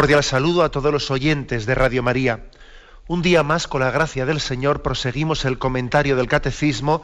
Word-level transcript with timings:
Cordial 0.00 0.24
saludo 0.24 0.62
a 0.62 0.70
todos 0.70 0.90
los 0.90 1.10
oyentes 1.10 1.66
de 1.66 1.74
Radio 1.74 2.02
María. 2.02 2.46
Un 3.06 3.20
día 3.20 3.42
más, 3.42 3.68
con 3.68 3.82
la 3.82 3.90
gracia 3.90 4.24
del 4.24 4.40
Señor, 4.40 4.80
proseguimos 4.80 5.44
el 5.44 5.58
comentario 5.58 6.16
del 6.16 6.26
Catecismo 6.26 7.02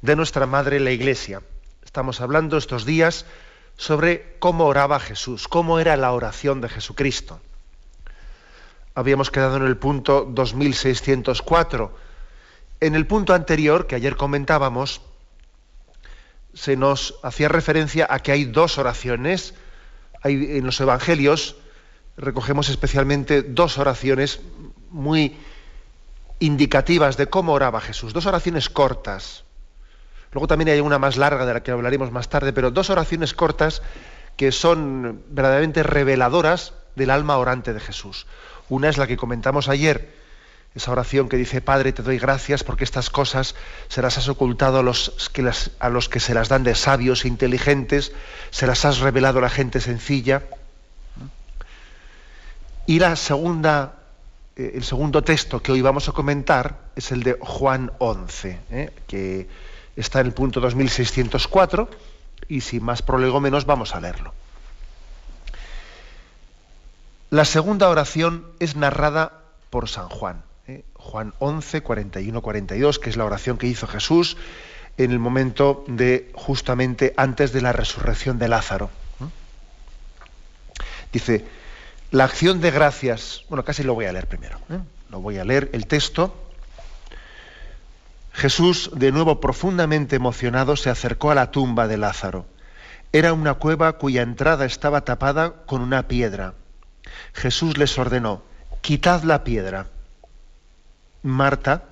de 0.00 0.16
nuestra 0.16 0.44
Madre 0.46 0.80
la 0.80 0.90
Iglesia. 0.90 1.42
Estamos 1.84 2.20
hablando 2.20 2.56
estos 2.56 2.84
días 2.84 3.26
sobre 3.76 4.34
cómo 4.40 4.64
oraba 4.64 4.98
Jesús, 4.98 5.46
cómo 5.46 5.78
era 5.78 5.96
la 5.96 6.10
oración 6.10 6.60
de 6.60 6.68
Jesucristo. 6.68 7.38
Habíamos 8.96 9.30
quedado 9.30 9.58
en 9.58 9.64
el 9.64 9.76
punto 9.76 10.28
2604. 10.28 11.96
En 12.80 12.96
el 12.96 13.06
punto 13.06 13.34
anterior, 13.34 13.86
que 13.86 13.94
ayer 13.94 14.16
comentábamos, 14.16 15.00
se 16.54 16.76
nos 16.76 17.14
hacía 17.22 17.48
referencia 17.48 18.08
a 18.10 18.18
que 18.18 18.32
hay 18.32 18.46
dos 18.46 18.78
oraciones. 18.78 19.54
En 20.24 20.66
los 20.66 20.80
Evangelios 20.80 21.54
recogemos 22.16 22.68
especialmente 22.68 23.42
dos 23.42 23.78
oraciones 23.78 24.40
muy 24.90 25.36
indicativas 26.38 27.16
de 27.16 27.28
cómo 27.28 27.52
oraba 27.52 27.80
Jesús, 27.80 28.12
dos 28.12 28.26
oraciones 28.26 28.68
cortas. 28.68 29.44
Luego 30.32 30.46
también 30.46 30.70
hay 30.70 30.80
una 30.80 30.98
más 30.98 31.16
larga 31.16 31.46
de 31.46 31.54
la 31.54 31.62
que 31.62 31.70
hablaremos 31.70 32.10
más 32.10 32.28
tarde, 32.28 32.52
pero 32.52 32.70
dos 32.70 32.90
oraciones 32.90 33.34
cortas 33.34 33.82
que 34.36 34.50
son 34.50 35.22
verdaderamente 35.28 35.82
reveladoras 35.82 36.72
del 36.96 37.10
alma 37.10 37.36
orante 37.36 37.72
de 37.72 37.80
Jesús. 37.80 38.26
Una 38.68 38.88
es 38.88 38.98
la 38.98 39.06
que 39.06 39.16
comentamos 39.16 39.68
ayer, 39.68 40.14
esa 40.74 40.90
oración 40.90 41.28
que 41.28 41.36
dice, 41.36 41.60
Padre, 41.60 41.92
te 41.92 42.02
doy 42.02 42.18
gracias 42.18 42.64
porque 42.64 42.84
estas 42.84 43.10
cosas 43.10 43.54
se 43.88 44.00
las 44.00 44.16
has 44.16 44.28
ocultado 44.28 44.78
a 44.78 44.82
los 44.82 45.30
que, 45.32 45.48
a 45.78 45.88
los 45.90 46.08
que 46.08 46.20
se 46.20 46.32
las 46.32 46.48
dan 46.48 46.64
de 46.64 46.74
sabios 46.74 47.24
e 47.24 47.28
inteligentes, 47.28 48.12
se 48.50 48.66
las 48.66 48.84
has 48.86 49.00
revelado 49.00 49.38
a 49.38 49.42
la 49.42 49.50
gente 49.50 49.80
sencilla. 49.80 50.44
Y 52.86 52.98
la 52.98 53.14
segunda, 53.16 53.94
eh, 54.56 54.72
el 54.74 54.84
segundo 54.84 55.22
texto 55.22 55.62
que 55.62 55.72
hoy 55.72 55.82
vamos 55.82 56.08
a 56.08 56.12
comentar 56.12 56.78
es 56.96 57.12
el 57.12 57.22
de 57.22 57.36
Juan 57.40 57.92
11, 57.98 58.58
eh, 58.70 58.90
que 59.06 59.48
está 59.96 60.20
en 60.20 60.26
el 60.26 60.32
punto 60.32 60.60
2604 60.60 61.88
y 62.48 62.60
sin 62.60 62.82
más 62.82 63.02
prolegómenos 63.02 63.66
vamos 63.66 63.94
a 63.94 64.00
leerlo. 64.00 64.34
La 67.30 67.44
segunda 67.44 67.88
oración 67.88 68.46
es 68.58 68.76
narrada 68.76 69.40
por 69.70 69.88
San 69.88 70.08
Juan, 70.08 70.42
eh, 70.66 70.84
Juan 70.94 71.34
11, 71.38 71.82
41, 71.82 72.42
42, 72.42 72.98
que 72.98 73.10
es 73.10 73.16
la 73.16 73.24
oración 73.24 73.58
que 73.58 73.68
hizo 73.68 73.86
Jesús 73.86 74.36
en 74.98 75.12
el 75.12 75.18
momento 75.18 75.84
de 75.86 76.30
justamente 76.34 77.14
antes 77.16 77.52
de 77.52 77.62
la 77.62 77.72
resurrección 77.72 78.38
de 78.38 78.48
Lázaro. 78.48 78.90
Dice, 81.12 81.44
la 82.12 82.24
acción 82.24 82.60
de 82.60 82.70
gracias, 82.70 83.42
bueno, 83.48 83.64
casi 83.64 83.82
lo 83.82 83.94
voy 83.94 84.04
a 84.04 84.12
leer 84.12 84.26
primero, 84.26 84.58
¿eh? 84.68 84.78
lo 85.10 85.20
voy 85.20 85.38
a 85.38 85.44
leer 85.46 85.70
el 85.72 85.86
texto. 85.86 86.36
Jesús, 88.34 88.90
de 88.94 89.10
nuevo 89.12 89.40
profundamente 89.40 90.16
emocionado, 90.16 90.76
se 90.76 90.90
acercó 90.90 91.30
a 91.30 91.34
la 91.34 91.50
tumba 91.50 91.88
de 91.88 91.96
Lázaro. 91.96 92.44
Era 93.12 93.32
una 93.32 93.54
cueva 93.54 93.94
cuya 93.94 94.20
entrada 94.20 94.66
estaba 94.66 95.06
tapada 95.06 95.64
con 95.64 95.80
una 95.80 96.06
piedra. 96.06 96.52
Jesús 97.32 97.78
les 97.78 97.98
ordenó, 97.98 98.42
quitad 98.82 99.22
la 99.22 99.42
piedra. 99.42 99.86
Marta, 101.22 101.84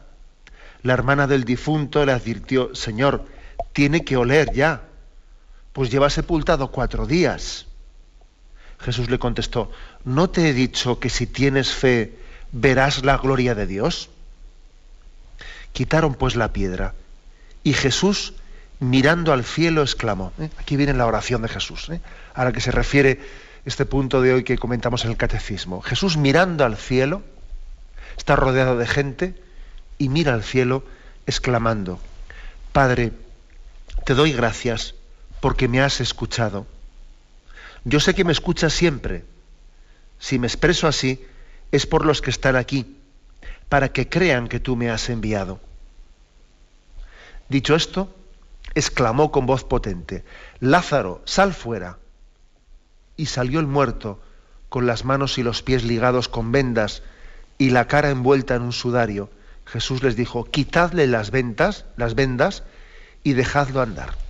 la 0.82 0.92
hermana 0.92 1.26
del 1.26 1.44
difunto, 1.44 2.04
le 2.04 2.12
advirtió, 2.12 2.75
Señor, 2.75 3.25
tiene 3.72 4.04
que 4.04 4.19
oler 4.19 4.53
ya, 4.53 4.82
pues 5.72 5.91
lleva 5.91 6.10
sepultado 6.10 6.70
cuatro 6.70 7.06
días. 7.06 7.66
Jesús 8.80 9.10
le 9.10 9.19
contestó, 9.19 9.70
¿no 10.05 10.31
te 10.31 10.49
he 10.49 10.53
dicho 10.53 10.99
que 10.99 11.11
si 11.11 11.27
tienes 11.27 11.72
fe 11.72 12.12
verás 12.53 13.05
la 13.05 13.16
gloria 13.19 13.55
de 13.55 13.66
Dios? 13.66 14.11
Quitaron 15.72 16.15
pues 16.15 16.37
la 16.37 16.53
piedra 16.53 16.94
y 17.62 17.75
Jesús, 17.75 18.34
mirando 18.81 19.33
al 19.33 19.44
cielo, 19.44 19.83
exclamó, 19.83 20.33
¿eh? 20.41 20.50
aquí 20.59 20.77
viene 20.77 20.94
la 20.94 21.06
oración 21.06 21.43
de 21.43 21.49
Jesús, 21.49 21.89
¿eh? 21.91 22.00
a 22.34 22.44
la 22.44 22.53
que 22.53 22.60
se 22.60 22.71
refiere 22.71 23.21
este 23.65 23.84
punto 23.84 24.22
de 24.22 24.33
hoy 24.33 24.44
que 24.44 24.59
comentamos 24.59 25.05
en 25.05 25.10
el 25.10 25.16
catecismo. 25.16 25.83
Jesús 25.83 26.16
mirando 26.16 26.65
al 26.65 26.77
cielo, 26.77 27.22
está 28.16 28.37
rodeado 28.37 28.77
de 28.78 28.87
gente 28.87 29.34
y 29.99 30.09
mira 30.09 30.34
al 30.34 30.43
cielo 30.43 30.84
exclamando, 31.27 32.00
Padre, 32.72 33.12
te 34.05 34.15
doy 34.15 34.33
gracias 34.33 34.94
porque 35.41 35.69
me 35.69 35.81
has 35.81 36.00
escuchado 36.00 36.66
yo 37.84 38.00
sé 38.00 38.15
que 38.15 38.25
me 38.25 38.33
escuchas 38.33 38.72
siempre. 38.72 39.25
Si 40.20 40.38
me 40.38 40.47
expreso 40.47 40.86
así, 40.86 41.26
es 41.72 41.86
por 41.86 42.04
los 42.06 42.20
que 42.20 42.31
están 42.31 42.54
aquí, 42.54 42.97
para 43.69 43.88
que 43.88 44.08
crean 44.08 44.48
que 44.48 44.60
tú 44.60 44.76
me 44.76 44.91
has 44.91 45.08
enviado. 45.08 45.60
Dicho 47.48 47.75
esto, 47.75 48.14
exclamó 48.75 49.32
con 49.32 49.47
voz 49.47 49.64
potente, 49.64 50.25
Lázaro, 50.60 51.22
sal 51.25 51.54
fuera. 51.54 51.98
Y 53.16 53.26
salió 53.26 53.60
el 53.60 53.66
muerto, 53.66 54.20
con 54.69 54.86
las 54.86 55.04
manos 55.04 55.38
y 55.38 55.42
los 55.42 55.62
pies 55.62 55.82
ligados 55.84 56.28
con 56.28 56.53
vendas 56.53 57.03
y 57.59 57.70
la 57.70 57.88
cara 57.88 58.10
envuelta 58.10 58.54
en 58.54 58.62
un 58.62 58.72
sudario. 58.72 59.30
Jesús 59.64 60.03
les 60.03 60.16
dijo, 60.16 60.44
quitadle 60.44 61.06
las 61.06 61.30
ventas, 61.30 61.86
las 61.97 62.14
vendas, 62.14 62.62
y 63.22 63.32
dejadlo 63.32 63.80
andar 63.80 64.29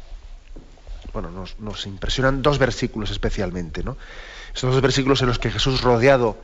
bueno, 1.13 1.31
nos, 1.59 1.87
impresionan 1.87 2.43
dos 2.43 2.59
versículos 2.59 3.11
especialmente, 3.11 3.83
¿no? 3.83 3.97
Estos 4.55 4.73
dos 4.73 4.83
versículos 4.83 5.21
en 5.23 5.29
los 5.29 5.39
que 5.39 5.51
Jesús, 5.51 5.83
rodeado 5.83 6.37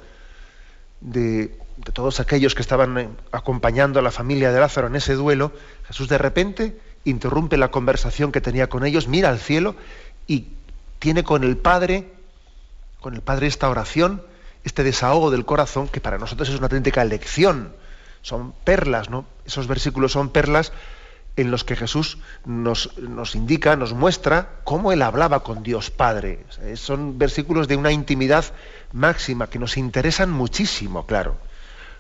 de, 1.01 1.57
todos 1.93 2.21
aquellos 2.21 2.55
que 2.55 2.63
estaban 2.63 2.99
eh, 2.99 3.09
acompañando 3.33 3.99
a 3.99 4.03
la 4.03 4.11
familia 4.11 4.53
de 4.53 4.61
Lázaro 4.61 4.87
en 4.87 4.97
ese 4.97 5.15
duelo, 5.15 5.53
Jesús 5.87 6.09
de 6.09 6.19
repente 6.19 6.81
interrumpe 7.05 7.57
la 7.57 7.71
conversación 7.71 8.33
que 8.33 8.41
tenía 8.41 8.69
con 8.69 8.85
ellos, 8.85 9.09
mira 9.09 9.29
al 9.29 9.39
cielo 9.39 9.77
y 10.27 10.49
tiene 10.99 11.23
con 11.23 11.45
el 11.45 11.57
Padre, 11.57 12.13
con 13.01 13.15
el 13.15 13.21
Padre 13.21 13.47
esta 13.47 13.69
oración, 13.69 14.23
este 14.65 14.83
desahogo 14.83 15.31
del 15.31 15.45
corazón, 15.45 15.89
que 15.89 16.01
para 16.01 16.19
nosotros 16.19 16.49
es 16.49 16.57
una 16.57 16.67
auténtica 16.67 17.05
lección. 17.05 17.73
Son 18.23 18.53
perlas, 18.65 19.09
¿no? 19.09 19.25
Esos 19.45 19.69
versículos 19.69 20.11
son 20.11 20.31
perlas 20.31 20.73
en 21.37 21.51
los 21.51 21.65
que 21.65 21.77
Jesús 21.77 22.19
nos, 22.45 22.91
indica, 23.35 23.77
nos 23.77 23.93
muestra 23.93 24.61
cómo 24.65 24.93
él 24.93 25.03
hablaba 25.03 25.43
con 25.43 25.63
Dios 25.63 25.91
Padre. 25.91 26.45
Son 26.75 27.19
versículos 27.19 27.69
de 27.69 27.77
una 27.77 27.93
intimidad 27.93 28.45
máxima 28.93 29.49
que 29.49 29.59
nos 29.59 29.77
interesan 29.77 30.31
muchísimo, 30.31 31.07
claro. 31.07 31.37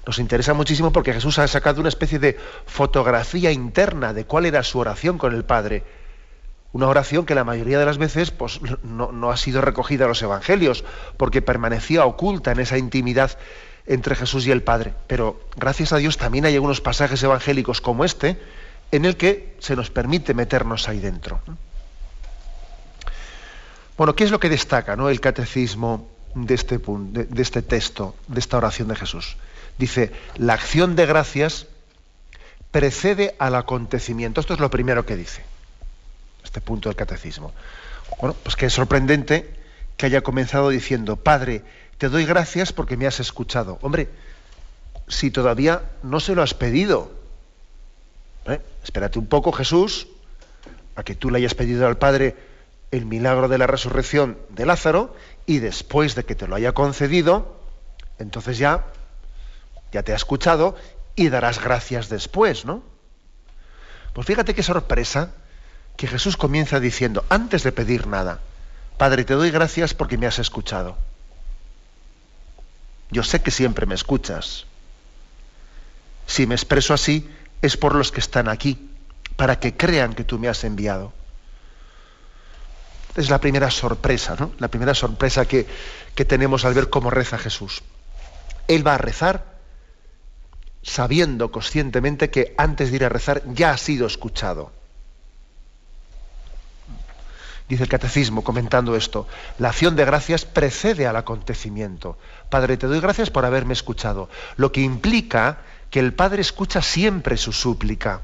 Nos 0.06 0.18
interesa 0.18 0.54
muchísimo 0.54 0.92
porque 0.92 1.12
Jesús 1.12 1.38
ha 1.38 1.48
sacado 1.48 1.80
una 1.80 1.88
especie 1.88 2.18
de 2.18 2.38
fotografía 2.64 3.52
interna 3.52 4.14
de 4.14 4.24
cuál 4.24 4.46
era 4.46 4.62
su 4.62 4.78
oración 4.78 5.18
con 5.18 5.34
el 5.34 5.44
Padre. 5.44 5.84
Una 6.72 6.88
oración 6.88 7.26
que 7.26 7.34
la 7.34 7.44
mayoría 7.44 7.78
de 7.78 7.86
las 7.86 7.98
veces 7.98 8.30
pues, 8.30 8.60
no, 8.84 9.12
no 9.12 9.30
ha 9.30 9.36
sido 9.36 9.60
recogida 9.60 10.04
en 10.04 10.10
los 10.10 10.22
evangelios, 10.22 10.84
porque 11.16 11.42
permanecía 11.42 12.06
oculta 12.06 12.52
en 12.52 12.60
esa 12.60 12.78
intimidad 12.78 13.36
entre 13.86 14.14
Jesús 14.14 14.46
y 14.46 14.50
el 14.50 14.62
Padre. 14.62 14.94
Pero 15.06 15.40
gracias 15.56 15.92
a 15.92 15.96
Dios 15.98 16.16
también 16.16 16.44
hay 16.46 16.54
algunos 16.54 16.80
pasajes 16.80 17.22
evangélicos 17.22 17.80
como 17.80 18.04
este, 18.04 18.38
en 18.90 19.04
el 19.04 19.16
que 19.16 19.56
se 19.58 19.76
nos 19.76 19.90
permite 19.90 20.34
meternos 20.34 20.88
ahí 20.88 20.98
dentro. 20.98 21.40
Bueno, 23.96 24.14
¿qué 24.14 24.24
es 24.24 24.30
lo 24.30 24.40
que 24.40 24.48
destaca 24.48 24.96
¿no? 24.96 25.08
el 25.08 25.20
catecismo 25.20 26.08
de 26.34 26.54
este, 26.54 26.78
punto, 26.78 27.24
de, 27.24 27.42
este 27.42 27.62
texto, 27.62 28.14
de 28.28 28.40
esta 28.40 28.58
oración 28.58 28.88
de 28.88 28.96
Jesús? 28.96 29.36
Dice, 29.78 30.12
la 30.36 30.54
acción 30.54 30.96
de 30.96 31.06
gracias 31.06 31.66
precede 32.70 33.34
al 33.38 33.54
acontecimiento. 33.54 34.40
Esto 34.40 34.54
es 34.54 34.60
lo 34.60 34.70
primero 34.70 35.06
que 35.06 35.16
dice, 35.16 35.42
este 36.44 36.60
punto 36.60 36.88
del 36.88 36.96
catecismo. 36.96 37.52
Bueno, 38.20 38.36
pues 38.42 38.54
que 38.56 38.66
es 38.66 38.72
sorprendente 38.72 39.54
que 39.96 40.06
haya 40.06 40.20
comenzado 40.20 40.68
diciendo, 40.68 41.16
Padre, 41.16 41.62
te 41.98 42.08
doy 42.08 42.26
gracias 42.26 42.72
porque 42.72 42.96
me 42.96 43.06
has 43.06 43.20
escuchado. 43.20 43.78
Hombre, 43.80 44.08
si 45.08 45.30
todavía 45.30 45.82
no 46.02 46.20
se 46.20 46.34
lo 46.34 46.42
has 46.42 46.52
pedido, 46.52 47.10
¿Eh? 48.46 48.60
Espérate 48.82 49.18
un 49.18 49.26
poco, 49.26 49.52
Jesús, 49.52 50.08
a 50.94 51.02
que 51.02 51.14
tú 51.14 51.30
le 51.30 51.38
hayas 51.38 51.54
pedido 51.54 51.86
al 51.86 51.98
Padre 51.98 52.36
el 52.90 53.04
milagro 53.04 53.48
de 53.48 53.58
la 53.58 53.66
resurrección 53.66 54.38
de 54.50 54.66
Lázaro 54.66 55.14
y 55.44 55.58
después 55.58 56.14
de 56.14 56.24
que 56.24 56.34
te 56.34 56.46
lo 56.46 56.54
haya 56.54 56.72
concedido, 56.72 57.60
entonces 58.18 58.58
ya, 58.58 58.86
ya 59.92 60.02
te 60.02 60.12
ha 60.12 60.16
escuchado 60.16 60.76
y 61.16 61.28
darás 61.28 61.62
gracias 61.62 62.08
después, 62.08 62.64
¿no? 62.64 62.82
Pues 64.12 64.26
fíjate 64.26 64.54
qué 64.54 64.62
sorpresa 64.62 65.32
que 65.96 66.06
Jesús 66.06 66.36
comienza 66.36 66.80
diciendo, 66.80 67.24
antes 67.28 67.62
de 67.62 67.72
pedir 67.72 68.06
nada, 68.06 68.40
Padre, 68.96 69.24
te 69.24 69.34
doy 69.34 69.50
gracias 69.50 69.92
porque 69.92 70.16
me 70.16 70.26
has 70.26 70.38
escuchado. 70.38 70.96
Yo 73.10 73.22
sé 73.22 73.42
que 73.42 73.50
siempre 73.50 73.86
me 73.86 73.94
escuchas. 73.94 74.64
Si 76.26 76.46
me 76.46 76.54
expreso 76.54 76.94
así, 76.94 77.28
es 77.62 77.76
por 77.76 77.94
los 77.94 78.12
que 78.12 78.20
están 78.20 78.48
aquí, 78.48 78.90
para 79.36 79.60
que 79.60 79.76
crean 79.76 80.14
que 80.14 80.24
tú 80.24 80.38
me 80.38 80.48
has 80.48 80.64
enviado. 80.64 81.12
Es 83.16 83.30
la 83.30 83.40
primera 83.40 83.70
sorpresa, 83.70 84.36
¿no? 84.38 84.52
La 84.58 84.68
primera 84.68 84.94
sorpresa 84.94 85.46
que, 85.46 85.66
que 86.14 86.24
tenemos 86.24 86.64
al 86.64 86.74
ver 86.74 86.90
cómo 86.90 87.10
reza 87.10 87.38
Jesús. 87.38 87.82
Él 88.68 88.86
va 88.86 88.94
a 88.94 88.98
rezar 88.98 89.56
sabiendo 90.82 91.50
conscientemente 91.50 92.30
que 92.30 92.54
antes 92.56 92.90
de 92.90 92.96
ir 92.96 93.04
a 93.04 93.08
rezar 93.08 93.42
ya 93.52 93.70
ha 93.70 93.76
sido 93.76 94.06
escuchado. 94.06 94.70
Dice 97.68 97.82
el 97.82 97.88
catecismo 97.88 98.44
comentando 98.44 98.94
esto, 98.94 99.26
la 99.58 99.70
acción 99.70 99.96
de 99.96 100.04
gracias 100.04 100.44
precede 100.44 101.06
al 101.06 101.16
acontecimiento. 101.16 102.16
Padre, 102.48 102.76
te 102.76 102.86
doy 102.86 103.00
gracias 103.00 103.30
por 103.30 103.44
haberme 103.44 103.72
escuchado, 103.72 104.28
lo 104.56 104.70
que 104.70 104.82
implica 104.82 105.58
que 105.96 106.00
el 106.00 106.12
Padre 106.12 106.42
escucha 106.42 106.82
siempre 106.82 107.38
su 107.38 107.52
súplica. 107.52 108.20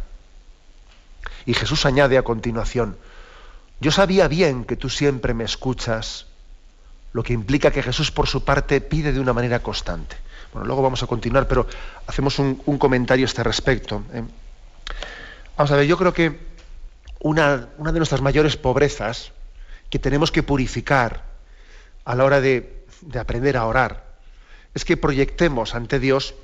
Y 1.46 1.54
Jesús 1.54 1.86
añade 1.86 2.18
a 2.18 2.22
continuación, 2.22 2.98
yo 3.80 3.90
sabía 3.90 4.28
bien 4.28 4.66
que 4.66 4.76
tú 4.76 4.90
siempre 4.90 5.32
me 5.32 5.44
escuchas, 5.44 6.26
lo 7.14 7.22
que 7.22 7.32
implica 7.32 7.70
que 7.70 7.82
Jesús 7.82 8.10
por 8.10 8.28
su 8.28 8.44
parte 8.44 8.82
pide 8.82 9.14
de 9.14 9.20
una 9.20 9.32
manera 9.32 9.62
constante. 9.62 10.16
Bueno, 10.52 10.66
luego 10.66 10.82
vamos 10.82 11.02
a 11.02 11.06
continuar, 11.06 11.48
pero 11.48 11.66
hacemos 12.06 12.38
un, 12.38 12.56
comentario 12.76 13.24
a 13.24 13.28
este 13.30 13.42
respecto. 13.42 14.04
¿eh? 14.12 14.22
Vamos 15.56 15.70
a 15.70 15.76
ver, 15.76 15.86
yo 15.86 15.96
creo 15.96 16.12
que 16.12 16.40
una, 17.20 17.56
de 17.56 17.92
nuestras 17.92 18.20
mayores 18.20 18.58
pobrezas 18.58 19.32
que 19.88 19.98
tenemos 19.98 20.30
que 20.30 20.42
purificar 20.42 21.24
a 22.04 22.14
la 22.14 22.24
hora 22.26 22.42
de, 22.42 22.84
aprender 23.18 23.56
a 23.56 23.64
orar 23.64 24.12
es 24.74 24.84
que 24.84 24.98
proyectemos 24.98 25.74
ante 25.74 25.98
Dios, 25.98 26.34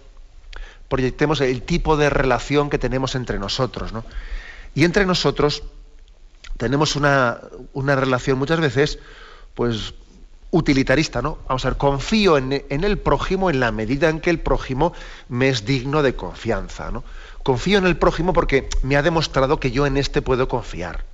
proyectemos 0.88 1.40
el 1.40 1.62
tipo 1.62 1.96
de 1.96 2.10
relación 2.10 2.70
que 2.70 2.78
tenemos 2.78 3.14
entre 3.14 3.38
nosotros. 3.38 3.92
Y 4.74 4.84
entre 4.84 5.06
nosotros 5.06 5.62
tenemos 6.56 6.96
una, 6.96 7.40
una 7.72 7.94
relación 7.94 8.38
muchas 8.38 8.60
veces, 8.60 8.98
pues 9.54 9.94
utilitarista, 10.50 11.20
¿no? 11.20 11.38
Vamos 11.46 11.64
a 11.64 11.70
ver, 11.70 11.78
confío 11.78 12.38
en, 12.38 12.52
el 12.70 12.98
prójimo 12.98 13.50
en 13.50 13.60
la 13.60 13.70
medida 13.70 14.08
en 14.08 14.20
que 14.20 14.30
el 14.30 14.40
prójimo 14.40 14.92
me 15.28 15.48
es 15.48 15.64
digno 15.64 16.02
de 16.02 16.16
confianza, 16.16 16.90
¿no? 16.90 17.04
Confío 17.42 17.78
en 17.78 17.86
el 17.86 17.96
prójimo 17.96 18.32
porque 18.32 18.68
me 18.82 18.96
ha 18.96 19.02
demostrado 19.02 19.60
que 19.60 19.70
yo 19.70 19.86
en 19.86 19.96
este 19.96 20.22
puedo 20.22 20.48
confiar. 20.48 21.04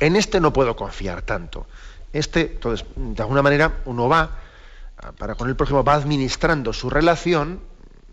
En 0.00 0.16
este 0.16 0.40
no 0.40 0.52
puedo 0.52 0.76
confiar 0.76 1.22
tanto. 1.22 1.66
Este, 2.12 2.52
entonces, 2.52 2.86
de 2.96 3.22
alguna 3.22 3.42
manera, 3.42 3.80
uno 3.86 4.08
va, 4.08 4.38
para 5.18 5.34
con 5.34 5.48
el 5.48 5.56
prójimo, 5.56 5.82
va 5.82 5.94
administrando 5.94 6.72
su 6.72 6.90
relación, 6.90 7.60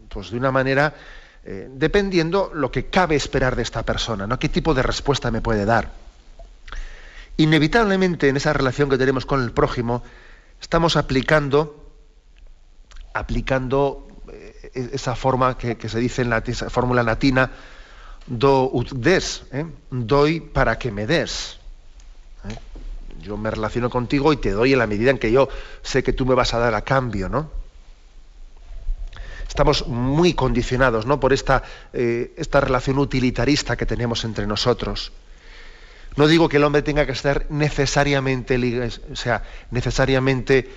pues 0.09 0.31
de 0.31 0.37
una 0.37 0.51
manera, 0.51 0.93
eh, 1.43 1.69
dependiendo 1.71 2.51
lo 2.53 2.71
que 2.71 2.87
cabe 2.87 3.15
esperar 3.15 3.55
de 3.55 3.61
esta 3.61 3.83
persona, 3.83 4.27
¿no? 4.27 4.37
¿Qué 4.39 4.49
tipo 4.49 4.73
de 4.73 4.83
respuesta 4.83 5.31
me 5.31 5.41
puede 5.41 5.65
dar? 5.65 5.91
Inevitablemente 7.37 8.27
en 8.27 8.37
esa 8.37 8.51
relación 8.51 8.89
que 8.89 8.97
tenemos 8.97 9.25
con 9.25 9.41
el 9.41 9.51
prójimo, 9.51 10.03
estamos 10.59 10.97
aplicando, 10.97 11.93
aplicando 13.13 14.07
eh, 14.31 14.89
esa 14.93 15.15
forma 15.15 15.57
que, 15.57 15.77
se 15.87 15.99
dice 15.99 16.23
en 16.23 16.29
la 16.29 16.41
fórmula 16.41 17.03
latina, 17.03 17.51
do 18.27 18.69
ut 18.71 18.91
des, 18.91 19.43
¿eh? 19.51 19.65
doy 19.89 20.39
para 20.41 20.77
que 20.77 20.91
me 20.91 21.07
des. 21.07 21.57
Yo 23.21 23.37
me 23.37 23.51
relaciono 23.51 23.89
contigo 23.89 24.31
y 24.31 24.37
te 24.37 24.51
doy 24.51 24.73
en 24.73 24.79
la 24.79 24.87
medida 24.87 25.11
en 25.11 25.17
que 25.17 25.31
yo 25.31 25.49
sé 25.81 26.03
que 26.03 26.13
tú 26.13 26.25
me 26.25 26.35
vas 26.35 26.53
a 26.53 26.59
dar 26.59 26.73
a 26.75 26.81
cambio, 26.81 27.27
¿no? 27.27 27.58
Estamos 29.49 29.87
muy 29.87 30.33
condicionados 30.33 31.05
¿no? 31.05 31.19
por 31.19 31.33
esta, 31.33 31.63
esta 31.91 32.61
relación 32.61 32.97
utilitarista 32.99 33.75
que 33.75 33.85
tenemos 33.85 34.23
entre 34.23 34.47
nosotros. 34.47 35.11
No 36.15 36.27
digo 36.27 36.49
que 36.49 36.57
el 36.57 36.63
hombre 36.63 36.81
tenga 36.81 37.05
que 37.05 37.11
estar 37.11 37.45
necesariamente, 37.49 38.57
o 39.11 39.15
sea, 39.15 39.43
necesariamente 39.71 40.69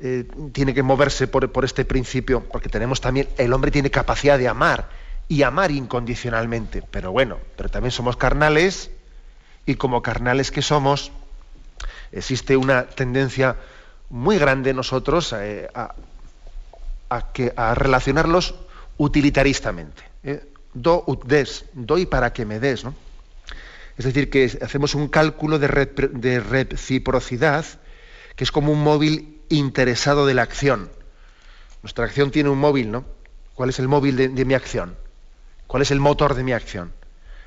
eh, 0.00 0.26
tiene 0.52 0.74
que 0.74 0.82
moverse 0.82 1.26
por, 1.26 1.64
este 1.64 1.84
principio, 1.84 2.44
porque 2.44 2.68
tenemos 2.68 3.00
también, 3.00 3.28
el 3.36 3.52
hombre 3.52 3.70
tiene 3.70 3.90
capacidad 3.90 4.38
de 4.38 4.48
amar 4.48 4.88
y 5.26 5.42
amar 5.42 5.70
incondicionalmente. 5.70 6.82
Pero 6.90 7.12
bueno, 7.12 7.38
pero 7.56 7.68
también 7.68 7.90
somos 7.90 8.16
carnales 8.16 8.90
y 9.66 9.74
como 9.74 10.02
carnales 10.02 10.50
que 10.50 10.62
somos, 10.62 11.12
existe 12.12 12.56
una 12.56 12.84
tendencia 12.84 13.56
muy 14.08 14.38
grande 14.38 14.70
en 14.70 14.76
nosotros 14.76 15.34
eh, 15.36 15.68
a, 15.74 15.94
que, 17.32 17.52
a 17.56 17.74
relacionarlos 17.74 18.54
utilitaristamente. 18.96 20.02
¿eh? 20.22 20.44
Do 20.74 21.04
ut 21.06 21.24
des, 21.24 21.64
doy 21.72 22.06
para 22.06 22.32
que 22.32 22.44
me 22.44 22.60
des, 22.60 22.84
¿no? 22.84 22.94
Es 23.98 24.04
decir, 24.04 24.30
que 24.30 24.44
hacemos 24.62 24.94
un 24.94 25.08
cálculo 25.08 25.58
de, 25.58 25.66
reciprocidad 26.40 27.66
que 28.36 28.44
es 28.44 28.52
como 28.52 28.70
un 28.70 28.80
móvil 28.80 29.40
interesado 29.48 30.24
de 30.24 30.34
la 30.34 30.42
acción. 30.42 30.88
Nuestra 31.82 32.04
acción 32.04 32.30
tiene 32.30 32.48
un 32.48 32.58
móvil, 32.58 32.92
¿no? 32.92 33.04
¿Cuál 33.54 33.70
es 33.70 33.80
el 33.80 33.88
móvil 33.88 34.16
de, 34.16 34.44
mi 34.44 34.54
acción? 34.54 34.96
¿Cuál 35.66 35.82
es 35.82 35.90
el 35.90 35.98
motor 35.98 36.34
de 36.34 36.44
mi 36.44 36.52
acción? 36.52 36.92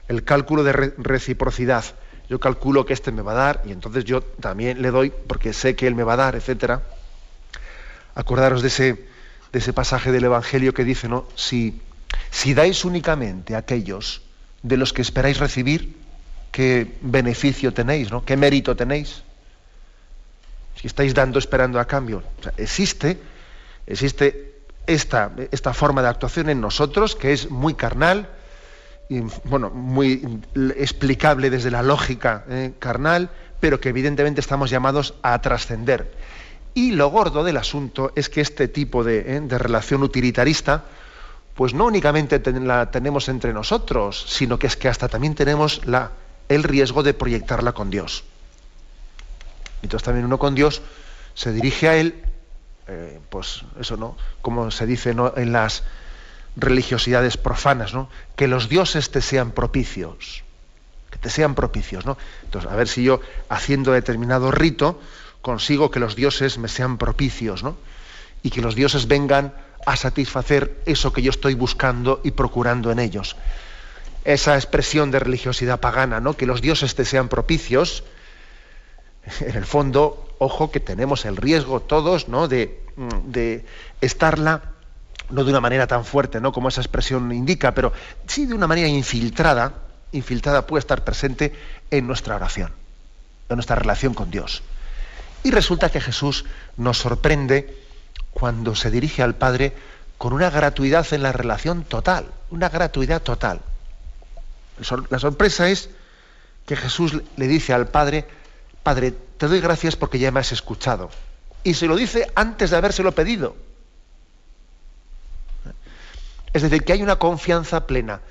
El 0.09 0.25
cálculo 0.25 0.63
de 0.63 0.73
reciprocidad. 0.73 1.85
Yo 2.27 2.41
calculo 2.41 2.85
que 2.85 2.93
este 2.93 3.13
me 3.13 3.21
va 3.21 3.31
a 3.31 3.35
dar 3.35 3.61
y 3.65 3.71
entonces 3.71 4.03
yo 4.03 4.21
también 4.21 4.81
le 4.81 4.91
doy 4.91 5.13
porque 5.27 5.53
sé 5.53 5.77
que 5.77 5.87
él 5.87 5.95
me 5.95 6.03
va 6.03 6.13
a 6.13 6.17
dar, 6.17 6.35
etc. 6.35 6.81
Acordaros 8.13 8.61
de 8.61 8.67
ese, 8.67 9.05
de 9.51 9.59
ese 9.59 9.73
pasaje 9.73 10.11
del 10.11 10.23
Evangelio 10.23 10.73
que 10.73 10.83
dice, 10.83 11.07
¿no? 11.07 11.25
Si, 11.35 11.81
si 12.29 12.53
dais 12.53 12.85
únicamente 12.85 13.55
a 13.55 13.59
aquellos 13.59 14.21
de 14.63 14.77
los 14.77 14.93
que 14.93 15.01
esperáis 15.01 15.39
recibir, 15.39 15.97
qué 16.51 16.97
beneficio 17.01 17.73
tenéis, 17.73 18.11
¿no? 18.11 18.23
¿Qué 18.23 18.37
mérito 18.37 18.75
tenéis? 18.75 19.23
Si 20.75 20.87
estáis 20.87 21.13
dando 21.13 21.39
esperando 21.39 21.79
a 21.79 21.85
cambio. 21.85 22.23
existe, 22.57 23.19
existe 23.87 24.55
esta, 24.87 25.31
esta 25.51 25.73
forma 25.73 26.01
de 26.01 26.09
actuación 26.09 26.49
en 26.49 26.61
nosotros 26.61 27.15
que 27.15 27.33
es 27.33 27.49
muy 27.49 27.73
carnal, 27.73 28.29
y, 29.09 29.19
bueno, 29.43 29.69
muy 29.69 30.41
explicable 30.77 31.49
desde 31.49 31.69
la 31.69 31.83
lógica 31.83 32.45
eh, 32.49 32.71
carnal, 32.79 33.29
pero 33.59 33.81
que 33.81 33.89
evidentemente 33.89 34.39
estamos 34.39 34.69
llamados 34.69 35.15
a 35.21 35.39
trascender. 35.41 36.09
Y 36.73 36.91
lo 36.91 37.09
gordo 37.09 37.43
del 37.43 37.57
asunto 37.57 38.11
es 38.15 38.29
que 38.29 38.41
este 38.41 38.67
tipo 38.67 39.03
de, 39.03 39.37
eh, 39.37 39.57
relación 39.57 40.03
utilitarista, 40.03 40.85
pues 41.55 41.73
no 41.73 41.85
únicamente 41.85 42.41
la 42.61 42.91
tenemos 42.91 43.27
entre 43.27 43.53
nosotros, 43.53 44.25
sino 44.27 44.57
que 44.57 44.67
es 44.67 44.77
que 44.77 44.87
hasta 44.87 45.09
también 45.09 45.35
tenemos 45.35 45.85
la, 45.85 46.11
el 46.47 46.63
riesgo 46.63 47.03
de 47.03 47.13
proyectarla 47.13 47.73
con 47.73 47.89
Dios. 47.89 48.23
Entonces 49.81 50.05
también 50.05 50.25
uno 50.25 50.39
con 50.39 50.55
Dios 50.55 50.81
se 51.33 51.51
dirige 51.51 51.89
a 51.89 51.95
Él, 51.95 52.23
eh, 52.87 53.19
pues 53.29 53.63
eso, 53.79 53.97
¿no? 53.97 54.15
Como 54.41 54.71
se 54.71 54.85
dice 54.85 55.11
en 55.11 55.51
las 55.51 55.83
religiosidades 56.55 57.37
profanas, 57.37 57.93
¿no? 57.93 58.09
Que 58.35 58.47
los 58.47 58.69
dioses 58.69 59.11
te 59.11 59.21
sean 59.21 59.51
propicios, 59.51 60.43
que 61.09 61.17
te 61.17 61.29
sean 61.29 61.55
propicios, 61.55 62.05
¿no? 62.05 62.17
Entonces, 62.43 62.71
a 62.71 62.75
ver 62.75 62.87
si 62.87 63.03
yo, 63.03 63.21
haciendo 63.49 63.91
determinado 63.91 64.51
rito, 64.51 64.99
consigo 65.41 65.91
que 65.91 65.99
los 65.99 66.15
dioses 66.15 66.57
me 66.57 66.67
sean 66.67 66.97
propicios, 66.97 67.63
¿no? 67.63 67.77
Y 68.43 68.49
que 68.49 68.61
los 68.61 68.75
dioses 68.75 69.07
vengan 69.07 69.53
a 69.85 69.95
satisfacer 69.95 70.81
eso 70.85 71.13
que 71.13 71.21
yo 71.21 71.31
estoy 71.31 71.55
buscando 71.55 72.21
y 72.23 72.31
procurando 72.31 72.91
en 72.91 72.99
ellos 72.99 73.35
esa 74.23 74.55
expresión 74.55 75.11
de 75.11 75.19
religiosidad 75.19 75.79
pagana, 75.79 76.19
¿no? 76.19 76.35
que 76.35 76.45
los 76.45 76.61
dioses 76.61 76.95
te 76.95 77.05
sean 77.05 77.27
propicios, 77.27 78.03
en 79.39 79.55
el 79.55 79.65
fondo, 79.65 80.35
ojo 80.39 80.71
que 80.71 80.79
tenemos 80.79 81.25
el 81.25 81.37
riesgo 81.37 81.79
todos 81.79 82.27
¿no? 82.27 82.47
de, 82.47 82.83
de 83.25 83.65
estarla, 84.01 84.73
no 85.29 85.43
de 85.43 85.49
una 85.51 85.61
manera 85.61 85.87
tan 85.87 86.05
fuerte 86.05 86.39
¿no? 86.39 86.51
como 86.51 86.69
esa 86.69 86.81
expresión 86.81 87.31
indica, 87.31 87.73
pero 87.73 87.93
sí 88.27 88.45
de 88.45 88.53
una 88.53 88.67
manera 88.67 88.87
infiltrada, 88.87 89.73
infiltrada 90.11 90.67
puede 90.67 90.81
estar 90.81 91.03
presente 91.03 91.53
en 91.89 92.05
nuestra 92.05 92.35
oración, 92.35 92.71
en 93.49 93.55
nuestra 93.55 93.75
relación 93.75 94.13
con 94.13 94.29
Dios. 94.29 94.61
Y 95.43 95.51
resulta 95.51 95.89
que 95.89 96.01
Jesús 96.01 96.45
nos 96.77 96.97
sorprende 96.97 97.77
cuando 98.31 98.75
se 98.75 98.91
dirige 98.91 99.23
al 99.23 99.35
Padre 99.35 99.73
con 100.17 100.33
una 100.33 100.49
gratuidad 100.49 101.11
en 101.13 101.23
la 101.23 101.31
relación 101.31 101.83
total, 101.83 102.25
una 102.51 102.69
gratuidad 102.69 103.21
total. 103.21 103.61
La 105.09 105.19
sorpresa 105.19 105.69
es 105.69 105.89
que 106.65 106.75
Jesús 106.75 107.21
le 107.37 107.47
dice 107.47 107.73
al 107.73 107.87
Padre, 107.87 108.25
Padre, 108.83 109.13
te 109.37 109.47
doy 109.47 109.59
gracias 109.61 109.95
porque 109.95 110.19
ya 110.19 110.31
me 110.31 110.39
has 110.39 110.51
escuchado. 110.51 111.09
y 111.63 111.75
se 111.75 111.85
lo 111.85 111.95
dice 111.95 112.31
antes 112.33 112.71
de 112.71 112.77
habérselo 112.77 113.11
pedido. 113.11 113.55
Es 116.53 116.63
decir, 116.63 116.83
que 116.83 116.93
hay 116.93 117.03
una 117.03 117.17
confianza 117.17 117.85
plena 117.87 118.21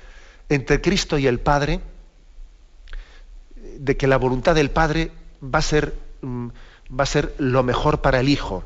entre 0.49 0.81
Cristo 0.81 1.17
y 1.17 1.27
el 1.27 1.39
Padre 1.39 1.79
de 3.55 3.97
que 3.97 4.07
la 4.07 4.17
voluntad 4.17 4.53
del 4.53 4.69
Padre 4.69 5.11
va 5.41 5.59
a 5.59 5.63
ser, 5.63 5.95
mm, 6.21 6.49
va 6.97 7.03
a 7.03 7.07
ser 7.07 7.33
lo 7.37 7.63
mejor 7.63 8.01
para 8.01 8.19
el 8.19 8.29
Hijo. 8.29 8.63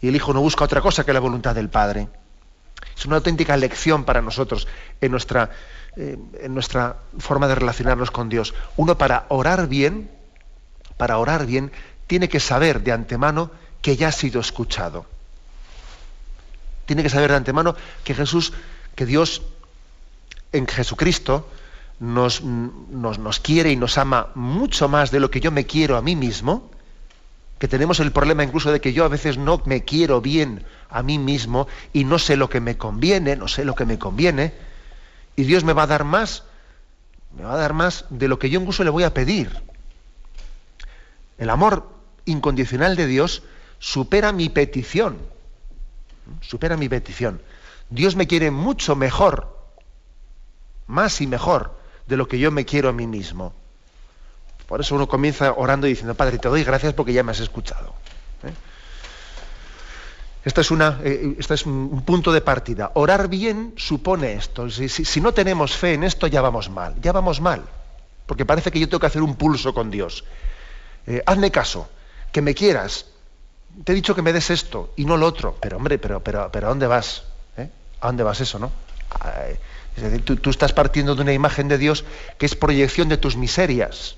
Y 0.00 0.08
el 0.08 0.16
Hijo 0.16 0.32
no 0.32 0.40
busca 0.40 0.64
otra 0.64 0.80
cosa 0.80 1.04
que 1.04 1.12
la 1.12 1.20
voluntad 1.20 1.54
del 1.54 1.68
Padre. 1.68 2.08
Es 2.96 3.06
una 3.06 3.16
auténtica 3.16 3.56
lección 3.56 4.04
para 4.04 4.22
nosotros 4.22 4.66
en 5.00 5.10
nuestra, 5.10 5.50
eh, 5.96 6.18
en 6.40 6.54
nuestra 6.54 6.96
forma 7.18 7.48
de 7.48 7.54
relacionarnos 7.54 8.10
con 8.10 8.28
Dios. 8.28 8.54
Uno 8.76 8.98
para 8.98 9.26
orar 9.28 9.68
bien, 9.68 10.10
para 10.96 11.18
orar 11.18 11.46
bien, 11.46 11.72
tiene 12.06 12.28
que 12.28 12.40
saber 12.40 12.82
de 12.82 12.92
antemano 12.92 13.50
que 13.82 13.96
ya 13.96 14.08
ha 14.08 14.12
sido 14.12 14.40
escuchado. 14.40 15.06
Tiene 16.86 17.02
que 17.02 17.10
saber 17.10 17.30
de 17.30 17.36
antemano 17.36 17.76
que 18.02 18.14
Jesús, 18.14 18.52
que 18.94 19.06
Dios 19.06 19.42
en 20.52 20.66
Jesucristo 20.66 21.48
nos, 22.00 22.42
nos, 22.42 23.18
nos, 23.18 23.40
quiere 23.40 23.70
y 23.70 23.76
nos 23.76 23.98
ama 23.98 24.28
mucho 24.34 24.88
más 24.88 25.10
de 25.10 25.20
lo 25.20 25.30
que 25.30 25.40
yo 25.40 25.50
me 25.50 25.66
quiero 25.66 25.96
a 25.96 26.02
mí 26.02 26.16
mismo, 26.16 26.70
que 27.58 27.68
tenemos 27.68 28.00
el 28.00 28.12
problema 28.12 28.44
incluso 28.44 28.70
de 28.70 28.80
que 28.80 28.92
yo 28.92 29.04
a 29.04 29.08
veces 29.08 29.36
no 29.36 29.60
me 29.64 29.84
quiero 29.84 30.20
bien 30.20 30.64
a 30.88 31.02
mí 31.02 31.18
mismo 31.18 31.66
y 31.92 32.04
no 32.04 32.18
sé 32.18 32.36
lo 32.36 32.48
que 32.48 32.60
me 32.60 32.76
conviene, 32.76 33.36
no 33.36 33.48
sé 33.48 33.64
lo 33.64 33.74
que 33.74 33.84
me 33.84 33.98
conviene, 33.98 34.54
y 35.36 35.44
Dios 35.44 35.64
me 35.64 35.72
va 35.72 35.82
a 35.84 35.88
dar 35.88 36.04
más, 36.04 36.44
me 37.36 37.42
va 37.42 37.54
a 37.54 37.58
dar 37.58 37.72
más 37.72 38.04
de 38.10 38.28
lo 38.28 38.38
que 38.38 38.50
yo 38.50 38.60
incluso 38.60 38.84
le 38.84 38.90
voy 38.90 39.02
a 39.02 39.14
pedir. 39.14 39.50
El 41.36 41.50
amor 41.50 41.88
incondicional 42.24 42.96
de 42.96 43.06
Dios 43.06 43.42
supera 43.78 44.32
mi 44.32 44.48
petición, 44.48 45.18
supera 46.40 46.76
mi 46.76 46.88
petición. 46.88 47.40
Dios 47.90 48.16
me 48.16 48.26
quiere 48.26 48.50
mucho 48.50 48.96
mejor, 48.96 49.56
más 50.86 51.20
y 51.20 51.26
mejor 51.26 51.78
de 52.06 52.16
lo 52.16 52.28
que 52.28 52.38
yo 52.38 52.50
me 52.50 52.64
quiero 52.64 52.88
a 52.88 52.92
mí 52.92 53.06
mismo. 53.06 53.54
Por 54.68 54.82
eso 54.82 54.94
uno 54.94 55.08
comienza 55.08 55.54
orando 55.56 55.86
y 55.86 55.90
diciendo, 55.90 56.14
Padre, 56.14 56.38
te 56.38 56.48
doy 56.48 56.62
gracias 56.62 56.92
porque 56.92 57.14
ya 57.14 57.22
me 57.22 57.32
has 57.32 57.40
escuchado. 57.40 57.94
¿eh? 58.44 58.52
Esta 60.44 60.60
es, 60.60 60.70
una, 60.70 61.00
eh, 61.02 61.36
es 61.38 61.66
un 61.66 62.02
punto 62.02 62.32
de 62.32 62.42
partida. 62.42 62.92
Orar 62.94 63.28
bien 63.28 63.72
supone 63.78 64.34
esto. 64.34 64.68
Si, 64.68 65.20
no 65.22 65.32
tenemos 65.32 65.74
fe 65.74 65.94
en 65.94 66.04
esto, 66.04 66.26
ya 66.26 66.42
vamos 66.42 66.68
mal. 66.68 66.94
Ya 67.00 67.12
vamos 67.12 67.40
mal. 67.40 67.64
Porque 68.26 68.44
parece 68.44 68.70
que 68.70 68.78
yo 68.78 68.88
tengo 68.90 69.00
que 69.00 69.06
hacer 69.06 69.22
un 69.22 69.36
pulso 69.36 69.72
con 69.72 69.90
Dios. 69.90 70.24
Eh, 71.06 71.22
hazme 71.24 71.50
caso, 71.50 71.88
que 72.30 72.42
me 72.42 72.54
quieras. 72.54 73.06
Te 73.84 73.92
he 73.92 73.94
dicho 73.94 74.14
que 74.14 74.20
me 74.20 74.34
des 74.34 74.50
esto 74.50 74.92
y 74.96 75.06
no 75.06 75.16
lo 75.16 75.26
otro. 75.26 75.56
Pero 75.62 75.78
hombre, 75.78 75.98
pero, 75.98 76.22
pero, 76.22 76.50
pero 76.52 76.66
¿a 76.66 76.68
dónde 76.68 76.86
vas? 76.86 77.24
¿A 78.00 78.06
dónde 78.06 78.22
vas 78.22 78.40
eso, 78.40 78.58
no? 78.58 78.70
Es 79.96 80.02
decir, 80.02 80.24
tú, 80.24 80.50
estás 80.50 80.72
partiendo 80.72 81.16
de 81.16 81.22
una 81.22 81.32
imagen 81.32 81.66
de 81.68 81.78
Dios 81.78 82.04
que 82.36 82.46
es 82.46 82.54
proyección 82.54 83.08
de 83.08 83.16
tus 83.16 83.36
miserias. 83.36 84.16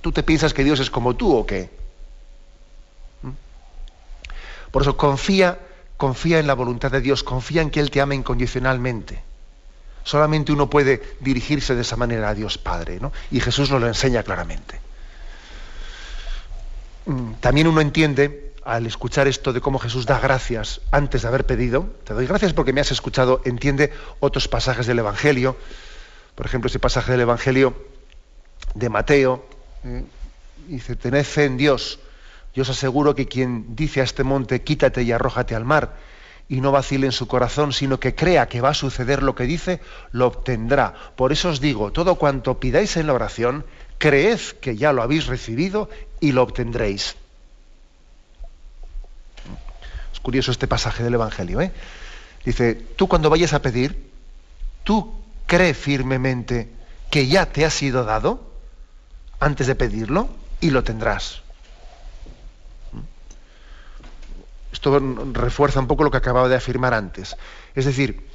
¿Tú, 0.00 0.12
te 0.12 0.22
piensas 0.22 0.54
que 0.54 0.64
Dios 0.64 0.80
es 0.80 0.90
como 0.90 1.14
tú 1.14 1.36
o 1.36 1.46
qué? 1.46 1.70
¿Mm? 3.22 3.30
Por 4.72 4.82
eso 4.82 4.96
confía, 4.96 5.58
confía 5.96 6.40
en 6.40 6.48
la 6.48 6.54
voluntad 6.54 6.90
de 6.90 7.00
Dios, 7.00 7.22
confía 7.22 7.62
en 7.62 7.70
que 7.70 7.80
Él 7.80 7.90
te 7.90 8.00
ama 8.00 8.14
incondicionalmente. 8.14 9.22
Solamente 10.02 10.52
uno 10.52 10.68
puede 10.68 11.02
dirigirse 11.20 11.74
de 11.74 11.82
esa 11.82 11.96
manera 11.96 12.30
a 12.30 12.34
Dios 12.34 12.58
Padre, 12.58 12.98
¿no? 12.98 13.12
Y 13.30 13.40
Jesús 13.40 13.70
nos 13.70 13.80
lo 13.80 13.86
enseña 13.86 14.22
claramente. 14.22 14.80
Mm, 17.06 17.34
también 17.34 17.68
uno 17.68 17.80
entiende 17.80 18.52
al 18.64 18.84
escuchar 18.86 19.28
esto 19.28 19.52
de 19.52 19.60
cómo 19.60 19.78
Jesús 19.78 20.06
da 20.06 20.18
gracias 20.18 20.80
antes 20.90 21.22
de 21.22 21.28
haber 21.28 21.46
pedido, 21.46 21.88
te 22.04 22.14
doy 22.14 22.26
gracias 22.26 22.52
porque 22.52 22.72
me 22.72 22.80
has 22.80 22.90
escuchado, 22.90 23.40
entiende 23.44 23.92
otros 24.20 24.48
pasajes 24.48 24.86
del 24.86 24.98
Evangelio, 24.98 25.56
por 26.34 26.46
ejemplo, 26.46 26.68
ese 26.68 26.78
pasaje 26.78 27.12
del 27.12 27.22
Evangelio 27.22 27.74
de 28.74 28.88
Mateo, 28.88 29.44
dice, 30.66 30.96
tened 30.96 31.24
fe 31.24 31.44
en 31.44 31.56
Dios, 31.56 31.98
yo 32.54 32.62
os 32.62 32.70
aseguro 32.70 33.14
que 33.14 33.28
quien 33.28 33.76
dice 33.76 34.00
a 34.00 34.04
este 34.04 34.24
monte, 34.24 34.62
quítate 34.62 35.02
y 35.02 35.12
arrójate 35.12 35.54
al 35.54 35.64
mar, 35.64 35.96
y 36.48 36.60
no 36.60 36.72
vacile 36.72 37.06
en 37.06 37.12
su 37.12 37.28
corazón, 37.28 37.72
sino 37.72 38.00
que 38.00 38.14
crea 38.14 38.48
que 38.48 38.60
va 38.60 38.70
a 38.70 38.74
suceder 38.74 39.22
lo 39.22 39.34
que 39.34 39.44
dice, 39.44 39.80
lo 40.12 40.26
obtendrá. 40.26 40.94
Por 41.14 41.32
eso 41.32 41.50
os 41.50 41.60
digo, 41.60 41.92
todo 41.92 42.14
cuanto 42.14 42.58
pidáis 42.58 42.96
en 42.96 43.06
la 43.06 43.12
oración, 43.12 43.64
creed 43.98 44.40
que 44.60 44.76
ya 44.76 44.92
lo 44.92 45.02
habéis 45.02 45.26
recibido 45.26 45.90
y 46.20 46.32
lo 46.32 46.42
obtendréis 46.42 47.16
curioso 50.28 50.50
este 50.50 50.66
pasaje 50.66 51.02
del 51.02 51.14
Evangelio. 51.14 51.60
¿eh? 51.60 51.72
Dice, 52.44 52.74
tú 52.74 53.08
cuando 53.08 53.30
vayas 53.30 53.54
a 53.54 53.62
pedir, 53.62 54.10
tú 54.84 55.14
cree 55.46 55.72
firmemente 55.72 56.68
que 57.10 57.26
ya 57.26 57.46
te 57.46 57.64
ha 57.64 57.70
sido 57.70 58.04
dado 58.04 58.46
antes 59.40 59.66
de 59.66 59.74
pedirlo 59.74 60.28
y 60.60 60.70
lo 60.70 60.82
tendrás. 60.84 61.42
Esto 64.72 64.98
refuerza 65.32 65.80
un 65.80 65.86
poco 65.86 66.04
lo 66.04 66.10
que 66.10 66.18
acababa 66.18 66.48
de 66.48 66.56
afirmar 66.56 66.94
antes. 66.94 67.36
Es 67.74 67.84
decir, 67.84 68.26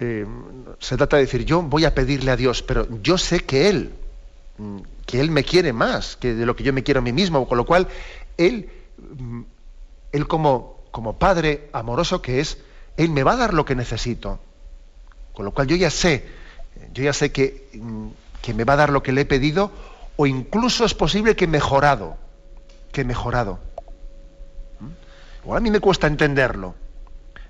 eh, 0.00 0.26
se 0.80 0.96
trata 0.96 1.16
de 1.16 1.22
decir, 1.22 1.44
yo 1.44 1.62
voy 1.62 1.84
a 1.84 1.94
pedirle 1.94 2.30
a 2.30 2.36
Dios, 2.36 2.62
pero 2.62 2.88
yo 3.02 3.18
sé 3.18 3.40
que 3.40 3.68
Él, 3.68 3.92
que 5.06 5.20
Él 5.20 5.30
me 5.30 5.44
quiere 5.44 5.72
más 5.72 6.16
que 6.16 6.34
de 6.34 6.46
lo 6.46 6.56
que 6.56 6.64
yo 6.64 6.72
me 6.72 6.82
quiero 6.82 7.00
a 7.00 7.02
mí 7.02 7.12
mismo, 7.12 7.46
con 7.46 7.58
lo 7.58 7.66
cual 7.66 7.86
Él, 8.36 8.70
Él 10.12 10.26
como 10.26 10.78
como 10.90 11.18
padre 11.18 11.68
amoroso 11.72 12.22
que 12.22 12.40
es, 12.40 12.58
Él 12.96 13.10
me 13.10 13.22
va 13.22 13.32
a 13.32 13.36
dar 13.36 13.54
lo 13.54 13.64
que 13.64 13.74
necesito. 13.74 14.40
Con 15.32 15.44
lo 15.44 15.52
cual 15.52 15.68
yo 15.68 15.76
ya 15.76 15.90
sé, 15.90 16.24
yo 16.92 17.04
ya 17.04 17.12
sé 17.12 17.30
que, 17.30 17.68
mm, 17.74 18.08
que 18.42 18.54
me 18.54 18.64
va 18.64 18.72
a 18.72 18.76
dar 18.76 18.90
lo 18.90 19.02
que 19.02 19.12
le 19.12 19.20
he 19.22 19.24
pedido, 19.24 19.70
o 20.20 20.26
incluso 20.26 20.84
es 20.84 20.94
posible 20.94 21.36
que 21.36 21.46
mejorado, 21.46 22.16
que 22.90 23.04
mejorado. 23.04 23.60
¿Mm? 24.80 25.44
Igual 25.44 25.58
a 25.58 25.60
mí 25.60 25.70
me 25.70 25.78
cuesta 25.78 26.08
entenderlo, 26.08 26.74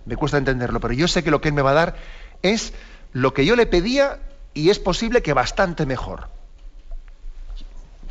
me 0.05 0.17
cuesta 0.17 0.37
entenderlo, 0.37 0.79
pero 0.79 0.93
yo 0.93 1.09
sé 1.09 1.25
que 1.25 1.31
lo 1.31 1.41
que 1.41 1.49
Él 1.49 1.55
me 1.55 1.63
va 1.63 1.71
a 1.71 1.75
dar 1.75 1.97
es 2.43 2.75
lo 3.15 3.33
que 3.33 3.47
yo 3.47 3.57
le 3.57 3.65
pedía 3.65 4.21
y 4.53 4.69
es 4.69 4.79
posible 4.79 5.23
que 5.23 5.33
bastante 5.33 5.87
mejor. 5.87 6.29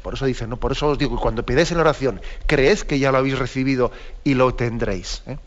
Por 0.01 0.15
eso 0.15 0.25
dice, 0.25 0.47
¿no? 0.47 0.57
Por 0.57 0.71
eso 0.71 0.87
os 0.87 0.97
digo, 0.97 1.19
cuando 1.19 1.45
pidáis 1.45 1.69
en 1.69 1.77
la 1.77 1.83
oración, 1.83 2.19
creed 2.47 2.79
que 2.79 2.97
ya 2.97 3.11
lo 3.11 3.19
habéis 3.19 3.37
recibido 3.37 3.91
y 4.23 4.33
lo 4.33 4.55
tendréis. 4.55 5.21
¿eh? 5.27 5.37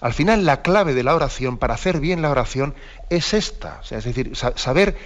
Al 0.00 0.14
final, 0.14 0.46
la 0.46 0.62
clave 0.62 0.94
de 0.94 1.02
la 1.02 1.14
oración, 1.14 1.58
para 1.58 1.74
hacer 1.74 2.00
bien 2.00 2.22
la 2.22 2.30
oración, 2.30 2.74
es 3.10 3.34
esta. 3.34 3.82
es 3.90 4.04
decir, 4.04 4.34
saber, 4.34 4.96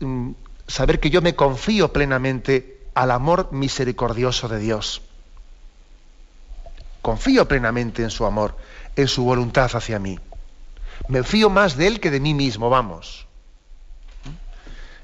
mm, 0.00 0.32
saber 0.66 0.98
que 0.98 1.10
yo 1.10 1.22
me 1.22 1.36
confío 1.36 1.92
plenamente 1.92 2.77
al 2.98 3.12
amor 3.12 3.50
misericordioso 3.52 4.48
de 4.48 4.58
Dios. 4.58 5.02
Confío 7.00 7.46
plenamente 7.46 8.02
en 8.02 8.10
su 8.10 8.26
amor, 8.26 8.56
en 8.96 9.06
su 9.06 9.22
voluntad 9.22 9.70
hacia 9.72 10.00
mí. 10.00 10.18
Me 11.06 11.22
fío 11.22 11.48
más 11.48 11.76
de 11.76 11.86
Él 11.86 12.00
que 12.00 12.10
de 12.10 12.18
mí 12.18 12.34
mismo, 12.34 12.68
vamos. 12.68 13.24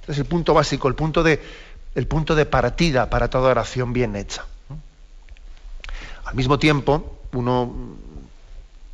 Este 0.00 0.10
es 0.10 0.18
el 0.18 0.24
punto 0.24 0.54
básico, 0.54 0.88
el 0.88 0.96
punto 0.96 1.22
de 1.22 1.40
el 1.94 2.08
punto 2.08 2.34
de 2.34 2.46
partida 2.46 3.08
para 3.08 3.30
toda 3.30 3.52
oración 3.52 3.92
bien 3.92 4.16
hecha. 4.16 4.44
Al 6.24 6.34
mismo 6.34 6.58
tiempo, 6.58 7.20
uno 7.32 7.96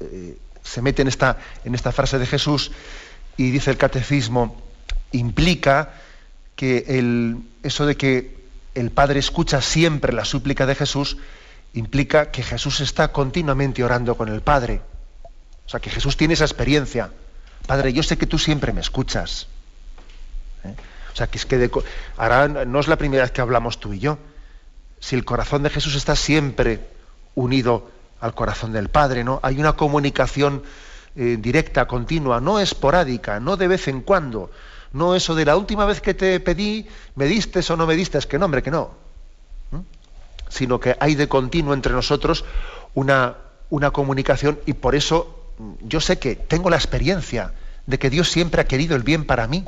eh, 0.00 0.36
se 0.62 0.82
mete 0.82 1.00
en 1.00 1.08
esta, 1.08 1.38
en 1.64 1.74
esta 1.74 1.90
frase 1.90 2.18
de 2.18 2.26
Jesús 2.26 2.70
y 3.38 3.50
dice 3.50 3.70
el 3.70 3.78
catecismo, 3.78 4.60
implica 5.12 5.94
que 6.54 6.84
el, 6.86 7.38
eso 7.62 7.86
de 7.86 7.96
que 7.96 8.39
el 8.80 8.90
Padre 8.90 9.20
escucha 9.20 9.60
siempre 9.60 10.12
la 10.12 10.24
súplica 10.24 10.66
de 10.66 10.74
Jesús, 10.74 11.18
implica 11.74 12.30
que 12.30 12.42
Jesús 12.42 12.80
está 12.80 13.12
continuamente 13.12 13.84
orando 13.84 14.16
con 14.16 14.28
el 14.28 14.40
Padre. 14.40 14.80
O 15.66 15.68
sea, 15.68 15.80
que 15.80 15.90
Jesús 15.90 16.16
tiene 16.16 16.34
esa 16.34 16.44
experiencia. 16.44 17.10
Padre, 17.66 17.92
yo 17.92 18.02
sé 18.02 18.18
que 18.18 18.26
tú 18.26 18.38
siempre 18.38 18.72
me 18.72 18.80
escuchas. 18.80 19.46
¿Eh? 20.64 20.74
O 21.12 21.16
sea, 21.16 21.26
que 21.26 21.38
es 21.38 21.46
que 21.46 21.70
ahora 22.16 22.48
no 22.48 22.80
es 22.80 22.88
la 22.88 22.96
primera 22.96 23.22
vez 23.22 23.32
que 23.32 23.40
hablamos 23.40 23.78
tú 23.78 23.92
y 23.92 24.00
yo. 24.00 24.18
Si 24.98 25.14
el 25.14 25.24
corazón 25.24 25.62
de 25.62 25.70
Jesús 25.70 25.94
está 25.94 26.16
siempre 26.16 26.80
unido 27.34 27.90
al 28.20 28.34
corazón 28.34 28.72
del 28.72 28.88
Padre, 28.88 29.24
¿no? 29.24 29.40
Hay 29.42 29.58
una 29.60 29.74
comunicación 29.74 30.62
eh, 31.16 31.36
directa, 31.38 31.86
continua, 31.86 32.40
no 32.40 32.60
esporádica, 32.60 33.40
no 33.40 33.56
de 33.56 33.68
vez 33.68 33.88
en 33.88 34.00
cuando. 34.00 34.50
No 34.92 35.14
eso 35.14 35.34
de 35.34 35.44
la 35.44 35.56
última 35.56 35.84
vez 35.84 36.00
que 36.00 36.14
te 36.14 36.40
pedí, 36.40 36.86
me 37.14 37.26
diste 37.26 37.60
o 37.72 37.76
no 37.76 37.86
me 37.86 37.94
diste, 37.94 38.18
que 38.20 38.38
no, 38.38 38.46
hombre, 38.46 38.62
que 38.62 38.70
no. 38.70 38.90
Sino 40.48 40.80
que 40.80 40.96
hay 40.98 41.14
de 41.14 41.28
continuo 41.28 41.74
entre 41.74 41.92
nosotros 41.92 42.44
una, 42.94 43.36
una 43.70 43.92
comunicación 43.92 44.58
y 44.66 44.72
por 44.72 44.96
eso 44.96 45.52
mm, 45.58 45.72
yo 45.82 46.00
sé 46.00 46.18
que 46.18 46.34
tengo 46.34 46.70
la 46.70 46.76
experiencia 46.76 47.52
de 47.86 47.98
que 47.98 48.10
Dios 48.10 48.30
siempre 48.30 48.60
ha 48.60 48.64
querido 48.64 48.96
el 48.96 49.02
bien 49.02 49.24
para 49.24 49.46
mí. 49.46 49.64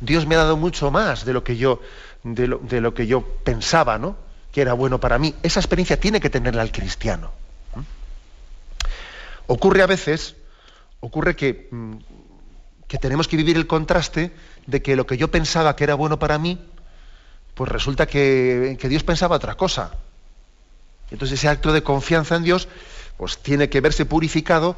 Dios 0.00 0.26
me 0.26 0.34
ha 0.34 0.38
dado 0.38 0.56
mucho 0.56 0.90
más 0.90 1.24
de 1.24 1.32
lo 1.32 1.44
que 1.44 1.56
yo, 1.56 1.80
de 2.22 2.46
lo, 2.48 2.94
que 2.94 3.06
yo 3.06 3.22
pensaba, 3.22 3.98
¿no? 3.98 4.16
que 4.52 4.60
era 4.60 4.72
bueno 4.72 5.00
para 5.00 5.18
mí. 5.18 5.34
Esa 5.42 5.60
experiencia 5.60 5.98
tiene 5.98 6.20
que 6.20 6.30
tenerla 6.30 6.62
el 6.62 6.72
cristiano. 6.72 7.32
Ocurre 9.46 9.82
a 9.82 9.86
veces, 9.86 10.36
ocurre 11.00 11.36
que, 11.36 11.68
mm, 11.70 11.94
que 12.88 12.98
tenemos 12.98 13.28
que 13.28 13.36
vivir 13.36 13.56
el 13.56 13.66
contraste 13.66 14.32
de 14.66 14.82
que 14.82 14.96
lo 14.96 15.06
que 15.06 15.16
yo 15.16 15.30
pensaba 15.30 15.76
que 15.76 15.84
era 15.84 15.94
bueno 15.94 16.18
para 16.18 16.38
mí, 16.38 16.60
pues 17.54 17.70
resulta 17.70 18.06
que, 18.06 18.76
que 18.80 18.88
Dios 18.88 19.04
pensaba 19.04 19.36
otra 19.36 19.54
cosa. 19.54 19.92
Entonces 21.10 21.38
ese 21.38 21.48
acto 21.48 21.72
de 21.72 21.82
confianza 21.82 22.36
en 22.36 22.44
Dios, 22.44 22.68
pues 23.16 23.38
tiene 23.38 23.68
que 23.68 23.80
verse 23.80 24.04
purificado 24.04 24.76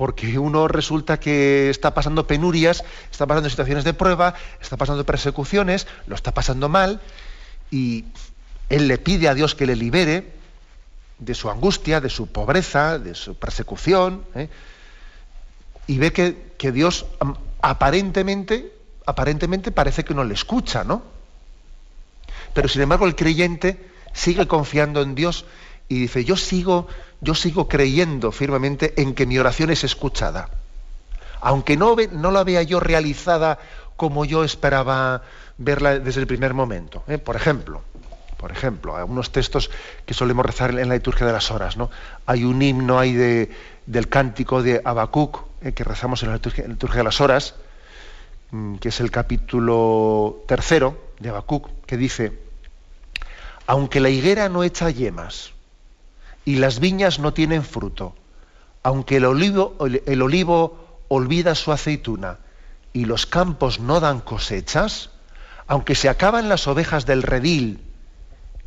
porque 0.00 0.38
uno 0.38 0.66
resulta 0.66 1.20
que 1.20 1.68
está 1.68 1.92
pasando 1.92 2.26
penurias, 2.26 2.84
está 3.10 3.26
pasando 3.26 3.50
situaciones 3.50 3.84
de 3.84 3.92
prueba, 3.92 4.34
está 4.58 4.78
pasando 4.78 5.04
persecuciones, 5.04 5.86
lo 6.06 6.14
está 6.14 6.32
pasando 6.32 6.70
mal, 6.70 7.02
y 7.70 8.06
él 8.70 8.88
le 8.88 8.96
pide 8.96 9.28
a 9.28 9.34
Dios 9.34 9.54
que 9.54 9.66
le 9.66 9.76
libere 9.76 10.32
de 11.18 11.34
su 11.34 11.50
angustia, 11.50 12.00
de 12.00 12.08
su 12.08 12.28
pobreza, 12.28 12.98
de 12.98 13.14
su 13.14 13.34
persecución, 13.34 14.24
¿eh? 14.34 14.48
Y 15.90 15.98
ve 15.98 16.12
que, 16.12 16.54
que, 16.56 16.70
Dios 16.70 17.04
aparentemente, 17.60 18.72
aparentemente 19.06 19.72
parece 19.72 20.04
que 20.04 20.14
no 20.14 20.22
le 20.22 20.34
escucha, 20.34 20.84
¿no? 20.84 21.02
Pero 22.54 22.68
sin 22.68 22.82
embargo 22.82 23.06
el 23.06 23.16
creyente 23.16 23.90
sigue 24.12 24.46
confiando 24.46 25.02
en 25.02 25.16
Dios 25.16 25.46
y 25.88 25.98
dice, 25.98 26.24
yo 26.24 26.36
sigo, 26.36 26.86
yo 27.20 27.34
sigo 27.34 27.66
creyendo 27.66 28.30
firmemente 28.30 29.02
en 29.02 29.14
que 29.14 29.26
mi 29.26 29.36
oración 29.36 29.70
es 29.70 29.82
escuchada. 29.82 30.48
Aunque 31.40 31.76
no, 31.76 31.96
no 32.12 32.30
la 32.30 32.44
vea 32.44 32.62
yo 32.62 32.78
realizada 32.78 33.58
como 33.96 34.24
yo 34.24 34.44
esperaba 34.44 35.22
verla 35.58 35.98
desde 35.98 36.20
el 36.20 36.28
primer 36.28 36.54
momento. 36.54 37.02
¿eh? 37.08 37.18
Por 37.18 37.34
ejemplo, 37.34 37.82
por 38.40 38.52
ejemplo, 38.52 38.96
algunos 38.96 39.32
textos 39.32 39.70
que 40.06 40.14
solemos 40.14 40.46
rezar 40.46 40.70
en 40.70 40.88
la 40.88 40.94
liturgia 40.94 41.26
de 41.26 41.32
las 41.32 41.50
horas. 41.50 41.76
¿no? 41.76 41.90
Hay 42.26 42.44
un 42.44 42.62
himno 42.62 42.98
ahí 42.98 43.12
de, 43.12 43.50
del 43.90 44.08
cántico 44.08 44.62
de 44.62 44.80
Habacuc, 44.84 45.42
¿eh? 45.62 45.72
que 45.72 45.82
rezamos 45.82 46.22
en 46.22 46.28
la, 46.28 46.36
liturgia, 46.36 46.98
de 46.98 47.04
las 47.04 47.20
horas, 47.20 47.56
mm, 48.52 48.76
que 48.76 48.90
es 48.90 49.00
el 49.00 49.10
capítulo 49.10 50.44
tercero 50.46 51.12
de 51.18 51.30
Habacuc, 51.30 51.68
que 51.86 51.96
dice, 51.96 52.38
aunque 53.66 53.98
la 53.98 54.08
higuera 54.08 54.48
no 54.48 54.62
echa 54.62 54.90
yemas, 54.90 55.54
y 56.44 56.56
las 56.56 56.78
viñas 56.78 57.18
no 57.18 57.34
tienen 57.34 57.64
fruto, 57.64 58.14
aunque 58.84 59.16
el 59.16 59.24
olivo, 59.24 59.76
el 60.06 60.22
olivo 60.22 61.00
olvida 61.08 61.56
su 61.56 61.72
aceituna 61.72 62.38
y 62.92 63.06
los 63.06 63.26
campos 63.26 63.80
no 63.80 63.98
dan 63.98 64.20
cosechas, 64.20 65.10
aunque 65.66 65.96
se 65.96 66.08
acaban 66.08 66.48
las 66.48 66.68
ovejas 66.68 67.06
del 67.06 67.24
redil 67.24 67.80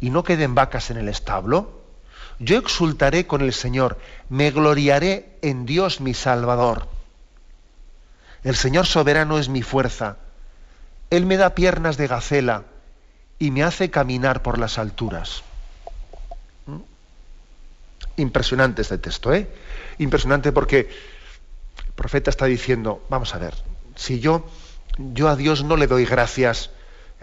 y 0.02 0.10
no 0.10 0.24
queden 0.24 0.54
vacas 0.54 0.92
en 0.92 0.98
el 0.98 1.08
establo, 1.08 1.83
yo 2.40 2.58
exultaré 2.58 3.28
con 3.28 3.42
el 3.42 3.54
Señor, 3.54 3.98
me 4.30 4.52
gloriaré 4.52 5.38
en 5.42 5.66
Dios 5.66 6.02
mi 6.02 6.14
Salvador. 6.14 6.88
El 8.44 8.56
Señor 8.56 8.86
soberano 8.86 9.40
es 9.40 9.50
mi 9.50 9.62
fuerza. 9.62 10.18
Él 11.10 11.26
me 11.26 11.38
da 11.38 11.56
piernas 11.56 11.98
de 11.98 12.08
gacela 12.08 12.64
y 13.40 13.52
me 13.52 13.64
hace 13.64 13.90
caminar 13.90 14.42
por 14.42 14.58
las 14.58 14.78
alturas. 14.78 15.44
Impresionante 18.18 18.82
este 18.82 18.98
texto, 18.98 19.34
¿eh? 19.34 19.48
Impresionante 19.98 20.52
porque 20.52 20.90
el 21.88 21.94
profeta 21.96 22.30
está 22.30 22.46
diciendo, 22.46 23.04
vamos 23.10 23.34
a 23.34 23.40
ver, 23.40 23.56
si 23.96 24.20
yo, 24.20 24.46
yo 24.98 25.30
a 25.30 25.36
Dios 25.36 25.64
no 25.64 25.78
le 25.78 25.88
doy 25.88 26.06
gracias, 26.06 26.70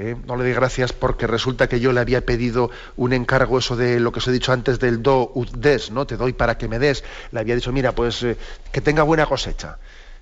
¿eh? 0.01 0.17
no 0.27 0.37
le 0.37 0.45
doy 0.45 0.53
gracias 0.55 0.93
porque 0.93 1.27
resulta 1.27 1.69
que 1.69 1.81
yo 1.81 1.93
le 1.93 2.01
había 2.01 2.25
pedido 2.25 2.71
un 2.97 3.13
encargo, 3.13 3.59
eso 3.59 3.77
de 3.77 4.01
lo 4.01 4.13
que 4.13 4.19
os 4.19 4.29
he 4.29 4.33
dicho 4.33 4.53
antes 4.53 4.79
del 4.79 5.03
do 5.03 5.31
ut 5.35 5.51
des, 5.53 5.91
¿no? 5.91 6.07
Te 6.07 6.17
doy 6.17 6.33
para 6.33 6.57
que 6.59 6.69
me 6.69 6.79
des. 6.79 7.05
Le 7.33 7.41
había 7.41 7.55
dicho, 7.55 7.73
mira, 7.73 7.93
pues 7.93 8.23
eh, 8.23 8.37
que 8.73 8.81
tenga 8.81 9.03
buena 9.03 9.27
cosecha. 9.27 9.79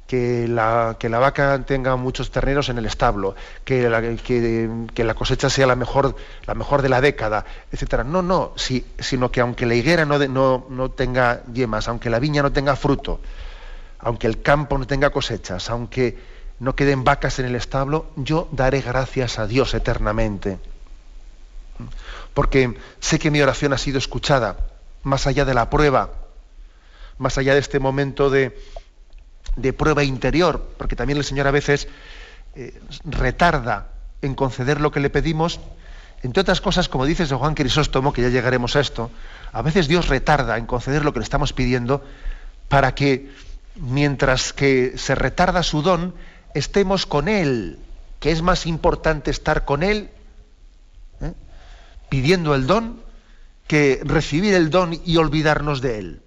Que 0.07 0.49
la, 0.49 0.97
que 0.99 1.11
la, 1.11 1.19
vaca 1.19 1.63
tenga 1.67 1.97
muchos 1.97 2.31
terneros 2.31 2.71
en 2.71 2.79
el 2.79 2.87
establo, 2.87 3.37
que 3.63 3.91
la, 3.91 4.01
que, 4.01 5.05
la 5.05 5.13
cosecha 5.13 5.51
sea 5.51 5.67
la 5.67 5.77
mejor, 5.77 6.17
la 6.47 6.55
mejor 6.55 6.81
de 6.81 6.89
la 6.89 7.03
década, 7.03 7.45
etcétera. 7.71 8.05
No, 8.05 8.23
no, 8.23 8.55
sino 8.57 9.31
que 9.31 9.43
aunque 9.43 9.67
la 9.67 9.75
higuera 9.75 10.07
no, 10.07 10.19
no, 10.19 10.67
no 10.71 10.91
tenga 10.93 11.43
yemas, 11.53 11.89
aunque 11.89 12.09
la 12.09 12.21
viña 12.21 12.41
no 12.41 12.51
tenga 12.53 12.75
fruto, 12.75 13.21
aunque 13.99 14.27
el 14.27 14.41
campo 14.41 14.79
no 14.79 14.87
tenga 14.87 15.11
cosechas, 15.11 15.69
aunque 15.69 16.17
no 16.61 16.75
queden 16.75 17.05
vacas 17.05 17.39
en 17.39 17.47
el 17.47 17.55
establo, 17.55 18.11
yo 18.17 18.49
daré 18.53 18.81
gracias 18.81 19.39
a 19.39 19.47
Dios 19.47 19.75
eternamente. 19.75 20.59
Porque 22.35 22.77
sé 23.01 23.19
que 23.19 23.31
mi 23.31 23.41
oración 23.41 23.73
ha 23.73 23.79
sido 23.79 23.99
escuchada, 23.99 24.57
más 25.03 25.27
allá 25.27 25.45
de 25.45 25.55
la 25.55 25.71
prueba, 25.71 26.13
más 27.19 27.39
allá 27.39 27.55
de 27.55 27.61
este 27.61 27.79
momento 27.79 28.31
de, 28.31 28.59
de 29.57 29.73
prueba 29.73 30.05
interior, 30.05 30.75
porque 30.77 30.97
también 30.97 31.19
el 31.19 31.25
Señor 31.25 31.47
a 31.47 31.53
veces 31.53 31.89
eh, 32.55 32.81
retarda 33.05 33.89
en 34.23 34.35
conceder 34.35 34.81
lo 34.81 34.91
que 34.91 35.01
le 35.01 35.11
pedimos, 35.11 35.61
entre 36.23 36.41
otras 36.41 36.61
cosas, 36.61 36.89
como 36.89 37.07
dice 37.07 37.27
Juan 37.27 37.55
Crisóstomo, 37.55 38.13
que 38.13 38.23
ya 38.23 38.29
llegaremos 38.29 38.75
a 38.75 38.81
esto, 38.81 39.11
a 39.53 39.63
veces 39.63 39.87
Dios 39.87 40.09
retarda 40.09 40.59
en 40.59 40.67
conceder 40.67 41.05
lo 41.05 41.13
que 41.13 41.21
le 41.21 41.25
estamos 41.25 41.53
pidiendo 41.53 42.03
para 42.69 42.95
que, 42.95 43.31
mientras 43.77 44.53
que 44.53 44.95
se 44.97 45.15
retarda 45.15 45.63
su 45.63 45.83
don, 45.83 46.15
estemos 46.55 47.07
con 47.07 47.29
Él, 47.29 47.79
que 48.21 48.31
es 48.31 48.43
más 48.43 48.67
importante 48.67 49.31
estar 49.31 49.65
con 49.65 49.83
Él, 49.83 50.11
¿eh? 51.21 51.33
pidiendo 52.09 52.55
el 52.55 52.67
don, 52.67 53.01
que 53.67 54.01
recibir 54.05 54.55
el 54.55 54.71
don 54.71 54.99
y 55.05 55.17
olvidarnos 55.17 55.81
de 55.81 55.99
Él. 55.99 56.23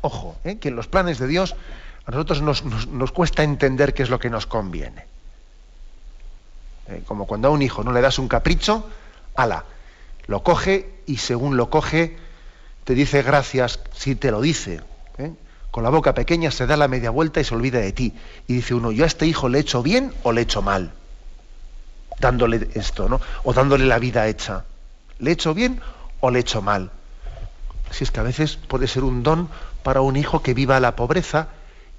ojo, 0.00 0.36
¿eh? 0.44 0.58
que 0.58 0.68
en 0.68 0.76
los 0.76 0.88
planes 0.88 1.18
de 1.18 1.28
Dios 1.28 1.54
a 2.06 2.10
nosotros 2.10 2.42
nos, 2.42 3.12
cuesta 3.12 3.42
entender 3.42 3.92
qué 3.92 4.02
es 4.02 4.10
lo 4.10 4.18
que 4.18 4.30
nos 4.30 4.46
conviene. 4.46 5.06
¿Eh? 6.88 7.02
Como 7.04 7.26
cuando 7.26 7.48
a 7.48 7.50
un 7.50 7.62
hijo 7.62 7.82
no 7.82 7.92
le 7.92 8.00
das 8.00 8.18
un 8.18 8.28
capricho, 8.28 8.88
ala, 9.34 9.64
lo 10.26 10.42
coge 10.42 11.00
y 11.06 11.18
según 11.18 11.56
lo 11.56 11.68
coge, 11.68 12.16
te 12.84 12.94
dice 12.94 13.22
gracias 13.22 13.80
si 13.92 14.14
te 14.14 14.30
lo 14.30 14.40
dice 14.40 14.82
con 15.76 15.84
la 15.84 15.90
boca 15.90 16.14
pequeña 16.14 16.50
se 16.50 16.66
da 16.66 16.74
la 16.78 16.88
media 16.88 17.10
vuelta 17.10 17.38
y 17.38 17.44
se 17.44 17.54
olvida 17.54 17.80
de 17.80 17.92
ti. 17.92 18.14
Y 18.48 18.54
dice 18.54 18.72
uno, 18.72 18.92
yo 18.92 19.04
a 19.04 19.06
este 19.06 19.26
hijo 19.26 19.50
le 19.50 19.58
he 19.58 19.60
hecho 19.60 19.82
bien 19.82 20.10
o 20.22 20.32
le 20.32 20.40
he 20.40 20.44
hecho 20.44 20.62
mal. 20.62 20.94
Dándole 22.18 22.70
esto, 22.72 23.10
¿no? 23.10 23.20
O 23.44 23.52
dándole 23.52 23.84
la 23.84 23.98
vida 23.98 24.26
hecha. 24.26 24.64
¿Le 25.18 25.28
he 25.28 25.34
hecho 25.34 25.52
bien 25.52 25.82
o 26.20 26.30
le 26.30 26.38
he 26.38 26.40
hecho 26.40 26.62
mal? 26.62 26.92
Si 27.90 28.04
es 28.04 28.10
que 28.10 28.20
a 28.20 28.22
veces 28.22 28.56
puede 28.56 28.88
ser 28.88 29.04
un 29.04 29.22
don 29.22 29.50
para 29.82 30.00
un 30.00 30.16
hijo 30.16 30.40
que 30.40 30.54
viva 30.54 30.80
la 30.80 30.96
pobreza 30.96 31.48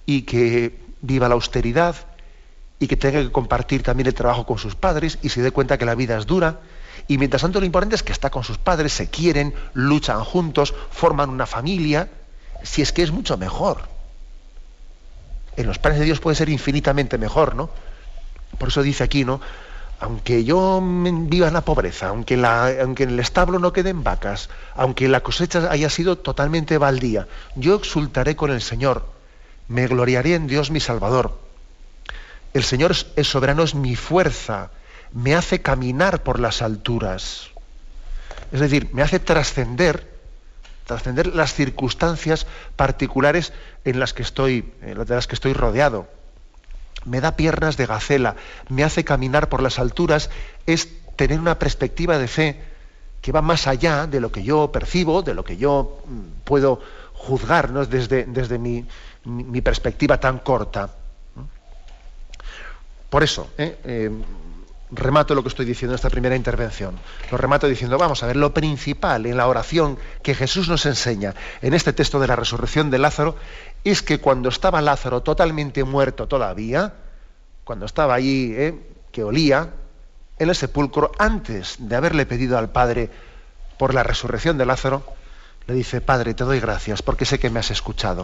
y 0.07 0.23
que 0.23 0.75
viva 1.01 1.29
la 1.29 1.35
austeridad 1.35 1.95
y 2.79 2.87
que 2.87 2.97
tenga 2.97 3.21
que 3.21 3.31
compartir 3.31 3.83
también 3.83 4.07
el 4.07 4.15
trabajo 4.15 4.47
con 4.47 4.57
sus 4.57 4.73
padres 4.73 5.19
y 5.21 5.29
se 5.29 5.43
dé 5.43 5.51
cuenta 5.51 5.77
que 5.77 5.85
la 5.85 5.93
vida 5.93 6.17
es 6.17 6.25
dura. 6.25 6.61
Y 7.07 7.19
mientras 7.19 7.43
tanto 7.43 7.59
lo 7.59 7.67
importante 7.67 7.95
es 7.95 8.01
que 8.01 8.11
está 8.11 8.31
con 8.31 8.43
sus 8.43 8.57
padres, 8.57 8.91
se 8.93 9.11
quieren, 9.11 9.53
luchan 9.75 10.23
juntos, 10.23 10.73
forman 10.89 11.29
una 11.29 11.45
familia 11.45 12.09
si 12.67 12.81
es 12.81 12.91
que 12.91 13.03
es 13.03 13.11
mucho 13.11 13.37
mejor. 13.37 13.79
En 15.55 15.65
los 15.65 15.79
planes 15.79 15.99
de 15.99 16.05
Dios 16.05 16.19
puede 16.19 16.35
ser 16.35 16.49
infinitamente 16.49 17.17
mejor, 17.17 17.55
¿no? 17.55 17.69
Por 18.57 18.69
eso 18.69 18.83
dice 18.83 19.03
aquí, 19.03 19.25
¿no? 19.25 19.41
Aunque 19.99 20.43
yo 20.43 20.79
viva 20.83 21.47
en 21.47 21.53
la 21.53 21.61
pobreza, 21.61 22.09
aunque, 22.09 22.35
aunque 22.35 23.03
en 23.03 23.09
el 23.09 23.19
establo 23.19 23.57
no 23.57 23.73
queden 23.73 24.03
vacas, 24.03 24.49
aunque 24.75 25.07
la 25.07 25.21
cosecha 25.21 25.71
haya 25.71 25.89
sido 25.89 26.19
totalmente 26.19 26.77
baldía, 26.77 27.27
yo 27.55 27.75
exultaré 27.75 28.35
con 28.35 28.51
el 28.51 28.61
Señor, 28.61 29.05
me 29.67 29.87
gloriaré 29.87 30.35
en 30.35 30.45
Dios 30.45 30.69
mi 30.69 30.79
Salvador. 30.79 31.39
El 32.53 32.63
Señor 32.63 32.91
es 33.15 33.27
soberano, 33.27 33.63
es 33.63 33.73
mi 33.73 33.95
fuerza, 33.95 34.69
me 35.13 35.35
hace 35.35 35.61
caminar 35.61 36.21
por 36.21 36.39
las 36.39 36.61
alturas. 36.61 37.49
Es 38.51 38.59
decir, 38.59 38.89
me 38.93 39.01
hace 39.01 39.19
trascender 39.19 40.16
trascender 40.87 41.35
las 41.35 41.53
circunstancias 41.53 42.47
particulares 42.75 43.53
en 43.85 43.99
las 43.99 44.13
que 44.13 44.23
estoy, 44.23 44.73
de 44.81 44.95
las 44.95 45.27
que 45.27 45.35
estoy 45.35 45.53
rodeado. 45.53 46.07
Me 47.05 47.21
da 47.21 47.35
piernas 47.35 47.77
de 47.77 47.85
gacela, 47.85 48.35
me 48.69 48.83
hace 48.83 49.03
caminar 49.03 49.49
por 49.49 49.61
las 49.61 49.77
alturas, 49.77 50.29
es 50.65 50.89
tener 51.15 51.39
una 51.39 51.59
perspectiva 51.59 52.17
de 52.17 52.27
fe 52.27 52.61
que 53.21 53.31
va 53.31 53.41
más 53.41 53.67
allá 53.67 54.07
de 54.07 54.19
lo 54.19 54.31
que 54.31 54.43
yo 54.43 54.71
percibo, 54.71 55.21
de 55.21 55.33
lo 55.33 55.43
que 55.43 55.57
yo 55.57 55.99
mm, 56.05 56.43
puedo 56.43 56.79
juzgar 57.13 57.71
desde, 57.87 58.25
desde 58.25 58.57
mi, 58.57 58.85
perspectiva 59.61 60.19
tan 60.19 60.39
corta. 60.39 60.89
Por 63.09 63.23
eso, 63.23 63.49
¿eh? 63.57 63.77
Eh, 63.83 64.11
remato 64.91 65.35
lo 65.35 65.43
que 65.43 65.49
estoy 65.49 65.65
diciendo 65.65 65.93
en 65.93 65.95
esta 65.95 66.09
primera 66.09 66.35
intervención. 66.35 66.97
Lo 67.31 67.37
remato 67.37 67.67
diciendo, 67.67 67.97
vamos 67.97 68.23
a 68.23 68.27
ver, 68.27 68.35
lo 68.35 68.53
principal 68.53 69.25
en 69.25 69.37
la 69.37 69.47
oración 69.47 69.97
que 70.23 70.33
Jesús 70.33 70.69
nos 70.69 70.85
enseña 70.85 71.35
en 71.61 71.73
este 71.73 71.93
texto 71.93 72.19
de 72.19 72.27
la 72.27 72.35
resurrección 72.35 72.89
de 72.89 72.99
Lázaro 72.99 73.35
es 73.83 74.01
que 74.01 74.19
cuando 74.19 74.49
estaba 74.49 74.81
Lázaro 74.81 75.21
totalmente 75.21 75.83
muerto 75.83 76.27
todavía, 76.27 76.93
cuando 77.63 77.85
estaba 77.85 78.13
allí, 78.13 78.53
eh, 78.55 78.75
que 79.11 79.23
olía, 79.23 79.73
en 80.39 80.49
el 80.49 80.55
sepulcro, 80.55 81.11
antes 81.17 81.75
de 81.79 81.95
haberle 81.95 82.25
pedido 82.25 82.57
al 82.57 82.69
Padre 82.69 83.09
por 83.77 83.93
la 83.93 84.03
resurrección 84.03 84.57
de 84.57 84.65
Lázaro, 84.65 85.03
le 85.65 85.73
dice, 85.73 85.99
Padre, 85.99 86.33
te 86.33 86.43
doy 86.43 86.59
gracias 86.59 87.01
porque 87.01 87.25
sé 87.25 87.39
que 87.39 87.49
me 87.49 87.59
has 87.59 87.71
escuchado. 87.71 88.23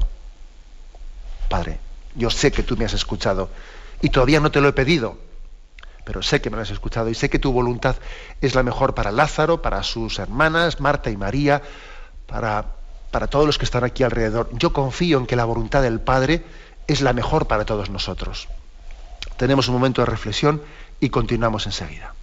Padre, 1.49 1.79
yo 2.15 2.29
sé 2.29 2.51
que 2.51 2.63
tú 2.63 2.77
me 2.77 2.85
has 2.85 2.93
escuchado 2.93 3.49
y 4.01 4.09
todavía 4.09 4.39
no 4.39 4.51
te 4.51 4.61
lo 4.61 4.69
he 4.69 4.73
pedido, 4.73 5.17
pero 6.03 6.21
sé 6.21 6.41
que 6.41 6.49
me 6.49 6.55
lo 6.55 6.61
has 6.61 6.71
escuchado 6.71 7.09
y 7.09 7.15
sé 7.15 7.29
que 7.29 7.39
tu 7.39 7.51
voluntad 7.51 7.95
es 8.41 8.55
la 8.55 8.63
mejor 8.63 8.93
para 8.93 9.11
Lázaro, 9.11 9.61
para 9.61 9.83
sus 9.83 10.19
hermanas, 10.19 10.79
Marta 10.79 11.09
y 11.09 11.17
María, 11.17 11.61
para, 12.27 12.65
para 13.11 13.27
todos 13.27 13.45
los 13.45 13.57
que 13.57 13.65
están 13.65 13.83
aquí 13.83 14.03
alrededor. 14.03 14.49
Yo 14.53 14.73
confío 14.73 15.17
en 15.17 15.25
que 15.25 15.35
la 15.35 15.45
voluntad 15.45 15.81
del 15.81 15.99
Padre 15.99 16.43
es 16.87 17.01
la 17.01 17.13
mejor 17.13 17.47
para 17.47 17.65
todos 17.65 17.89
nosotros. 17.89 18.47
Tenemos 19.37 19.67
un 19.67 19.75
momento 19.75 20.01
de 20.01 20.05
reflexión 20.05 20.61
y 20.99 21.09
continuamos 21.09 21.65
enseguida. 21.65 22.13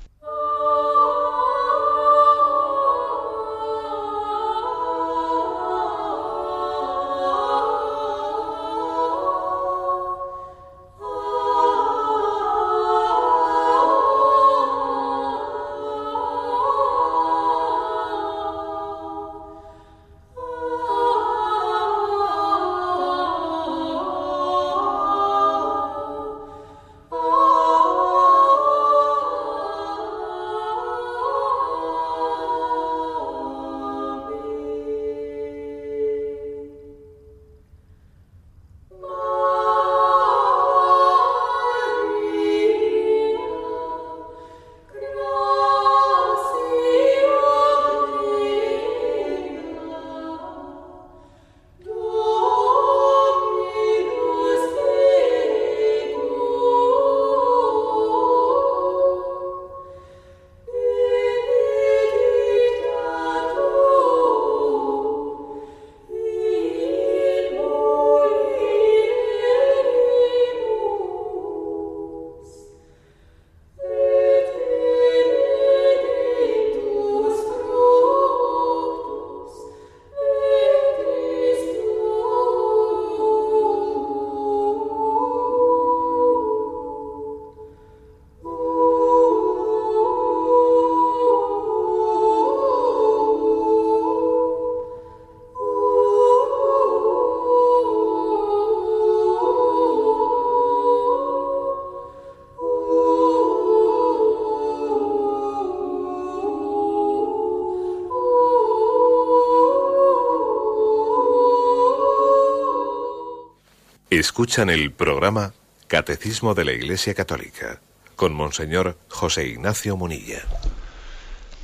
Escuchan 114.21 114.69
el 114.69 114.93
programa 114.93 115.55
Catecismo 115.87 116.55
de 116.55 116.67
la 116.67 116.73
Iglesia 116.73 117.15
Católica 117.15 117.81
con 118.17 118.35
Monseñor 118.35 118.99
José 119.09 119.47
Ignacio 119.47 119.97
Munilla. 119.97 120.43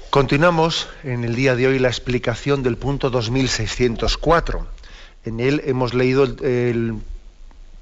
Continuamos 0.08 0.88
en 1.04 1.24
el 1.24 1.34
día 1.34 1.54
de 1.54 1.66
hoy 1.66 1.78
la 1.78 1.88
explicación 1.88 2.62
del 2.62 2.78
punto 2.78 3.10
2604. 3.10 4.66
En 5.26 5.40
él 5.40 5.60
hemos 5.66 5.92
leído 5.92 6.24
el, 6.24 6.42
el 6.42 6.94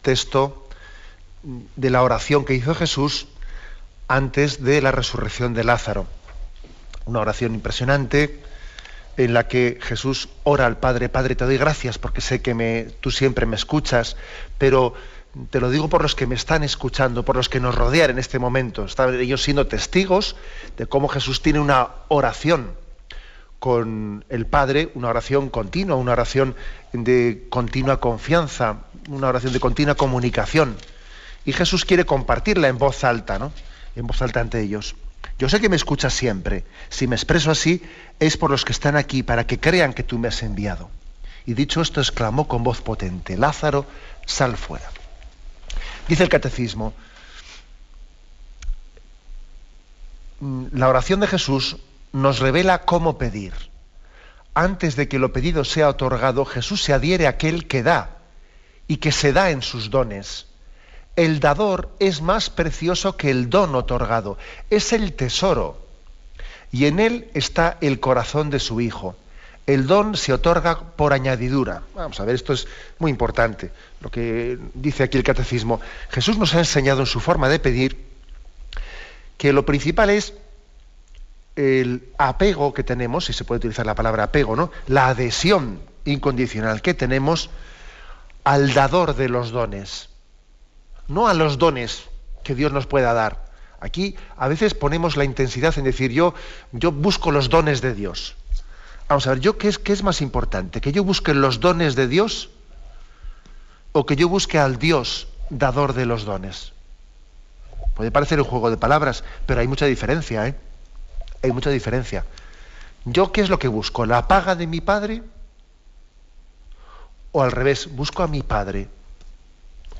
texto 0.03 0.67
de 1.45 1.91
la 1.91 2.03
oración 2.03 2.45
que 2.45 2.55
hizo 2.55 2.75
Jesús 2.75 3.29
antes 4.09 4.65
de 4.65 4.83
la 4.83 4.91
resurrección 4.91 5.55
de 5.55 5.63
Lázaro. 5.63 6.09
Una 7.05 7.21
oración 7.21 7.55
impresionante 7.55 8.43
en 9.17 9.35
la 9.35 9.49
que 9.49 9.79
Jesús 9.81 10.29
ora 10.43 10.67
al 10.67 10.79
Padre, 10.79 11.09
Padre, 11.09 11.35
te 11.35 11.45
doy 11.45 11.59
gracias 11.59 11.99
porque 11.99 12.21
sé 12.21 12.43
que 12.43 12.55
me, 12.55 12.89
tú 13.01 13.11
siempre 13.11 13.47
me 13.47 13.57
escuchas, 13.57 14.17
pero 14.59 14.95
te 15.51 15.61
lo 15.61 15.71
digo 15.71 15.89
por 15.89 16.03
los 16.03 16.15
que 16.15 16.27
me 16.27 16.35
están 16.35 16.63
escuchando, 16.63 17.25
por 17.25 17.37
los 17.37 17.49
que 17.49 17.61
nos 17.61 17.75
rodean 17.75 18.11
en 18.11 18.19
este 18.19 18.39
momento. 18.39 18.85
Están 18.85 19.15
ellos 19.19 19.43
siendo 19.43 19.67
testigos 19.67 20.37
de 20.77 20.87
cómo 20.87 21.09
Jesús 21.09 21.43
tiene 21.43 21.61
una 21.61 21.89
oración 22.09 22.73
con 23.59 24.25
el 24.29 24.47
Padre, 24.47 24.91
una 24.95 25.09
oración 25.09 25.49
continua, 25.49 25.97
una 25.97 26.13
oración 26.13 26.55
de 26.93 27.47
continua 27.49 27.99
confianza, 27.99 28.85
una 29.09 29.29
oración 29.29 29.53
de 29.53 29.61
continua 29.61 29.95
comunicación. 29.95 30.77
Y 31.45 31.53
Jesús 31.53 31.85
quiere 31.85 32.05
compartirla 32.05 32.69
en 32.69 32.79
voz 32.79 33.05
alta, 33.05 33.39
¿no? 33.39 33.53
En 33.97 34.07
voz 34.07 34.21
alta 34.23 34.41
ante 34.41 34.61
ellos. 34.61 34.95
Yo 35.39 35.49
sé 35.49 35.61
que 35.61 35.69
me 35.69 35.77
escuchas 35.77 36.15
siempre. 36.15 36.65
Si 36.89 37.07
me 37.07 37.17
expreso 37.17 37.51
así, 37.51 37.83
es 38.21 38.37
por 38.37 38.51
los 38.51 38.65
que 38.65 38.73
están 38.73 38.97
aquí, 38.97 39.23
para 39.23 39.47
que 39.47 39.59
crean 39.59 39.93
que 39.93 40.03
tú 40.03 40.19
me 40.19 40.29
has 40.29 40.43
enviado. 40.43 40.91
Y 41.47 41.55
dicho 41.55 41.81
esto, 41.81 42.01
exclamó 42.01 42.49
con 42.49 42.63
voz 42.63 42.81
potente, 42.81 43.37
Lázaro, 43.37 43.87
sal 44.27 44.57
fuera. 44.57 44.91
Dice 46.09 46.23
el 46.23 46.29
catecismo, 46.29 46.95
mm, 50.41 50.67
la 50.73 50.89
oración 50.89 51.21
de 51.21 51.27
Jesús 51.27 51.77
nos 52.13 52.39
revela 52.39 52.83
cómo 52.83 53.19
pedir. 53.19 53.53
Antes 54.55 54.95
de 54.95 55.09
que 55.09 55.19
lo 55.19 55.33
pedido 55.33 55.65
sea 55.65 55.89
otorgado, 55.89 56.45
Jesús 56.45 56.83
se 56.83 56.93
adhiere 56.93 57.27
a 57.27 57.31
aquel 57.31 57.67
que 57.67 57.83
da 57.83 58.19
y 58.87 58.99
que 58.99 59.11
se 59.11 59.33
da 59.33 59.51
en 59.51 59.63
sus 59.63 59.91
dones 59.91 60.47
el 61.17 61.41
dador 61.41 61.91
es 61.99 62.23
más 62.23 62.51
precioso 62.51 63.17
que 63.17 63.31
el 63.31 63.51
don 63.51 63.75
otorgado, 63.75 64.39
es 64.71 64.93
el 64.93 65.13
tesoro, 65.13 65.79
y 66.73 66.87
en 66.87 66.99
él 66.99 67.31
está 67.35 67.79
el 67.81 68.01
corazón 68.01 68.51
de 68.51 68.59
su 68.59 68.81
Hijo. 68.81 69.17
El 69.67 69.87
don 69.87 70.17
se 70.17 70.33
otorga 70.33 70.79
por 70.79 71.15
añadidura. 71.15 71.83
Vamos 71.95 72.21
a 72.21 72.25
ver, 72.25 72.35
esto 72.35 72.53
es 72.53 72.67
muy 72.99 73.11
importante, 73.11 73.71
lo 74.01 74.11
que 74.11 74.59
dice 74.75 75.05
aquí 75.05 75.17
el 75.17 75.25
catecismo. 75.25 75.81
Jesús 76.11 76.37
nos 76.37 76.55
ha 76.55 76.59
enseñado 76.59 77.01
en 77.01 77.07
su 77.07 77.21
forma 77.21 77.49
de 77.49 77.61
pedir 77.61 77.97
que 79.39 79.53
lo 79.53 79.65
principal 79.65 80.11
es 80.11 80.35
el 81.57 82.09
apego 82.19 82.75
que 82.75 82.83
tenemos, 82.83 83.27
si 83.27 83.33
se 83.33 83.45
puede 83.45 83.59
utilizar 83.59 83.87
la 83.87 83.95
palabra 83.95 84.25
apego, 84.25 84.55
¿no? 84.57 84.71
La 84.87 85.09
adhesión 85.09 85.81
incondicional 86.05 86.83
que 86.83 86.93
tenemos 86.93 87.49
al 88.43 88.75
dador 88.75 89.15
de 89.15 89.29
los 89.29 89.51
dones 89.51 90.11
no 91.09 91.29
a 91.29 91.35
los 91.35 91.59
dones 91.59 92.05
que 92.43 92.55
Dios 92.55 92.73
nos 92.73 92.87
pueda 92.87 93.13
dar. 93.13 93.45
Aquí 93.81 94.17
a 94.37 94.49
veces 94.49 94.75
ponemos 94.75 95.17
la 95.17 95.25
intensidad 95.25 95.77
en 95.77 95.85
decir 95.85 96.11
yo, 96.11 96.35
yo 96.73 96.93
busco 96.93 97.31
los 97.31 97.51
dones 97.51 97.81
de 97.81 97.95
Dios. 97.95 98.35
Vamos 99.09 99.27
a 99.27 99.31
ver, 99.31 99.41
¿yo 99.41 99.59
qué 99.59 99.69
es, 99.69 99.79
qué 99.79 99.93
es 99.93 100.03
más 100.03 100.23
importante? 100.23 100.81
¿Que 100.81 100.93
yo 100.93 101.05
busque 101.05 101.35
los 101.35 101.61
dones 101.61 101.95
de 101.95 102.09
Dios 102.09 102.49
o 103.93 104.07
que 104.07 104.17
yo 104.17 104.29
busque 104.29 104.59
al 104.59 104.79
Dios 104.79 105.29
dador 105.51 105.93
de 105.93 106.07
los 106.07 106.25
dones? 106.25 106.73
Puede 107.95 108.11
parecer 108.11 108.41
un 108.41 108.47
juego 108.47 108.71
de 108.71 108.77
palabras, 108.77 109.23
pero 109.47 109.61
hay 109.61 109.69
mucha 109.69 109.87
diferencia, 109.87 110.47
¿eh? 110.49 110.55
Hay 111.43 111.53
mucha 111.53 111.71
diferencia. 111.71 112.25
¿Yo 113.05 113.31
qué 113.33 113.43
es 113.43 113.51
lo 113.51 113.59
que 113.59 113.69
busco? 113.69 114.07
¿La 114.07 114.27
paga 114.27 114.57
de 114.57 114.67
mi 114.67 114.81
padre? 114.81 115.23
¿O 117.33 117.43
al 117.43 117.53
revés, 117.53 117.95
busco 117.95 118.23
a 118.23 118.29
mi 118.29 118.43
padre 118.43 118.89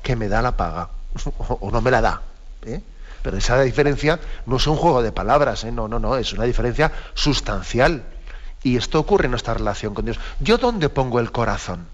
que 0.05 0.15
me 0.15 0.29
da 0.29 0.41
la 0.41 0.55
paga 0.55 0.89
o 1.49 1.71
no 1.71 1.81
me 1.81 1.89
la 1.89 2.01
da. 2.01 2.21
¿eh? 2.65 2.81
Pero 3.23 3.37
esa 3.37 3.59
diferencia 3.61 4.19
no 4.45 4.57
es 4.57 4.67
un 4.67 4.77
juego 4.77 5.01
de 5.01 5.11
palabras, 5.11 5.63
¿eh? 5.63 5.71
no, 5.71 5.87
no, 5.87 5.97
no, 5.97 6.15
es 6.15 6.31
una 6.33 6.43
diferencia 6.43 6.91
sustancial. 7.15 8.03
Y 8.61 8.77
esto 8.77 8.99
ocurre 8.99 9.25
en 9.25 9.31
nuestra 9.31 9.55
relación 9.55 9.93
con 9.95 10.05
Dios. 10.05 10.19
¿Yo 10.39 10.57
dónde 10.57 10.89
pongo 10.89 11.19
el 11.19 11.31
corazón? 11.31 11.87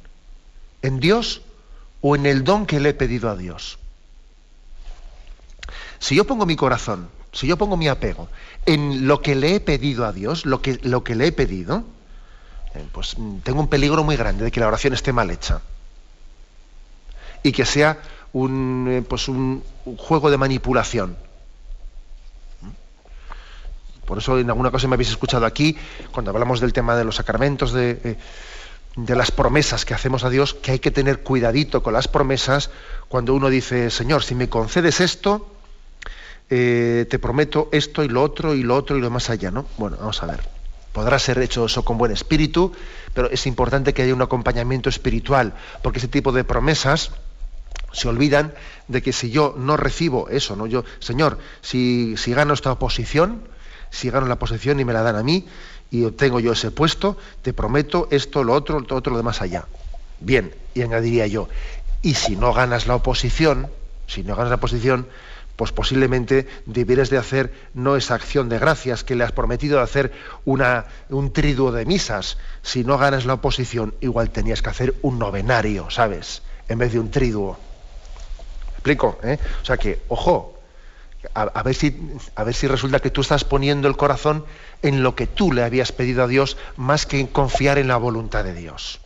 ¿En 0.82 1.00
Dios 1.00 1.42
o 2.02 2.16
en 2.16 2.26
el 2.26 2.44
don 2.44 2.66
que 2.66 2.80
le 2.80 2.90
he 2.90 2.94
pedido 2.94 3.30
a 3.30 3.36
Dios? 3.36 3.80
Si 6.00 6.16
yo 6.16 6.26
pongo 6.26 6.46
mi 6.46 6.56
corazón 6.56 7.10
si 7.32 7.48
yo 7.48 7.58
pongo 7.58 7.78
mi 7.78 7.88
apego 7.88 8.28
en 8.66 9.08
lo 9.08 9.22
que 9.22 9.36
le 9.36 9.56
he 9.56 9.60
pedido 9.60 10.06
a 10.06 10.12
Dios, 10.12 10.46
lo 10.46 10.62
que, 10.62 10.80
lo 10.84 11.04
que 11.04 11.16
le 11.16 11.28
he 11.28 11.32
pedido, 11.32 11.84
eh, 12.76 12.86
pues 12.92 13.18
mm, 13.18 13.38
tengo 13.38 13.62
un 13.62 13.68
peligro 13.68 14.04
muy 14.04 14.18
grande 14.18 14.44
de 14.44 14.52
que 14.52 14.60
la 14.60 14.68
oración 14.68 14.94
esté 14.94 15.14
mal 15.14 15.32
hecha. 15.32 15.62
Y 17.44 17.52
que 17.52 17.66
sea 17.66 18.00
un, 18.34 18.88
eh, 18.90 19.02
pues 19.02 19.28
un, 19.28 19.64
juego 19.98 20.30
de 20.30 20.38
manipulación. 20.38 21.18
Por 24.06 24.18
eso 24.18 24.38
en 24.40 24.50
alguna 24.50 24.72
cosa 24.72 24.88
me 24.88 24.96
habéis 24.96 25.10
escuchado 25.10 25.46
aquí, 25.46 25.78
cuando 26.12 26.32
hablamos 26.32 26.60
del 26.60 26.74
tema 26.74 26.96
de 26.96 27.06
los 27.06 27.16
sacramentos, 27.16 27.72
de, 27.72 28.00
eh, 28.04 28.18
de 28.96 29.16
las 29.16 29.32
promesas 29.32 29.86
que 29.86 29.94
hacemos 29.94 30.24
a 30.24 30.30
Dios, 30.30 30.54
que 30.54 30.72
hay 30.72 30.80
que 30.80 30.92
tener 30.92 31.22
cuidadito 31.22 31.82
con 31.82 31.94
las 31.94 32.08
promesas 32.08 32.72
cuando 33.08 33.34
uno 33.34 33.50
dice, 33.50 33.90
Señor, 33.90 34.24
si 34.24 34.36
me 34.36 34.50
concedes 34.50 35.00
esto, 35.00 35.48
eh, 36.50 37.06
te 37.10 37.18
prometo 37.18 37.70
esto 37.72 38.04
y 38.04 38.10
lo 38.10 38.22
otro 38.22 38.54
y 38.54 38.64
lo 38.64 38.76
otro 38.76 38.98
y 38.98 39.02
lo 39.02 39.10
más 39.10 39.30
allá, 39.30 39.52
¿no? 39.52 39.66
Bueno, 39.78 39.96
vamos 39.98 40.22
a 40.22 40.26
ver. 40.26 40.42
Podrá 40.92 41.18
ser 41.18 41.40
hecho 41.40 41.66
eso 41.66 41.86
con 41.86 41.98
buen 41.98 42.12
espíritu, 42.12 42.74
pero 43.14 43.30
es 43.30 43.48
importante 43.48 43.94
que 43.94 44.02
haya 44.02 44.14
un 44.14 44.22
acompañamiento 44.22 44.90
espiritual, 44.90 45.54
porque 45.82 46.00
ese 46.00 46.10
tipo 46.10 46.34
de 46.34 46.44
promesas 46.44 47.12
se 47.94 48.08
olvidan 48.08 48.54
de 48.88 49.02
que 49.02 49.14
si 49.14 49.30
yo 49.30 49.56
no 49.58 49.78
recibo 49.78 50.30
eso, 50.30 50.56
¿no? 50.56 50.68
Yo, 50.68 50.84
Señor, 51.00 51.38
si, 51.62 52.16
si 52.18 52.34
gano 52.34 52.54
esta 52.54 52.72
oposición, 52.72 53.48
si 53.90 54.10
gano 54.10 54.28
la 54.28 54.40
posición 54.40 54.80
y 54.80 54.86
me 54.86 54.94
la 54.94 55.02
dan 55.02 55.16
a 55.16 55.24
mí, 55.24 55.48
y 55.92 56.06
obtengo 56.06 56.40
yo 56.40 56.54
ese 56.54 56.72
puesto, 56.72 57.18
te 57.42 57.54
prometo 57.54 58.08
esto, 58.12 58.44
lo 58.44 58.54
otro, 58.54 58.80
lo 58.80 58.96
otro, 58.96 59.12
lo 59.12 59.18
demás 59.18 59.42
allá. 59.42 59.66
Bien, 60.20 60.56
y 60.74 60.82
añadiría 60.82 61.28
yo, 61.28 61.50
y 62.02 62.14
si 62.14 62.36
no 62.36 62.54
ganas 62.54 62.88
la 62.88 62.96
oposición, 62.96 63.68
si 64.08 64.24
no 64.24 64.36
ganas 64.36 64.50
la 64.50 64.56
oposición, 64.56 65.08
pues 65.56 65.72
posiblemente 65.72 66.48
debieras 66.66 67.10
de 67.10 67.18
hacer 67.18 67.54
no 67.74 67.96
esa 67.96 68.16
acción 68.16 68.50
de 68.50 68.58
gracias 68.58 69.04
que 69.04 69.16
le 69.16 69.24
has 69.24 69.32
prometido 69.32 69.78
de 69.78 69.84
hacer 69.84 70.12
una, 70.46 70.86
un 71.10 71.32
triduo 71.34 71.72
de 71.72 71.86
misas. 71.86 72.38
Si 72.64 72.84
no 72.84 72.98
ganas 72.98 73.26
la 73.26 73.36
oposición, 73.36 73.94
igual 74.02 74.32
tenías 74.32 74.62
que 74.62 74.70
hacer 74.70 74.96
un 75.02 75.20
novenario, 75.20 75.90
¿sabes? 75.90 76.42
En 76.68 76.80
vez 76.80 76.94
de 76.94 77.00
un 77.00 77.12
triduo. 77.12 77.60
¿Me 78.84 78.94
explico? 78.94 79.20
Eh? 79.24 79.38
O 79.62 79.66
sea 79.66 79.78
que, 79.78 80.02
ojo, 80.08 80.60
a, 81.36 81.64
ver 81.64 81.76
si, 81.76 81.96
a 82.36 82.44
ver 82.44 82.56
si 82.56 82.68
resulta 82.68 83.00
que 83.00 83.12
tú 83.12 83.22
estás 83.22 83.44
poniendo 83.44 83.88
el 83.88 83.96
corazón 83.96 84.44
en 84.82 85.04
lo 85.04 85.16
que 85.16 85.28
tú 85.28 85.54
le 85.54 85.64
habías 85.64 85.92
pedido 85.92 86.24
a 86.24 86.28
Dios 86.28 86.58
más 86.78 87.06
que 87.06 87.20
en 87.20 87.28
confiar 87.28 87.78
en 87.78 87.88
la 87.88 87.98
voluntad 87.98 88.44
de 88.44 88.56
Dios. 88.56 89.00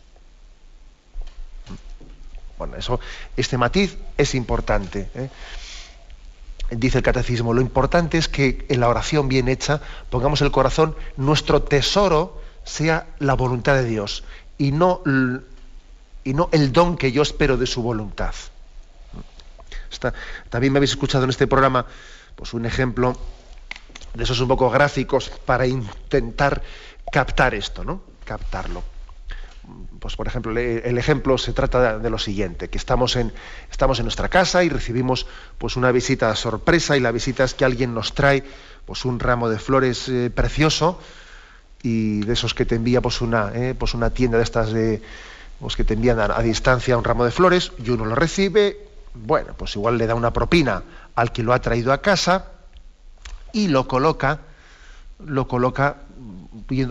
Bueno, 2.56 2.76
eso, 2.76 3.00
este 3.36 3.58
matiz 3.58 3.98
es 4.16 4.34
importante. 4.34 5.10
¿eh? 5.14 5.28
dice 6.70 6.98
el 6.98 7.04
catecismo, 7.04 7.52
lo 7.52 7.60
importante 7.60 8.18
es 8.18 8.28
que 8.28 8.64
en 8.68 8.80
la 8.80 8.88
oración 8.88 9.28
bien 9.28 9.48
hecha 9.48 9.80
pongamos 10.10 10.40
el 10.40 10.50
corazón, 10.50 10.96
nuestro 11.16 11.62
tesoro 11.62 12.40
sea 12.64 13.06
la 13.18 13.34
voluntad 13.34 13.74
de 13.74 13.84
Dios 13.84 14.24
y 14.58 14.72
no, 14.72 15.02
y 16.24 16.34
no 16.34 16.48
el 16.52 16.72
don 16.72 16.96
que 16.96 17.12
yo 17.12 17.22
espero 17.22 17.56
de 17.56 17.66
su 17.66 17.82
voluntad. 17.82 18.34
También 20.50 20.72
me 20.72 20.78
habéis 20.78 20.92
escuchado 20.92 21.24
en 21.24 21.30
este 21.30 21.46
programa 21.46 21.86
pues 22.34 22.54
un 22.54 22.66
ejemplo 22.66 23.16
de 24.14 24.24
esos 24.24 24.40
un 24.40 24.48
poco 24.48 24.70
gráficos 24.70 25.30
para 25.44 25.66
intentar 25.66 26.62
captar 27.10 27.54
esto, 27.54 27.84
¿no? 27.84 28.02
Captarlo 28.24 28.82
pues 29.98 30.16
por 30.16 30.26
ejemplo, 30.26 30.56
el 30.56 30.98
ejemplo 30.98 31.38
se 31.38 31.52
trata 31.52 31.98
de 31.98 32.10
lo 32.10 32.18
siguiente, 32.18 32.68
que 32.68 32.78
estamos 32.78 33.16
en, 33.16 33.32
estamos 33.70 33.98
en 33.98 34.04
nuestra 34.04 34.28
casa 34.28 34.62
y 34.62 34.68
recibimos 34.68 35.26
pues 35.58 35.76
una 35.76 35.90
visita 35.90 36.34
sorpresa 36.36 36.96
y 36.96 37.00
la 37.00 37.10
visita 37.10 37.44
es 37.44 37.54
que 37.54 37.64
alguien 37.64 37.94
nos 37.94 38.14
trae 38.14 38.44
pues 38.84 39.04
un 39.04 39.18
ramo 39.18 39.48
de 39.48 39.58
flores 39.58 40.08
eh, 40.08 40.30
precioso 40.32 41.00
y 41.82 42.20
de 42.20 42.34
esos 42.34 42.54
que 42.54 42.64
te 42.64 42.76
envía 42.76 43.00
pues 43.00 43.20
una, 43.20 43.50
eh, 43.54 43.74
pues 43.76 43.94
una 43.94 44.10
tienda 44.10 44.38
de 44.38 44.44
estas 44.44 44.72
de 44.72 45.02
pues 45.58 45.74
que 45.74 45.84
te 45.84 45.94
envían 45.94 46.20
a, 46.20 46.24
a, 46.24 46.42
distancia 46.42 46.96
un 46.96 47.04
ramo 47.04 47.24
de 47.24 47.30
flores 47.30 47.72
y 47.82 47.90
uno 47.90 48.04
lo 48.04 48.14
recibe, 48.14 48.85
bueno, 49.24 49.54
pues 49.56 49.74
igual 49.76 49.98
le 49.98 50.06
da 50.06 50.14
una 50.14 50.32
propina 50.32 50.82
al 51.14 51.32
que 51.32 51.42
lo 51.42 51.52
ha 51.52 51.60
traído 51.60 51.92
a 51.92 52.00
casa 52.00 52.46
y 53.52 53.68
lo 53.68 53.88
coloca, 53.88 54.40
lo 55.18 55.48
coloca 55.48 55.96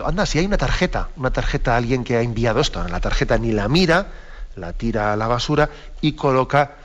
anda, 0.04 0.26
si 0.26 0.38
hay 0.38 0.46
una 0.46 0.56
tarjeta, 0.56 1.08
una 1.16 1.30
tarjeta 1.30 1.74
a 1.74 1.76
alguien 1.76 2.04
que 2.04 2.16
ha 2.16 2.22
enviado 2.22 2.60
esto, 2.60 2.86
la 2.88 3.00
tarjeta 3.00 3.36
ni 3.38 3.52
la 3.52 3.68
mira, 3.68 4.06
la 4.56 4.72
tira 4.72 5.12
a 5.12 5.16
la 5.16 5.26
basura 5.26 5.68
y 6.00 6.12
coloca 6.12 6.76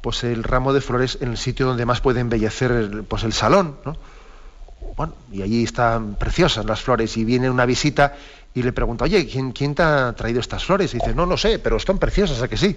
pues 0.00 0.24
el 0.24 0.42
ramo 0.42 0.72
de 0.72 0.80
flores 0.80 1.18
en 1.20 1.30
el 1.30 1.36
sitio 1.36 1.66
donde 1.66 1.86
más 1.86 2.00
puede 2.00 2.20
embellecer 2.20 2.70
el, 2.70 3.04
pues 3.04 3.24
el 3.24 3.32
salón, 3.32 3.76
¿no? 3.84 3.96
Bueno, 4.96 5.14
y 5.30 5.42
allí 5.42 5.64
están 5.64 6.14
preciosas 6.14 6.64
las 6.64 6.80
flores 6.80 7.16
y 7.16 7.24
viene 7.24 7.50
una 7.50 7.66
visita 7.66 8.14
y 8.54 8.62
le 8.62 8.72
pregunta, 8.72 9.04
oye, 9.04 9.26
¿quién, 9.26 9.52
quién 9.52 9.74
te 9.74 9.82
ha 9.82 10.14
traído 10.14 10.40
estas 10.40 10.64
flores? 10.64 10.94
Y 10.94 10.98
dice, 10.98 11.14
no 11.14 11.26
lo 11.26 11.36
sé, 11.36 11.58
pero 11.58 11.76
están 11.76 11.98
preciosas, 11.98 12.40
¿a 12.40 12.48
que 12.48 12.56
sí? 12.56 12.76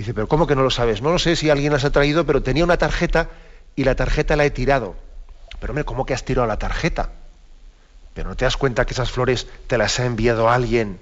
Dice, 0.00 0.14
pero 0.14 0.28
¿cómo 0.28 0.46
que 0.46 0.56
no 0.56 0.62
lo 0.62 0.70
sabes? 0.70 1.02
No 1.02 1.12
lo 1.12 1.18
sé 1.18 1.36
si 1.36 1.50
alguien 1.50 1.72
las 1.72 1.84
ha 1.84 1.90
traído, 1.90 2.26
pero 2.26 2.42
tenía 2.42 2.64
una 2.64 2.76
tarjeta 2.76 3.28
y 3.76 3.84
la 3.84 3.94
tarjeta 3.94 4.36
la 4.36 4.44
he 4.44 4.50
tirado. 4.50 4.96
Pero 5.60 5.72
hombre, 5.72 5.84
¿cómo 5.84 6.06
que 6.06 6.14
has 6.14 6.24
tirado 6.24 6.46
la 6.46 6.58
tarjeta? 6.58 7.10
Pero 8.14 8.30
no 8.30 8.36
te 8.36 8.44
das 8.44 8.56
cuenta 8.56 8.86
que 8.86 8.94
esas 8.94 9.10
flores 9.10 9.46
te 9.66 9.78
las 9.78 10.00
ha 10.00 10.06
enviado 10.06 10.48
alguien 10.48 10.98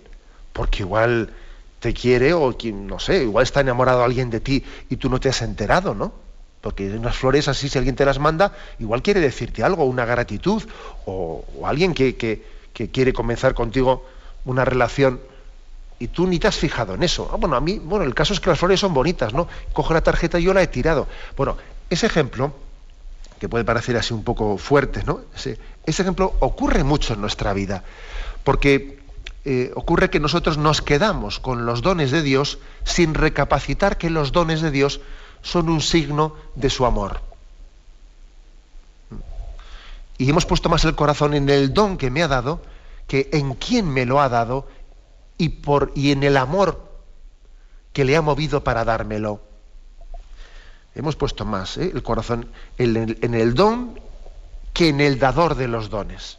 porque 0.52 0.82
igual 0.82 1.32
te 1.78 1.94
quiere 1.94 2.32
o 2.32 2.54
no 2.74 2.98
sé, 2.98 3.22
igual 3.22 3.44
está 3.44 3.60
enamorado 3.60 4.02
alguien 4.02 4.30
de 4.30 4.40
ti 4.40 4.64
y 4.90 4.96
tú 4.96 5.08
no 5.08 5.20
te 5.20 5.28
has 5.28 5.42
enterado, 5.42 5.94
¿no? 5.94 6.12
Porque 6.60 6.90
unas 6.90 7.16
flores 7.16 7.46
así, 7.46 7.68
si 7.68 7.78
alguien 7.78 7.94
te 7.94 8.04
las 8.04 8.18
manda, 8.18 8.52
igual 8.80 9.02
quiere 9.02 9.20
decirte 9.20 9.62
algo, 9.62 9.84
una 9.84 10.04
gratitud, 10.04 10.64
o, 11.06 11.44
alguien 11.64 11.94
que, 11.94 12.16
que, 12.16 12.42
quiere 12.90 13.12
comenzar 13.12 13.54
contigo 13.54 14.04
una 14.44 14.64
relación 14.64 15.20
y 15.98 16.08
tú 16.08 16.26
ni 16.26 16.38
te 16.38 16.46
has 16.46 16.56
fijado 16.56 16.94
en 16.94 17.02
eso. 17.02 17.28
Ah, 17.32 17.36
bueno, 17.36 17.56
a 17.56 17.60
mí, 17.60 17.78
bueno, 17.78 18.04
el 18.04 18.14
caso 18.14 18.32
es 18.32 18.40
que 18.40 18.50
las 18.50 18.58
flores 18.58 18.80
son 18.80 18.94
bonitas, 18.94 19.32
¿no? 19.32 19.48
Cojo 19.72 19.92
la 19.94 20.00
tarjeta 20.00 20.38
y 20.38 20.44
yo 20.44 20.54
la 20.54 20.62
he 20.62 20.68
tirado. 20.68 21.08
Bueno, 21.36 21.56
ese 21.90 22.06
ejemplo 22.06 22.52
que 23.38 23.48
puede 23.48 23.64
parecer 23.64 23.96
así 23.96 24.12
un 24.12 24.24
poco 24.24 24.58
fuerte, 24.58 25.02
¿no? 25.04 25.20
Ese, 25.34 25.58
ejemplo 25.86 26.34
ocurre 26.40 26.84
mucho 26.84 27.14
en 27.14 27.20
nuestra 27.20 27.52
vida, 27.52 27.84
porque 28.44 28.98
eh, 29.44 29.70
ocurre 29.74 30.10
que 30.10 30.20
nosotros 30.20 30.58
nos 30.58 30.82
quedamos 30.82 31.38
con 31.38 31.64
los 31.64 31.82
dones 31.82 32.10
de 32.10 32.22
Dios 32.22 32.58
sin 32.84 33.14
recapacitar 33.14 33.96
que 33.96 34.10
los 34.10 34.32
dones 34.32 34.60
de 34.60 34.70
Dios 34.70 35.00
son 35.42 35.68
un 35.68 35.80
signo 35.80 36.34
de 36.54 36.70
su 36.70 36.84
amor. 36.84 37.20
Y 40.18 40.28
hemos 40.28 40.46
puesto 40.46 40.68
más 40.68 40.84
el 40.84 40.96
corazón 40.96 41.34
en 41.34 41.48
el 41.48 41.72
don 41.72 41.96
que 41.96 42.10
me 42.10 42.22
ha 42.22 42.28
dado 42.28 42.60
que 43.06 43.30
en 43.32 43.54
quién 43.54 43.88
me 43.88 44.04
lo 44.04 44.20
ha 44.20 44.28
dado 44.28 44.66
y, 45.38 45.48
por, 45.48 45.92
y 45.94 46.12
en 46.12 46.22
el 46.22 46.36
amor 46.36 46.86
que 47.92 48.04
le 48.04 48.16
ha 48.16 48.22
movido 48.22 48.62
para 48.62 48.84
dármelo 48.84 49.40
hemos 50.94 51.16
puesto 51.16 51.44
más 51.44 51.78
¿eh? 51.78 51.90
el 51.94 52.02
corazón 52.02 52.50
en 52.76 53.34
el, 53.34 53.54
don 53.54 54.00
que 54.74 54.88
en 54.88 55.00
el 55.00 55.18
dador 55.18 55.54
de 55.54 55.68
los 55.68 55.90
dones. 55.90 56.38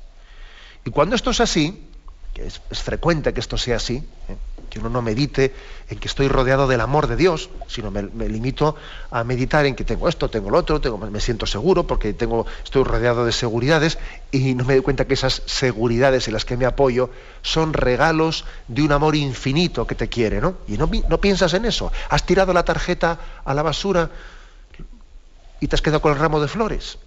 Y 0.85 0.91
cuando 0.91 1.15
esto 1.15 1.31
es 1.31 1.39
así, 1.39 1.87
que 2.33 2.45
es, 2.45 2.61
frecuente 2.71 3.33
que 3.33 3.39
esto 3.39 3.57
sea 3.57 3.77
así, 3.77 3.95
¿eh? 4.27 4.37
Que 4.69 4.79
uno 4.79 4.89
no 4.89 5.01
medite 5.01 5.53
en 5.89 5.99
que 5.99 6.07
estoy 6.07 6.27
rodeado 6.27 6.67
del 6.67 6.81
amor 6.81 7.07
de 7.07 7.15
Dios, 7.15 7.49
sino 7.67 7.91
me, 7.91 8.03
limito 8.29 8.75
a 9.11 9.23
meditar 9.23 9.65
en 9.65 9.75
que 9.75 9.83
tengo 9.83 10.07
esto, 10.07 10.29
tengo 10.29 10.49
lo 10.49 10.59
otro, 10.59 10.79
tengo, 10.79 10.97
me 10.97 11.19
siento 11.19 11.45
seguro 11.45 11.87
porque 11.87 12.15
estoy 12.63 12.83
rodeado 12.83 13.25
de 13.25 13.31
seguridades 13.31 13.97
y 14.31 14.53
no 14.53 14.65
me 14.65 14.73
doy 14.75 14.83
cuenta 14.83 15.05
que 15.05 15.15
esas 15.15 15.41
seguridades 15.45 16.27
en 16.27 16.33
las 16.33 16.45
que 16.45 16.57
me 16.57 16.65
apoyo 16.65 17.09
son 17.41 17.73
regalos 17.73 18.45
de 18.67 18.83
un 18.83 18.91
amor 18.91 19.15
infinito 19.15 19.87
que 19.87 19.95
te 19.95 20.07
quiere, 20.09 20.41
¿no? 20.41 20.55
Y 20.67 20.77
no, 20.77 20.89
no 21.09 21.19
piensas 21.19 21.53
en 21.53 21.65
eso. 21.65 21.91
Has 22.09 22.25
tirado 22.25 22.53
la 22.53 22.63
tarjeta 22.63 23.19
a 23.43 23.53
la 23.53 23.63
basura 23.63 24.11
y 25.59 25.67
te 25.67 25.75
has 25.75 25.81
quedado 25.81 26.01
con 26.01 26.13
el 26.13 26.19
ramo 26.19 26.39
de 26.39 26.47
flores. 26.47 26.97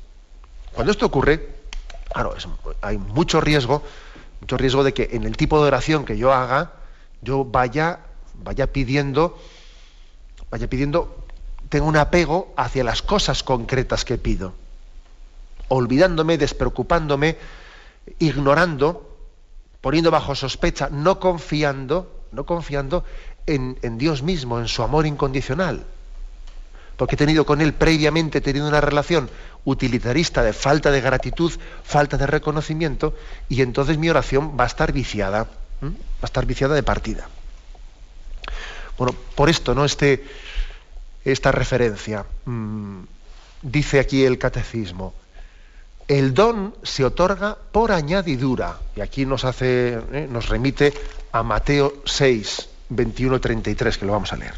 Cuando 0.73 0.93
esto 0.93 1.07
ocurre, 1.07 1.49
claro, 2.13 2.35
hay 2.81 2.99
mucho 2.99 3.41
riesgo, 3.41 3.83
mucho 4.41 4.57
riesgo 4.57 4.85
de 4.85 4.95
que 4.95 5.11
en 5.13 5.25
el 5.25 5.37
tipo 5.37 5.61
de 5.61 5.69
oración 5.69 6.05
que 6.05 6.17
yo 6.17 6.33
haga, 6.33 6.73
yo 7.23 7.45
vaya, 7.45 8.01
vaya 8.43 8.67
pidiendo, 8.67 9.39
vaya 10.51 10.69
pidiendo, 10.69 11.25
tengo 11.69 11.87
un 11.87 11.97
apego 11.97 12.53
hacia 12.57 12.85
las 12.85 13.01
cosas 13.01 13.43
concretas 13.43 14.05
que 14.05 14.19
pido, 14.19 14.53
olvidándome, 15.69 16.37
despreocupándome, 16.37 17.39
ignorando, 18.19 19.17
poniendo 19.81 20.11
bajo 20.11 20.35
sospecha, 20.35 20.89
no 20.91 21.21
confiando, 21.21 22.27
no 22.33 22.45
confiando 22.45 23.05
en, 23.47 23.79
en 23.83 23.99
Dios 23.99 24.23
mismo, 24.23 24.59
en 24.59 24.69
su 24.69 24.83
amor 24.83 25.07
incondicional. 25.07 25.87
Porque 26.97 27.15
he 27.15 27.19
tenido 27.19 27.47
con 27.47 27.61
él 27.61 27.73
previamente 27.73 28.41
tenido 28.41 28.69
una 28.69 28.81
relación 28.81 29.31
utilitarista 29.65 30.43
de 30.43 30.53
falta 30.53 30.91
de 30.91 31.01
gratitud, 31.01 31.53
falta 31.85 32.17
de 32.17 32.27
reconocimiento, 32.27 33.15
y 33.49 33.63
entonces 33.63 33.97
mi 33.97 34.11
oración 34.11 34.57
va 34.59 34.65
a 34.65 34.67
estar 34.67 34.93
viciada, 34.93 35.49
va 35.89 36.23
a 36.23 36.27
estar 36.27 36.47
viciada 36.47 36.75
de 36.75 36.83
partida. 36.83 37.29
Bueno, 38.97 39.15
por 39.35 39.49
esto, 39.51 39.75
¿no? 39.75 39.85
Este, 39.85 40.25
esta 41.25 41.53
referencia, 41.53 42.25
mm, 42.45 43.03
dice 43.63 44.01
aquí 44.01 44.25
el 44.25 44.39
catecismo, 44.39 45.15
el 46.09 46.35
don 46.35 46.75
se 46.83 47.05
otorga 47.05 47.57
por 47.57 47.93
añadidura. 47.93 48.79
Y 48.97 49.01
aquí 49.01 49.25
nos 49.25 49.45
hace, 49.45 49.99
eh, 50.13 50.29
nos 50.31 50.49
remite 50.49 50.93
a 51.33 51.43
Mateo 51.43 52.03
6, 52.05 52.69
21, 52.91 53.41
33, 53.41 53.99
que 53.99 54.07
lo 54.07 54.13
vamos 54.13 54.33
a 54.33 54.37
leer. 54.37 54.55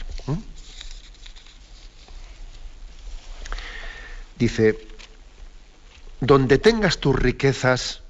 Dice, 4.36 4.88
donde 6.20 6.58
tengas 6.58 6.98
tus 6.98 7.14
riquezas, 7.14 8.02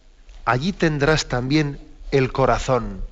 allí 0.46 0.72
tendrás 0.72 1.27
también 1.27 1.79
el 2.11 2.33
corazón. 2.33 3.03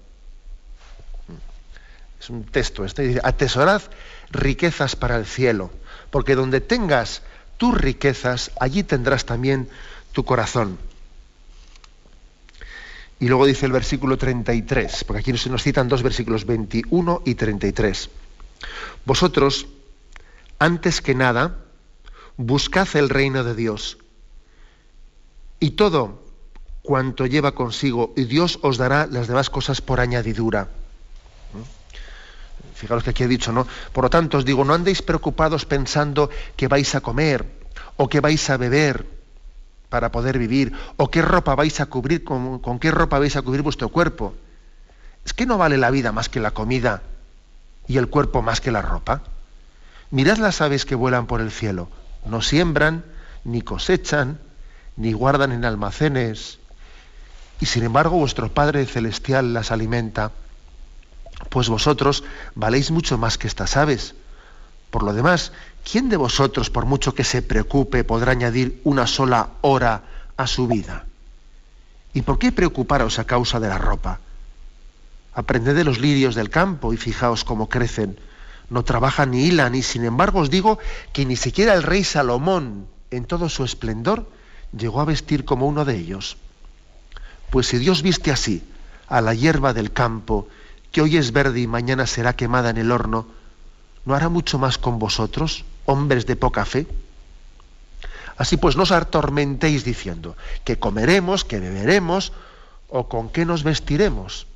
Es 2.21 2.31
un 2.31 2.45
texto 2.45 2.85
este, 2.85 3.03
dice, 3.03 3.21
atesorad 3.25 3.83
riquezas 4.31 4.97
para 4.97 5.17
el 5.17 5.27
cielo, 5.27 5.71
porque 6.11 6.35
donde 6.35 6.61
tengas 6.61 7.23
tus 7.59 7.77
riquezas, 7.77 8.51
allí 8.61 8.83
tendrás 8.83 9.25
también 9.25 9.69
tu 10.13 10.25
corazón. 10.25 10.79
Y 13.19 13.29
luego 13.29 13.47
dice 13.47 13.67
el 13.67 13.73
versículo 13.73 14.19
33, 14.19 15.05
porque 15.05 15.21
aquí 15.21 15.39
se 15.39 15.51
nos 15.51 15.63
citan 15.63 15.89
dos 15.89 16.03
versículos 16.03 16.45
21 16.45 17.23
y 17.25 17.35
33. 17.37 18.11
Vosotros, 19.05 19.67
antes 20.59 21.01
que 21.01 21.15
nada, 21.15 21.59
buscad 22.37 22.89
el 22.95 23.09
reino 23.09 23.45
de 23.45 23.55
Dios 23.55 23.99
y 25.61 25.73
todo 25.73 26.22
cuanto 26.83 27.27
lleva 27.27 27.53
consigo, 27.53 28.13
y 28.17 28.25
Dios 28.25 28.59
os 28.63 28.77
dará 28.77 29.07
las 29.07 29.29
demás 29.29 29.51
cosas 29.51 29.81
por 29.81 30.01
añadidura. 30.01 30.69
¿Mm? 31.55 32.75
Fijaros 32.75 33.05
que 33.05 33.11
aquí 33.11 33.23
he 33.23 33.29
dicho, 33.29 33.53
¿no? 33.53 33.67
Por 33.93 34.05
lo 34.05 34.11
tanto, 34.11 34.39
os 34.39 34.45
digo, 34.45 34.65
no 34.65 34.75
andéis 34.75 35.03
preocupados 35.03 35.65
pensando 35.65 36.31
que 36.57 36.69
vais 36.69 36.95
a 36.95 37.01
comer 37.01 37.47
o 37.97 38.09
que 38.09 38.21
vais 38.21 38.51
a 38.51 38.57
beber 38.57 39.07
para 39.89 40.11
poder 40.11 40.39
vivir, 40.39 40.73
o 40.97 41.11
qué 41.11 41.21
ropa 41.21 41.55
vais 41.55 41.79
a 41.81 41.87
cubrir, 41.87 42.25
con, 42.25 42.59
con 42.59 42.79
qué 42.79 42.91
ropa 42.91 43.19
vais 43.19 43.37
a 43.37 43.43
cubrir 43.43 43.63
vuestro 43.63 43.91
cuerpo. 43.91 44.35
Es 45.25 45.35
que 45.35 45.47
no 45.47 45.59
vale 45.59 45.77
la 45.77 45.91
vida 45.91 46.13
más 46.13 46.29
que 46.29 46.41
la 46.41 46.53
comida 46.53 47.03
y 47.87 47.99
el 47.99 48.09
cuerpo 48.09 48.43
más 48.43 48.61
que 48.61 48.73
la 48.73 48.83
ropa. 48.83 49.23
Mirad 50.11 50.39
las 50.39 50.61
aves 50.61 50.85
que 50.85 50.95
vuelan 50.95 51.27
por 51.27 51.41
el 51.41 51.51
cielo, 51.51 51.89
no 52.25 52.41
siembran, 52.41 53.05
ni 53.45 53.63
cosechan, 53.63 54.39
ni 54.97 55.13
guardan 55.13 55.53
en 55.53 55.65
almacenes, 55.65 56.59
y 57.63 57.67
sin 57.67 57.85
embargo 57.85 58.17
vuestro 58.17 58.53
Padre 58.53 58.85
Celestial 58.87 59.55
las 59.55 59.71
alimenta, 59.71 60.33
pues 61.49 61.69
vosotros 61.69 62.25
valéis 62.57 62.91
mucho 62.91 63.19
más 63.19 63.39
que 63.39 63.47
estas 63.47 63.77
aves. 63.77 64.17
Por 64.91 65.05
lo 65.05 65.13
demás, 65.13 65.53
¿quién 65.89 66.09
de 66.09 66.17
vosotros, 66.17 66.71
por 66.71 66.87
mucho 66.87 67.15
que 67.15 67.23
se 67.23 67.41
preocupe, 67.41 68.03
podrá 68.03 68.33
añadir 68.33 68.81
una 68.83 69.07
sola 69.07 69.51
hora 69.61 70.03
a 70.37 70.49
su 70.49 70.67
vida? 70.67 71.07
¿Y 72.13 72.23
por 72.23 72.41
qué 72.41 72.51
preocuparos 72.51 73.21
a 73.21 73.29
causa 73.29 73.61
de 73.61 73.69
la 73.69 73.79
ropa? 73.79 74.19
Aprended 75.33 75.77
de 75.77 75.85
los 75.85 76.01
lirios 76.01 76.35
del 76.35 76.51
campo 76.51 76.93
y 76.93 76.97
fijaos 76.97 77.45
cómo 77.45 77.69
crecen. 77.69 78.19
No 78.71 78.83
trabajan 78.83 79.31
ni 79.31 79.45
hilan, 79.45 79.77
y 79.77 79.83
sin 79.83 80.05
embargo 80.05 80.41
os 80.41 80.51
digo 80.51 80.81
que 81.13 81.25
ni 81.27 81.37
siquiera 81.37 81.75
el 81.75 81.85
rey 81.85 82.03
Salomón, 82.03 82.89
en 83.13 83.25
todo 83.25 83.49
su 83.49 83.63
esplendor, 83.63 84.29
llegó 84.77 85.01
a 85.01 85.05
vestir 85.05 85.45
como 85.45 85.69
uno 85.69 85.85
de 85.85 85.97
ellos. 85.97 86.39
Pues 87.53 87.67
si 87.67 87.77
Dios 87.77 88.01
viste 88.01 88.33
así 88.33 88.67
a 89.09 89.21
la 89.21 89.35
hierba 89.35 89.75
del 89.75 89.93
campo, 89.93 90.49
que 90.91 91.03
hoy 91.03 91.19
es 91.19 91.33
verde 91.33 91.61
y 91.61 91.67
mañana 91.67 92.07
será 92.07 92.35
quemada 92.35 92.71
en 92.71 92.79
el 92.79 92.91
horno, 92.91 93.27
¿no 94.07 94.15
hará 94.15 94.31
mucho 94.31 94.59
más 94.59 94.79
con 94.79 94.99
vosotros, 94.99 95.67
hombres 95.85 96.25
de 96.25 96.35
poca 96.35 96.65
fe? 96.65 96.87
Así 98.39 98.57
pues, 98.57 98.75
no 98.75 98.85
os 98.85 98.91
atormentéis 98.91 99.85
diciendo 99.85 100.35
que 100.65 100.79
comeremos, 100.79 101.45
que 101.45 101.61
beberemos 101.61 102.33
o 102.89 103.11
con 103.11 103.29
qué 103.29 103.45
nos 103.45 103.65
vestiremos. 103.65 104.47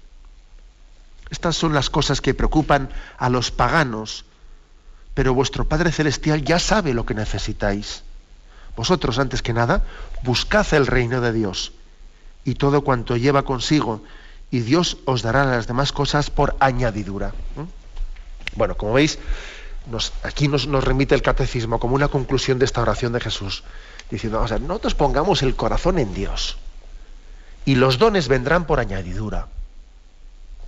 Estas 1.28 1.54
son 1.54 1.74
las 1.74 1.90
cosas 1.90 2.22
que 2.22 2.32
preocupan 2.32 2.88
a 3.18 3.28
los 3.28 3.50
paganos, 3.50 4.24
pero 5.12 5.34
vuestro 5.34 5.68
Padre 5.68 5.92
Celestial 5.92 6.42
ya 6.46 6.58
sabe 6.58 6.94
lo 6.94 7.04
que 7.04 7.12
necesitáis. 7.12 8.04
Vosotros, 8.74 9.18
antes 9.18 9.42
que 9.42 9.52
nada, 9.52 9.84
buscad 10.22 10.64
el 10.72 10.86
reino 10.86 11.20
de 11.20 11.34
Dios 11.34 11.72
y 12.46 12.54
todo 12.54 12.82
cuanto 12.82 13.16
lleva 13.16 13.42
consigo, 13.42 14.02
y 14.50 14.60
Dios 14.60 14.98
os 15.04 15.22
dará 15.22 15.44
las 15.44 15.66
demás 15.66 15.92
cosas 15.92 16.30
por 16.30 16.56
añadidura. 16.60 17.34
Bueno, 18.54 18.76
como 18.76 18.94
veis, 18.94 19.18
aquí 20.22 20.46
nos, 20.46 20.64
remite 20.84 21.16
el 21.16 21.22
catecismo 21.22 21.80
como 21.80 21.96
una 21.96 22.06
conclusión 22.06 22.60
de 22.60 22.64
esta 22.64 22.80
oración 22.80 23.12
de 23.12 23.20
Jesús, 23.20 23.64
diciendo, 24.10 24.40
o 24.40 24.46
sea, 24.46 24.60
nosotros 24.60 24.94
pongamos 24.94 25.42
el 25.42 25.56
corazón 25.56 25.98
en 25.98 26.14
Dios, 26.14 26.56
y 27.64 27.74
los 27.74 27.98
dones 27.98 28.28
vendrán 28.28 28.64
por 28.64 28.78
añadidura. 28.78 29.48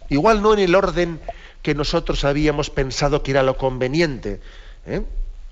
Igual 0.08 0.42
no 0.42 0.54
en 0.54 0.58
el 0.58 0.74
orden 0.74 1.20
que 1.62 1.76
nosotros 1.76 2.24
habíamos 2.24 2.70
pensado 2.70 3.22
que 3.22 3.30
era 3.30 3.44
lo 3.44 3.56
conveniente, 3.56 4.40
¿eh? 4.84 5.04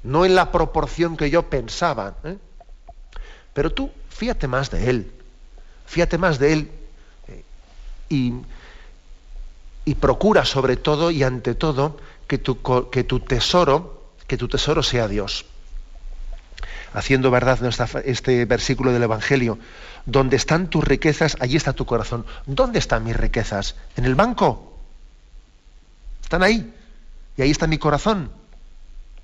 no 0.03 0.25
en 0.25 0.35
la 0.35 0.51
proporción 0.51 1.17
que 1.17 1.31
yo 1.31 1.45
pensaba. 1.49 2.17
¿eh? 2.25 2.37
Pero 3.55 3.71
tú 3.71 3.93
fíjate 4.11 4.49
más 4.49 4.71
de 4.71 4.91
Él, 4.91 5.13
fíjate 5.87 6.19
más 6.19 6.39
de 6.39 6.53
Él 6.53 6.71
eh, 7.29 7.43
y, 9.85 9.95
procura 9.95 10.45
sobre 10.45 10.77
todo 10.77 11.11
y 11.11 11.23
ante 11.23 11.55
todo 11.55 11.99
que 12.27 12.39
tu, 12.39 12.55
tesoro, 13.21 14.13
que 14.27 14.37
tu 14.37 14.49
tesoro 14.49 14.83
sea 14.83 15.09
Dios. 15.09 15.47
Haciendo 16.93 17.31
verdad 17.31 17.59
este 18.05 18.45
versículo 18.45 18.93
del 18.93 19.03
Evangelio, 19.03 19.59
donde 20.07 20.37
están 20.37 20.69
tus 20.69 20.85
riquezas, 20.85 21.37
allí 21.41 21.57
está 21.57 21.73
tu 21.73 21.87
corazón. 21.87 22.27
¿Dónde 22.47 22.79
están 22.79 23.05
mis 23.05 23.17
riquezas? 23.17 23.77
¿En 23.97 24.05
el 24.05 24.15
banco? 24.15 24.79
¿Están 26.23 26.43
ahí? 26.43 26.73
Y 27.37 27.43
ahí 27.43 27.51
está 27.51 27.67
mi 27.67 27.79
corazón. 27.79 28.31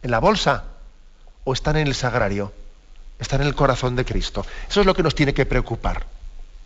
¿En 0.02 0.10
la 0.10 0.20
bolsa? 0.20 0.64
¿O 1.44 1.52
están 1.52 1.76
en 1.76 1.86
el 1.86 1.94
sagrario? 1.94 2.52
está 3.22 3.36
en 3.36 3.42
el 3.42 3.54
corazón 3.54 3.96
de 3.96 4.04
Cristo. 4.04 4.44
Eso 4.68 4.80
es 4.80 4.86
lo 4.86 4.94
que 4.94 5.02
nos 5.02 5.14
tiene 5.14 5.32
que 5.32 5.46
preocupar. 5.46 6.04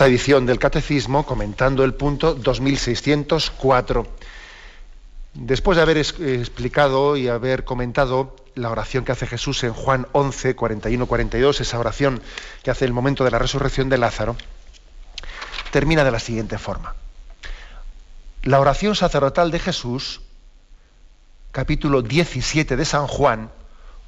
Esta 0.00 0.08
edición 0.08 0.46
del 0.46 0.58
Catecismo 0.58 1.26
comentando 1.26 1.84
el 1.84 1.92
punto 1.92 2.32
2604. 2.32 4.06
Después 5.34 5.76
de 5.76 5.82
haber 5.82 5.98
explicado 5.98 7.18
y 7.18 7.28
haber 7.28 7.64
comentado 7.64 8.34
la 8.54 8.70
oración 8.70 9.04
que 9.04 9.12
hace 9.12 9.26
Jesús 9.26 9.62
en 9.62 9.74
Juan 9.74 10.06
11, 10.12 10.56
41, 10.56 11.04
42, 11.04 11.60
esa 11.60 11.78
oración 11.78 12.22
que 12.62 12.70
hace 12.70 12.86
el 12.86 12.94
momento 12.94 13.24
de 13.24 13.30
la 13.30 13.38
resurrección 13.38 13.90
de 13.90 13.98
Lázaro, 13.98 14.36
termina 15.70 16.02
de 16.02 16.12
la 16.12 16.18
siguiente 16.18 16.56
forma. 16.56 16.94
La 18.42 18.58
oración 18.58 18.96
sacerdotal 18.96 19.50
de 19.50 19.58
Jesús, 19.58 20.22
capítulo 21.52 22.00
17 22.00 22.74
de 22.74 22.84
San 22.86 23.06
Juan, 23.06 23.50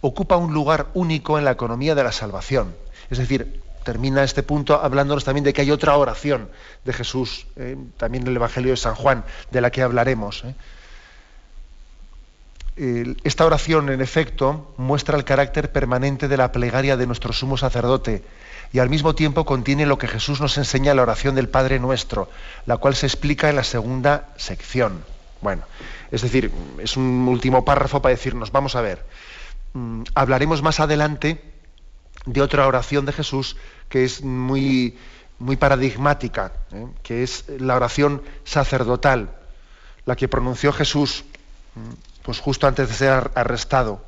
ocupa 0.01 0.39
un 0.39 0.55
lugar 0.55 0.87
único 0.95 1.39
en 1.39 1.45
la 1.45 1.51
economía 1.51 1.95
de 1.95 2.05
la 2.05 2.13
salvación. 2.13 2.75
Es 3.11 3.19
decir, 3.19 3.62
termina 3.83 4.25
este 4.25 4.43
punto 4.43 4.81
hablándonos 4.83 5.25
también 5.25 5.45
de 5.45 5.53
que 5.53 5.63
hay 5.63 5.71
otra 5.71 5.97
oración 5.97 6.49
de 6.85 6.93
Jesús, 6.93 7.47
eh, 7.57 7.77
también 7.97 8.23
en 8.25 8.31
el 8.31 8.37
Evangelio 8.37 8.71
de 8.71 8.77
San 8.77 8.95
Juan, 8.95 9.25
de 9.51 9.61
la 9.61 9.71
que 9.71 9.83
hablaremos. 9.83 10.45
¿eh? 10.45 10.55
esta 12.77 13.45
oración, 13.45 13.91
en 13.91 14.01
efecto, 14.01 14.75
muestra 14.79 15.19
el 15.19 15.25
carácter 15.25 15.71
permanente 15.71 16.27
de 16.27 16.37
la 16.39 16.53
plegaria 16.53 16.97
de 16.97 17.07
nuestro 17.07 17.33
sumo 17.33 17.59
sacerdote 17.59 18.25
y 18.73 18.79
al 18.79 18.89
mismo 18.89 19.15
tiempo 19.15 19.45
contiene 19.45 19.85
lo 19.85 19.99
que 19.99 20.09
Jesús 20.09 20.41
nos 20.41 20.57
enseña 20.57 20.93
en 20.93 20.97
la 20.97 21.03
oración 21.03 21.35
del 21.35 21.49
Padre 21.49 21.79
Nuestro, 21.79 22.31
la 22.65 22.79
cual 22.79 22.95
se 22.95 23.07
explica 23.07 23.51
en 23.51 23.57
la 23.57 23.65
segunda 23.65 24.29
sección. 24.37 25.05
Bueno, 25.43 25.65
es 26.11 26.23
decir, 26.23 26.51
es 26.79 26.97
un 26.97 27.29
último 27.29 27.65
párrafo 27.65 28.01
para 28.01 28.15
decirnos, 28.15 28.53
vamos 28.53 28.75
a 28.75 28.81
ver, 28.81 29.05
mm, 29.75 30.05
hablaremos 30.15 30.63
más 30.63 30.81
adelante 30.81 31.52
de 32.25 32.43
otra 32.43 32.67
oración 32.67 33.07
de 33.07 33.13
Jesús 33.13 33.57
que 33.89 34.05
es 34.05 34.23
muy, 34.23 34.99
muy 35.39 35.57
paradigmática, 35.57 36.53
¿eh? 36.73 36.87
que 37.03 37.23
es 37.23 37.45
la 37.59 37.77
oración 37.77 38.23
sacerdotal, 38.45 39.37
la 40.05 40.17
que 40.17 40.29
pronunció 40.29 40.73
Jesús 40.73 41.25
mm, 41.75 42.23
pues 42.23 42.39
justo 42.39 42.67
antes 42.67 42.89
de 42.89 42.95
ser 42.95 43.31
arrestado, 43.35 44.05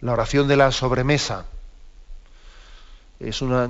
la 0.00 0.12
oración 0.12 0.48
de 0.48 0.56
la 0.56 0.72
sobremesa. 0.72 1.46
Es, 3.20 3.42
una, 3.42 3.68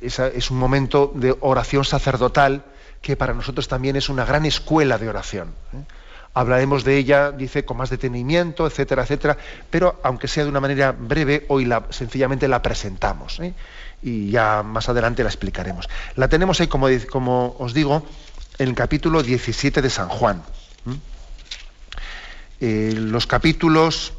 es, 0.00 0.50
un 0.50 0.58
momento 0.58 1.12
de 1.14 1.36
oración 1.40 1.84
sacerdotal 1.84 2.64
que 3.00 3.16
para 3.16 3.32
nosotros 3.32 3.68
también 3.68 3.94
es 3.94 4.08
una 4.08 4.24
gran 4.24 4.44
escuela 4.44 4.98
de 4.98 5.08
oración. 5.08 5.54
¿eh? 5.72 5.84
Hablaremos 6.34 6.84
de 6.84 6.96
ella, 6.96 7.30
dice, 7.30 7.64
con 7.64 7.76
más 7.76 7.90
detenimiento, 7.90 8.66
etcétera, 8.66 9.02
etcétera, 9.02 9.36
pero 9.70 10.00
aunque 10.02 10.28
sea 10.28 10.44
de 10.44 10.50
una 10.50 10.60
manera 10.60 10.92
breve, 10.92 11.44
hoy 11.48 11.66
la, 11.66 11.84
sencillamente 11.90 12.48
la 12.48 12.62
presentamos 12.62 13.38
¿eh? 13.40 13.52
y 14.02 14.30
ya 14.30 14.62
más 14.62 14.88
adelante 14.88 15.22
la 15.22 15.28
explicaremos. 15.28 15.88
La 16.16 16.28
tenemos 16.28 16.60
ahí, 16.60 16.68
como, 16.68 16.88
como 17.10 17.54
os 17.58 17.74
digo, 17.74 18.06
en 18.58 18.68
el 18.68 18.74
capítulo 18.74 19.22
17 19.22 19.82
de 19.82 19.90
San 19.90 20.08
Juan. 20.08 20.42
Eh, 22.60 22.94
los 22.96 23.26
capítulos, 23.26 24.12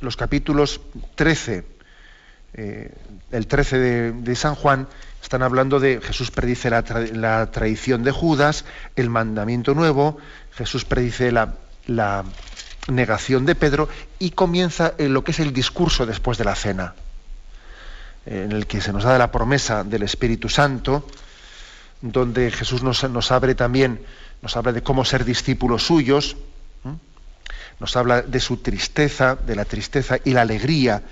los 0.00 0.16
capítulos 0.16 0.82
13, 1.14 1.64
eh, 2.52 2.94
el 3.30 3.46
13 3.46 3.78
de, 4.12 4.36
San 4.36 4.54
Juan, 4.54 4.86
están 5.22 5.42
hablando 5.42 5.80
de 5.80 6.00
Jesús 6.00 6.30
predice 6.30 6.70
la, 6.70 7.50
traición 7.50 8.02
de 8.04 8.10
Judas, 8.10 8.64
el 8.96 9.10
mandamiento 9.10 9.74
nuevo, 9.74 10.18
Jesús 10.52 10.84
predice 10.84 11.32
la, 11.32 11.54
negación 12.88 13.44
de 13.46 13.54
Pedro 13.54 13.88
y 14.18 14.30
comienza 14.30 14.94
en 14.98 15.12
lo 15.12 15.22
que 15.22 15.32
es 15.32 15.38
el 15.38 15.52
discurso 15.52 16.06
después 16.06 16.38
de 16.38 16.44
la 16.44 16.54
cena, 16.54 16.94
en 18.26 18.52
el 18.52 18.66
que 18.66 18.80
se 18.80 18.92
nos 18.92 19.04
da 19.04 19.18
la 19.18 19.30
promesa 19.30 19.84
del 19.84 20.02
Espíritu 20.02 20.48
Santo, 20.48 21.06
donde 22.00 22.50
Jesús 22.50 22.82
nos 22.82 23.32
abre 23.32 23.54
también, 23.54 24.00
nos 24.42 24.56
habla 24.56 24.72
de 24.72 24.82
cómo 24.82 25.04
ser 25.04 25.24
discípulos 25.24 25.84
suyos, 25.84 26.36
nos 27.80 27.96
habla 27.96 28.22
de 28.22 28.40
su 28.40 28.58
tristeza, 28.58 29.36
de 29.36 29.56
la 29.56 29.64
tristeza 29.64 30.18
y 30.22 30.32
la 30.32 30.42
alegría 30.42 31.02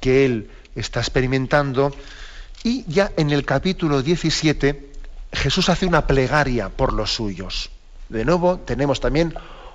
que 0.00 0.24
él 0.24 0.50
está 0.74 1.00
experimentando. 1.00 1.94
Y 2.62 2.84
ya 2.88 3.12
en 3.16 3.30
el 3.30 3.44
capítulo 3.44 4.02
17 4.02 4.92
Jesús 5.32 5.68
hace 5.68 5.86
una 5.86 6.06
plegaria 6.06 6.68
por 6.70 6.92
los 6.92 7.14
suyos. 7.14 7.70
De 8.08 8.24
nuevo 8.24 8.58
tenemos 8.58 9.00
también 9.00 9.34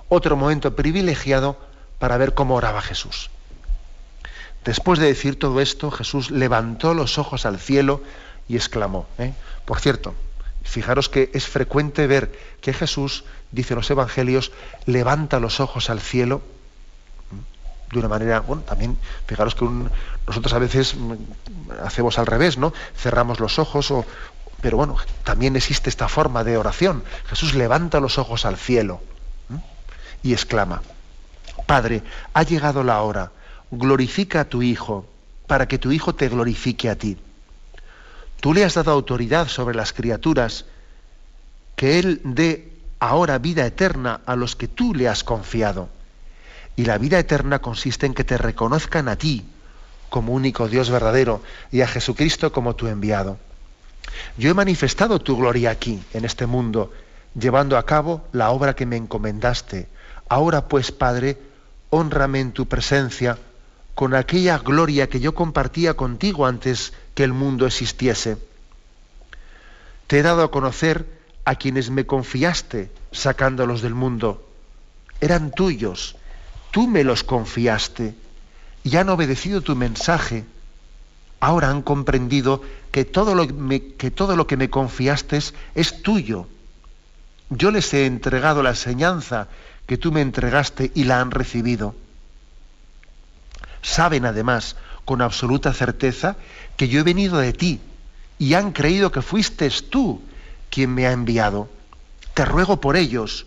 otro 0.10 0.36
momento 0.36 0.76
privilegiado 0.76 1.58
para 2.00 2.18
ver 2.18 2.34
cómo 2.34 2.56
oraba 2.56 2.82
Jesús. 2.82 3.30
Después 4.66 5.00
de 5.00 5.08
decir 5.08 5.40
todo 5.40 5.62
esto, 5.62 5.92
Jesús 5.92 6.32
levantó 6.32 6.94
los 6.94 7.18
ojos 7.18 7.46
al 7.46 7.60
cielo 7.60 8.02
y 8.48 8.56
exclamó. 8.56 9.08
¿eh? 9.18 9.34
Por 9.66 9.80
cierto, 9.80 10.14
fijaros 10.64 11.10
que 11.10 11.32
es 11.34 11.48
frecuente 11.48 12.08
ver 12.08 12.32
que 12.62 12.74
Jesús 12.74 13.24
dice 13.52 13.76
los 13.76 13.90
evangelios, 13.90 14.52
levanta 14.86 15.40
los 15.40 15.60
ojos 15.60 15.90
al 15.90 16.00
cielo 16.00 16.42
de 17.92 18.00
una 18.00 18.08
manera, 18.08 18.40
bueno, 18.40 18.64
también, 18.64 18.98
fijaros 19.28 19.56
que 19.56 19.66
nosotros 20.28 20.54
a 20.54 20.60
veces 20.60 20.96
mm, 20.96 21.14
hacemos 21.84 22.18
al 22.20 22.26
revés, 22.26 22.58
¿no? 22.58 22.74
Cerramos 22.96 23.40
los 23.40 23.60
ojos, 23.60 23.92
o, 23.92 24.06
pero 24.62 24.78
bueno, 24.78 24.96
también 25.24 25.56
existe 25.56 25.90
esta 25.90 26.08
forma 26.08 26.44
de 26.44 26.58
oración. 26.58 27.04
Jesús 27.28 27.54
levanta 27.54 28.00
los 28.00 28.18
ojos 28.18 28.46
al 28.46 28.58
cielo 28.58 29.02
y 30.24 30.34
exclama, 30.34 30.82
Padre, 31.66 32.04
ha 32.34 32.44
llegado 32.44 32.84
la 32.84 33.02
hora, 33.02 33.32
glorifica 33.72 34.42
a 34.42 34.46
tu 34.46 34.62
Hijo, 34.62 35.06
para 35.48 35.68
que 35.68 35.78
tu 35.78 35.92
Hijo 35.92 36.16
te 36.16 36.30
glorifique 36.30 36.90
a 36.90 36.96
ti. 36.96 37.18
Tú 38.40 38.54
le 38.54 38.64
has 38.64 38.76
dado 38.76 38.92
autoridad 38.92 39.48
sobre 39.48 39.76
las 39.76 39.94
criaturas, 39.94 40.66
que 41.76 42.00
Él 42.00 42.22
dé 42.24 42.72
ahora 43.00 43.38
vida 43.38 43.66
eterna 43.66 44.22
a 44.26 44.36
los 44.36 44.56
que 44.56 44.68
tú 44.68 44.94
le 44.94 45.08
has 45.08 45.24
confiado. 45.24 45.90
Y 46.76 46.86
la 46.86 46.98
vida 46.98 47.20
eterna 47.20 47.60
consiste 47.60 48.06
en 48.06 48.14
que 48.14 48.24
te 48.24 48.38
reconozcan 48.38 49.08
a 49.08 49.16
ti 49.16 49.46
como 50.10 50.34
único 50.34 50.68
Dios 50.68 50.90
verdadero 50.90 51.42
y 51.72 51.82
a 51.82 51.88
Jesucristo 51.88 52.52
como 52.52 52.76
tu 52.76 52.88
enviado. 52.88 53.38
Yo 54.38 54.50
he 54.50 54.54
manifestado 54.54 55.20
tu 55.20 55.38
gloria 55.38 55.72
aquí, 55.72 56.04
en 56.14 56.26
este 56.26 56.46
mundo, 56.46 56.92
llevando 57.34 57.78
a 57.78 57.86
cabo 57.86 58.28
la 58.34 58.52
obra 58.52 58.76
que 58.76 58.86
me 58.86 58.98
encomendaste. 58.98 59.88
Ahora 60.28 60.68
pues, 60.68 60.92
Padre, 60.92 61.38
honrame 61.90 62.40
en 62.40 62.52
tu 62.52 62.68
presencia 62.68 63.38
con 63.96 64.16
aquella 64.16 64.58
gloria 64.58 65.08
que 65.08 65.20
yo 65.20 65.36
compartía 65.36 65.94
contigo 65.94 66.46
antes 66.46 66.94
que 67.14 67.24
el 67.24 67.34
mundo 67.34 67.66
existiese. 67.66 68.38
Te 70.08 70.20
he 70.20 70.24
dado 70.24 70.44
a 70.44 70.52
conocer 70.52 71.06
a 71.46 71.56
quienes 71.56 71.90
me 71.90 72.06
confiaste 72.06 72.92
sacándolos 73.12 73.82
del 73.82 73.94
mundo. 73.94 74.48
Eran 75.20 75.52
tuyos, 75.52 76.16
tú 76.72 76.88
me 76.88 77.04
los 77.04 77.24
confiaste 77.24 78.16
y 78.84 78.96
han 78.98 79.10
obedecido 79.10 79.62
tu 79.62 79.76
mensaje. 79.76 80.46
Ahora 81.40 81.70
han 81.70 81.82
comprendido 81.82 82.62
que 82.92 83.06
todo 83.06 83.36
lo, 83.36 83.48
que, 84.48 84.58
me 84.58 84.70
confiaste 84.70 85.40
es 85.76 86.02
tuyo. 86.02 86.48
Yo 87.50 87.72
les 87.72 87.94
he 87.94 88.06
entregado 88.06 88.64
la 88.64 88.70
enseñanza 88.72 89.48
que 89.86 89.98
tú 89.98 90.12
me 90.12 90.22
entregaste 90.22 90.92
y 90.96 91.04
la 91.04 91.20
han 91.20 91.32
recibido. 91.32 91.96
Saben 93.82 94.26
además 94.26 94.76
con 95.06 95.22
absoluta 95.22 95.74
certeza 95.74 96.38
que 96.78 96.88
yo 96.88 97.00
he 97.00 97.04
venido 97.04 97.40
de 97.40 97.54
ti 97.54 97.82
y 98.38 98.54
han 98.54 98.72
creído 98.72 99.12
que 99.12 99.22
fuiste 99.22 99.70
tú 99.90 100.22
quien 100.70 100.94
me 100.94 101.08
ha 101.08 101.12
enviado. 101.12 101.70
Te 102.34 102.46
ruego 102.46 102.80
por 102.80 102.96
ellos. 102.96 103.46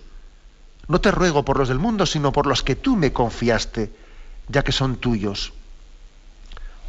No 0.89 1.01
te 1.01 1.11
ruego 1.11 1.45
por 1.45 1.59
los 1.59 1.69
del 1.69 1.79
mundo, 1.79 2.07
sino 2.07 2.33
por 2.33 2.47
los 2.47 2.63
que 2.63 2.77
tú 2.77 2.97
me 2.97 3.13
confiaste, 3.13 3.91
ya 4.49 4.63
que 4.63 4.73
son 4.73 4.97
tuyos. 4.97 5.53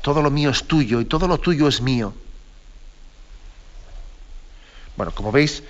Todo 0.01 0.21
lo 0.21 0.29
mío 0.29 0.49
es 0.49 0.65
tuyo 0.65 1.01
y 1.01 1.05
todo 1.05 1.27
lo 1.27 1.37
tuyo 1.39 1.67
es 1.67 1.81
mío. 1.81 2.13
Bueno, 4.97 5.11
como 5.13 5.31
veis, 5.31 5.63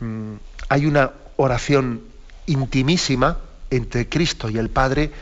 mm, 0.00 0.34
hay 0.68 0.86
una 0.86 1.12
oración 1.36 2.02
intimísima 2.46 3.38
entre 3.70 4.08
Cristo 4.08 4.48
y 4.48 4.58
el 4.58 4.70
Padre 4.70 5.12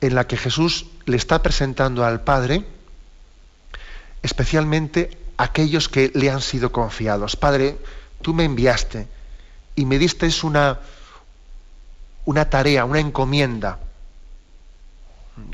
en 0.00 0.14
la 0.14 0.26
que 0.26 0.36
Jesús 0.36 0.86
le 1.06 1.16
está 1.16 1.42
presentando 1.42 2.04
al 2.04 2.22
Padre 2.22 2.64
especialmente 4.26 5.16
aquellos 5.36 5.88
que 5.88 6.10
le 6.14 6.30
han 6.30 6.40
sido 6.40 6.72
confiados. 6.72 7.36
Padre, 7.36 7.78
tú 8.22 8.34
me 8.34 8.44
enviaste 8.44 9.06
y 9.76 9.86
me 9.86 9.98
diste 9.98 10.28
una, 10.42 10.80
una 12.26 12.50
tarea, 12.50 12.84
una 12.84 13.00
encomienda. 13.00 13.78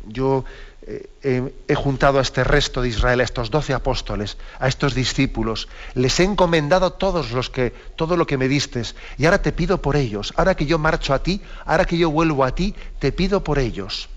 Yo 0.06 0.44
eh, 0.84 1.54
he 1.68 1.74
juntado 1.76 2.18
a 2.18 2.22
este 2.22 2.42
resto 2.42 2.82
de 2.82 2.88
Israel, 2.88 3.20
a 3.20 3.24
estos 3.24 3.50
doce 3.50 3.72
apóstoles, 3.72 4.36
a 4.58 4.66
estos 4.66 4.94
discípulos, 4.94 5.68
les 5.94 6.18
he 6.18 6.24
encomendado 6.24 6.94
todos 6.94 7.30
los 7.30 7.50
que, 7.50 7.70
todo 7.94 8.16
lo 8.16 8.26
que 8.26 8.36
me 8.36 8.48
diste, 8.48 8.82
y 9.16 9.24
ahora 9.24 9.42
te 9.42 9.52
pido 9.52 9.80
por 9.80 9.94
ellos. 9.94 10.34
Ahora 10.36 10.56
que 10.56 10.66
yo 10.66 10.78
marcho 10.78 11.14
a 11.14 11.22
ti, 11.22 11.40
ahora 11.64 11.84
que 11.84 11.98
yo 11.98 12.10
vuelvo 12.10 12.44
a 12.44 12.54
ti, 12.54 12.74
te 12.98 13.12
pido 13.12 13.44
por 13.44 13.60
ellos, 13.60 14.08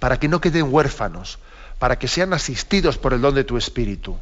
para 0.00 0.18
que 0.18 0.26
no 0.26 0.40
queden 0.40 0.72
huérfanos, 0.72 1.38
para 1.78 1.98
que 1.98 2.08
sean 2.08 2.32
asistidos 2.32 2.98
por 2.98 3.12
el 3.12 3.20
don 3.20 3.34
de 3.34 3.44
tu 3.44 3.56
Espíritu. 3.56 4.18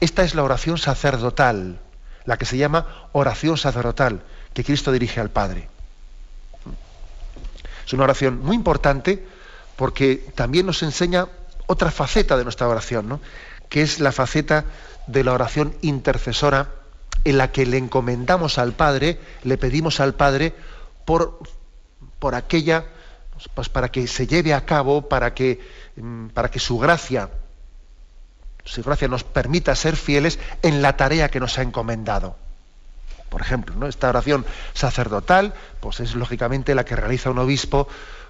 Esta 0.00 0.24
es 0.24 0.34
la 0.34 0.44
oración 0.44 0.78
sacerdotal, 0.78 1.78
la 2.24 2.38
que 2.38 2.46
se 2.46 2.56
llama 2.56 2.86
oración 3.12 3.58
sacerdotal, 3.58 4.22
que 4.54 4.64
Cristo 4.64 4.92
dirige 4.92 5.20
al 5.20 5.30
Padre. 5.30 5.68
Es 7.86 7.92
una 7.92 8.04
oración 8.04 8.40
muy 8.40 8.56
importante 8.56 9.26
porque 9.76 10.16
también 10.34 10.66
nos 10.66 10.82
enseña 10.82 11.28
otra 11.66 11.90
faceta 11.90 12.36
de 12.36 12.44
nuestra 12.44 12.68
oración, 12.68 13.08
¿no? 13.08 13.20
que 13.68 13.82
es 13.82 14.00
la 14.00 14.12
faceta 14.12 14.64
de 15.06 15.24
la 15.24 15.32
oración 15.32 15.74
intercesora 15.82 16.70
en 17.24 17.38
la 17.38 17.52
que 17.52 17.66
le 17.66 17.78
encomendamos 17.78 18.58
al 18.58 18.72
Padre, 18.72 19.18
le 19.44 19.56
pedimos 19.58 20.00
al 20.00 20.14
Padre 20.14 20.54
por, 21.04 21.38
por 22.18 22.34
aquella, 22.34 22.84
pues 23.54 23.68
para 23.68 23.90
que 23.90 24.06
se 24.06 24.26
lleve 24.26 24.54
a 24.54 24.64
cabo, 24.64 25.08
para 25.08 25.34
que, 25.34 25.60
mm, 25.96 26.28
para 26.28 26.50
que 26.50 26.58
su 26.58 26.78
gracia 26.78 27.30
su 28.64 28.82
gracia 28.82 29.08
nos 29.08 29.24
permita 29.24 29.74
ser 29.74 29.96
fieles 29.96 30.38
en 30.62 30.82
la 30.82 30.96
tarea 30.96 31.30
que 31.30 31.40
nos 31.40 31.58
ha 31.58 31.62
encomendado. 31.62 32.36
Por 33.32 33.40
ejemplo, 33.40 33.74
¿no? 33.74 33.86
esta 33.86 34.10
oración 34.10 34.44
sacerdotal, 34.74 35.54
pues 35.80 36.00
es 36.00 36.14
lógicamente 36.14 36.74
la 36.74 36.84
que 36.84 36.96
realiza 36.96 37.30
un 37.30 37.38
obispo 37.38 37.88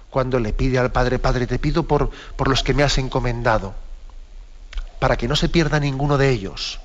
cuando 0.09 0.39
le 0.39 0.53
pide 0.53 0.79
al 0.79 0.93
Padre, 0.93 1.19
Padre, 1.19 1.45
te 1.45 1.59
pido 1.59 1.83
por, 1.83 2.09
por 2.37 2.47
los 2.47 2.63
que 2.63 2.73
me 2.73 2.83
has 2.83 2.97
encomendado, 2.97 3.75
para 4.99 5.17
que 5.17 5.27
no 5.27 5.35
se 5.35 5.49
pierda 5.49 5.81
ninguno 5.81 6.17
de 6.17 6.29
ellos, 6.29 6.79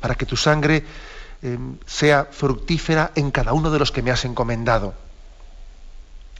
para 0.00 0.14
que 0.14 0.26
tu 0.26 0.36
sangre 0.36 0.84
eh, 1.42 1.58
sea 1.86 2.28
fructífera 2.30 3.10
en 3.16 3.32
cada 3.32 3.52
uno 3.52 3.72
de 3.72 3.80
los 3.80 3.90
que 3.90 4.02
me 4.02 4.12
has 4.12 4.24
encomendado 4.24 4.94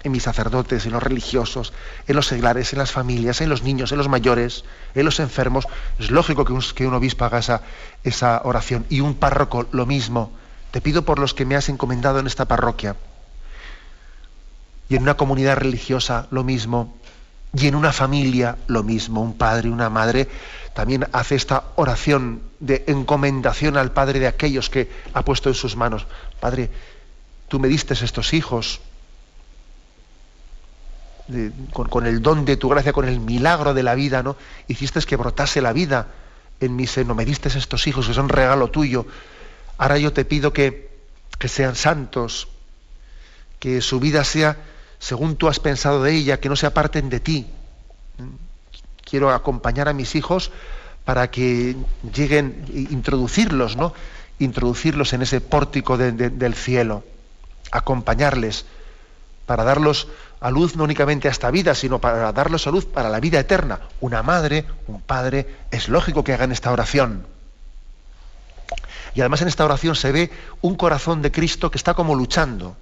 en 0.02 0.12
mis 0.12 0.22
sacerdotes, 0.22 0.86
en 0.86 0.92
los 0.92 1.02
religiosos, 1.02 1.72
en 2.06 2.16
los 2.16 2.26
seglares, 2.26 2.72
en 2.72 2.78
las 2.78 2.90
familias, 2.90 3.40
en 3.40 3.48
los 3.48 3.62
niños, 3.62 3.92
en 3.92 3.98
los 3.98 4.08
mayores, 4.08 4.64
en 4.94 5.04
los 5.04 5.20
enfermos. 5.20 5.66
Es 5.98 6.10
lógico 6.10 6.44
que 6.44 6.52
un, 6.52 6.62
que 6.74 6.86
un 6.86 6.94
obispo 6.94 7.24
haga 7.24 7.38
esa, 7.38 7.62
esa 8.04 8.40
oración. 8.44 8.86
Y 8.88 9.00
un 9.00 9.14
párroco 9.14 9.66
lo 9.72 9.86
mismo. 9.86 10.32
Te 10.70 10.80
pido 10.80 11.04
por 11.04 11.18
los 11.18 11.34
que 11.34 11.44
me 11.44 11.56
has 11.56 11.68
encomendado 11.68 12.18
en 12.18 12.26
esta 12.26 12.46
parroquia. 12.46 12.96
Y 14.88 14.96
en 14.96 15.02
una 15.02 15.16
comunidad 15.16 15.56
religiosa 15.56 16.26
lo 16.30 16.44
mismo. 16.44 16.96
Y 17.52 17.66
en 17.66 17.74
una 17.74 17.92
familia 17.92 18.56
lo 18.68 18.82
mismo. 18.82 19.20
Un 19.20 19.36
padre, 19.36 19.68
una 19.68 19.90
madre 19.90 20.28
también 20.74 21.08
hace 21.12 21.34
esta 21.34 21.64
oración 21.76 22.42
de 22.60 22.84
encomendación 22.86 23.76
al 23.76 23.92
Padre 23.92 24.20
de 24.20 24.28
aquellos 24.28 24.70
que 24.70 24.90
ha 25.12 25.24
puesto 25.24 25.48
en 25.48 25.54
sus 25.54 25.76
manos. 25.76 26.06
Padre, 26.38 26.70
tú 27.48 27.58
me 27.58 27.68
diste 27.68 27.94
estos 27.94 28.32
hijos, 28.32 28.80
con, 31.72 32.06
el 32.06 32.22
don 32.22 32.44
de 32.44 32.56
tu 32.56 32.68
gracia, 32.68 32.92
con 32.92 33.08
el 33.08 33.20
milagro 33.20 33.74
de 33.74 33.82
la 33.82 33.94
vida, 33.94 34.22
¿no? 34.22 34.36
Hiciste 34.68 35.00
que 35.00 35.16
brotase 35.16 35.60
la 35.60 35.72
vida 35.72 36.08
en 36.60 36.76
mi 36.76 36.86
seno, 36.86 37.14
me 37.14 37.24
diste 37.24 37.48
estos 37.48 37.86
hijos 37.86 38.06
que 38.06 38.14
son 38.14 38.28
regalo 38.28 38.68
tuyo. 38.68 39.06
Ahora 39.78 39.98
yo 39.98 40.12
te 40.12 40.24
pido 40.24 40.52
que, 40.52 40.90
que 41.38 41.48
sean 41.48 41.74
santos, 41.74 42.48
que 43.58 43.80
su 43.80 43.98
vida 44.00 44.24
sea 44.24 44.56
según 45.00 45.36
tú 45.36 45.48
has 45.48 45.58
pensado 45.58 46.02
de 46.02 46.14
ella, 46.14 46.38
que 46.38 46.48
no 46.48 46.56
se 46.56 46.66
aparten 46.66 47.08
de 47.08 47.20
ti. 47.20 47.46
Quiero 49.02 49.30
acompañar 49.30 49.88
a 49.88 49.94
mis 49.94 50.14
hijos 50.14 50.52
para 51.04 51.30
que 51.30 51.74
lleguen, 52.14 52.64
introducirlos, 52.90 53.76
¿no? 53.76 53.94
Introducirlos 54.38 55.14
en 55.14 55.22
ese 55.22 55.40
pórtico 55.40 55.96
del 55.96 56.54
cielo, 56.54 57.02
acompañarles 57.72 58.66
para 59.50 59.64
darlos 59.64 60.06
a 60.40 60.48
luz 60.48 60.76
no 60.76 60.84
únicamente 60.84 61.26
a 61.26 61.32
esta 61.32 61.50
vida, 61.50 61.74
sino 61.74 61.98
para 61.98 62.32
darlos 62.32 62.68
a 62.68 62.70
luz 62.70 62.84
para 62.84 63.10
la 63.10 63.18
vida 63.18 63.40
eterna. 63.40 63.80
Una 64.00 64.22
madre, 64.22 64.64
un 64.86 65.00
padre, 65.00 65.44
es 65.72 65.88
lógico 65.88 66.22
que 66.22 66.32
hagan 66.32 66.52
esta 66.52 66.70
oración. 66.70 67.26
Y 69.12 69.20
además 69.20 69.42
en 69.42 69.48
esta 69.48 69.64
oración 69.64 69.96
se 69.96 70.12
ve 70.12 70.30
un 70.60 70.76
corazón 70.76 71.20
de 71.20 71.32
Cristo 71.32 71.68
que 71.68 71.78
está 71.78 71.94
como 71.94 72.14
luchando. 72.14 72.76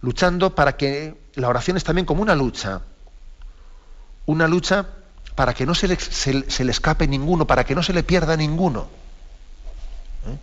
Luchando 0.00 0.54
para 0.54 0.78
que 0.78 1.14
la 1.34 1.48
oración 1.50 1.76
es 1.76 1.84
también 1.84 2.06
como 2.06 2.22
una 2.22 2.34
lucha. 2.34 2.80
Una 4.24 4.48
lucha 4.48 4.86
para 5.34 5.52
que 5.52 5.66
no 5.66 5.74
se 5.74 5.88
le, 5.88 6.70
escape 6.70 7.06
ninguno, 7.06 7.46
para 7.46 7.64
que 7.64 7.74
no 7.74 7.82
se 7.82 7.92
le 7.92 8.02
pierda 8.02 8.34
ninguno. 8.34 8.88
¿Eh? 10.26 10.38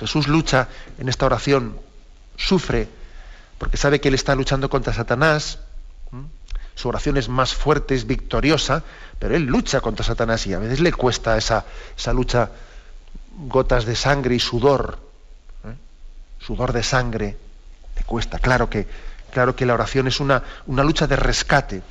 Jesús 0.00 0.28
lucha 0.28 0.68
en 0.98 1.08
esta 1.08 1.24
oración, 1.24 1.80
sufre 2.36 2.99
porque 3.60 3.76
sabe 3.76 4.00
que 4.00 4.08
él 4.08 4.14
está 4.14 4.34
luchando 4.34 4.70
contra 4.70 4.94
Satanás. 4.94 5.58
Su 6.74 6.88
oración 6.88 7.18
es 7.18 7.28
más 7.28 7.54
fuerte, 7.54 7.94
es 7.94 8.06
victoriosa, 8.06 8.82
pero 9.18 9.36
él 9.36 9.44
lucha 9.44 9.82
contra 9.82 10.02
Satanás 10.02 10.46
y 10.46 10.54
a 10.54 10.58
veces 10.58 10.80
le 10.80 10.94
cuesta 10.94 11.36
esa, 11.36 11.66
esa 11.94 12.14
lucha 12.14 12.50
gotas 13.36 13.84
de 13.84 13.94
sangre 13.96 14.34
y 14.34 14.40
sudor. 14.40 14.98
¿eh? 15.66 15.74
Sudor 16.38 16.72
de 16.72 16.82
sangre. 16.82 17.36
Le 17.96 18.02
cuesta. 18.04 18.38
Claro 18.38 18.70
que, 18.70 18.86
claro 19.30 19.54
que 19.54 19.66
la 19.66 19.74
oración 19.74 20.08
es 20.08 20.20
una, 20.20 20.42
una 20.66 20.82
lucha 20.82 21.06
de 21.06 21.16
rescate. 21.16 21.82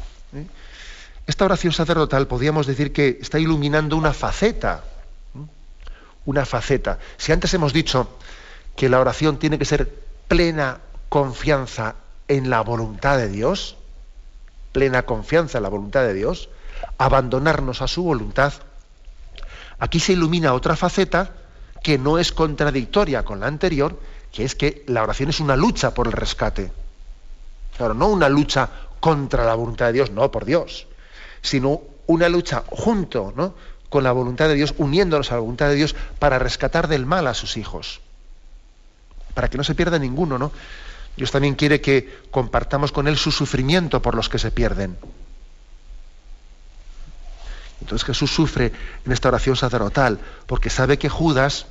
Esta 1.28 1.46
oración 1.46 1.72
sacerdotal 1.72 2.26
podríamos 2.26 2.66
decir 2.66 2.92
que 2.92 3.20
está 3.22 3.38
iluminando 3.38 3.96
una 3.96 4.12
faceta. 4.12 4.84
Una 6.26 6.48
faceta. 6.48 6.98
Si 7.18 7.32
antes 7.32 7.54
hemos 7.54 7.74
dicho 7.74 8.18
que 8.76 8.90
la 8.90 9.00
oración 9.00 9.38
tiene 9.38 9.60
que 9.60 9.66
ser 9.66 9.88
plena 10.28 10.80
confianza 11.10 11.96
en 12.28 12.50
la 12.50 12.62
voluntad 12.62 13.18
de 13.18 13.28
Dios, 13.28 13.76
plena 14.72 15.04
confianza 15.04 15.58
en 15.58 15.64
la 15.64 15.70
voluntad 15.70 16.04
de 16.04 16.14
Dios, 16.14 16.50
abandonarnos 16.98 17.82
a 17.82 17.88
su 17.88 18.04
voluntad, 18.04 18.54
aquí 19.80 20.00
se 20.00 20.14
ilumina 20.14 20.54
otra 20.54 20.76
faceta 20.76 21.32
que 21.84 21.98
no 21.98 22.20
es 22.20 22.32
contradictoria 22.32 23.24
con 23.24 23.40
la 23.40 23.48
anterior, 23.48 24.00
que 24.32 24.46
es 24.46 24.56
que 24.56 24.84
la 24.88 25.04
oración 25.04 25.30
es 25.30 25.40
una 25.40 25.56
lucha 25.56 25.94
por 25.94 26.08
el 26.08 26.14
rescate. 26.14 26.72
Claro, 27.78 27.94
no 27.94 28.08
una 28.08 28.30
lucha 28.30 28.70
contra 29.00 29.46
la 29.46 29.56
voluntad 29.56 29.88
de 29.88 29.94
Dios, 29.94 30.12
no, 30.12 30.30
por 30.30 30.46
Dios, 30.46 30.88
sino 31.42 31.82
una 32.08 32.30
lucha 32.30 32.64
junto 32.70 33.34
¿no? 33.36 33.54
con 33.90 34.04
la 34.04 34.12
voluntad 34.12 34.48
de 34.48 34.56
Dios, 34.56 34.76
uniéndonos 34.78 35.32
a 35.32 35.36
la 35.36 35.42
voluntad 35.42 35.70
de 35.70 35.76
Dios 35.76 35.96
para 36.20 36.38
rescatar 36.38 36.88
del 36.88 37.06
mal 37.06 37.26
a 37.28 37.34
sus 37.34 37.58
hijos, 37.58 38.02
para 39.34 39.48
que 39.48 39.58
no 39.58 39.64
se 39.64 39.76
pierda 39.76 39.98
ninguno, 39.98 40.38
¿no? 40.38 40.52
Dios 41.20 41.32
también 41.32 41.56
quiere 41.56 41.82
que 41.82 42.18
compartamos 42.32 42.94
con 42.94 43.06
Él 43.06 43.18
su 43.18 43.34
sufrimiento 43.34 44.02
por 44.02 44.16
los 44.16 44.30
que 44.30 44.40
se 44.40 44.52
pierden. 44.52 44.98
Entonces 47.82 48.06
Jesús 48.06 48.32
sufre 48.32 48.72
en 49.06 49.12
esta 49.12 49.28
oración 49.28 49.58
sacerdotal 49.58 50.22
porque 50.48 50.70
sabe 50.70 50.98
que 50.98 51.10
Judas, 51.10 51.66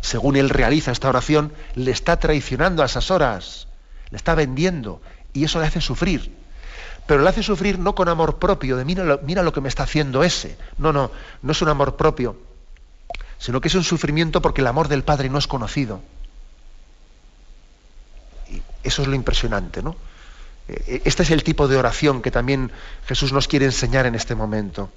según 0.00 0.36
él 0.36 0.48
realiza 0.48 0.92
esta 0.92 1.08
oración, 1.08 1.52
le 1.74 1.90
está 1.90 2.20
traicionando 2.20 2.84
a 2.84 2.86
esas 2.86 3.10
horas, 3.10 3.66
le 4.10 4.16
está 4.16 4.36
vendiendo 4.36 5.02
y 5.32 5.42
eso 5.42 5.58
le 5.58 5.66
hace 5.66 5.80
sufrir. 5.80 6.32
Pero 7.08 7.22
le 7.22 7.28
hace 7.28 7.42
sufrir 7.42 7.80
no 7.80 7.96
con 7.96 8.08
amor 8.08 8.38
propio, 8.38 8.76
de 8.76 8.84
mira 8.84 9.02
lo, 9.02 9.18
mira 9.24 9.42
lo 9.42 9.52
que 9.52 9.60
me 9.60 9.68
está 9.68 9.82
haciendo 9.82 10.22
ese. 10.22 10.56
No, 10.78 10.92
no, 10.92 11.10
no 11.42 11.50
es 11.50 11.62
un 11.62 11.68
amor 11.68 11.96
propio, 11.96 12.36
sino 13.38 13.60
que 13.60 13.66
es 13.66 13.74
un 13.74 13.82
sufrimiento 13.82 14.40
porque 14.40 14.60
el 14.60 14.68
amor 14.68 14.86
del 14.86 15.02
Padre 15.02 15.30
no 15.30 15.38
es 15.38 15.48
conocido. 15.48 16.00
Eso 18.86 19.02
es 19.02 19.08
lo 19.08 19.16
impresionante, 19.16 19.82
¿no? 19.82 19.96
Eh, 20.68 21.02
este 21.04 21.24
es 21.24 21.30
el 21.30 21.42
tipo 21.42 21.66
de 21.66 21.76
oración 21.76 22.22
que 22.22 22.30
también 22.30 22.70
Jesús 23.06 23.32
nos 23.32 23.48
quiere 23.48 23.66
enseñar 23.66 24.06
en 24.06 24.14
este 24.14 24.34
momento. 24.34 24.90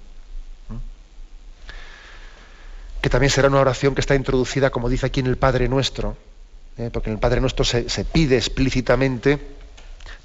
Que 3.02 3.10
también 3.10 3.32
será 3.32 3.48
una 3.48 3.62
oración 3.62 3.96
que 3.96 4.02
está 4.02 4.14
introducida, 4.14 4.70
como 4.70 4.90
dice 4.90 5.06
aquí 5.06 5.22
en 5.22 5.28
el 5.28 5.38
Padre 5.38 5.70
Nuestro, 5.70 6.18
¿eh? 6.78 6.90
porque 6.92 7.10
en 7.10 7.16
el 7.16 7.20
Padre 7.20 7.42
Nuestro 7.42 7.64
se, 7.64 7.84
pide 8.06 8.36
explícitamente 8.36 9.40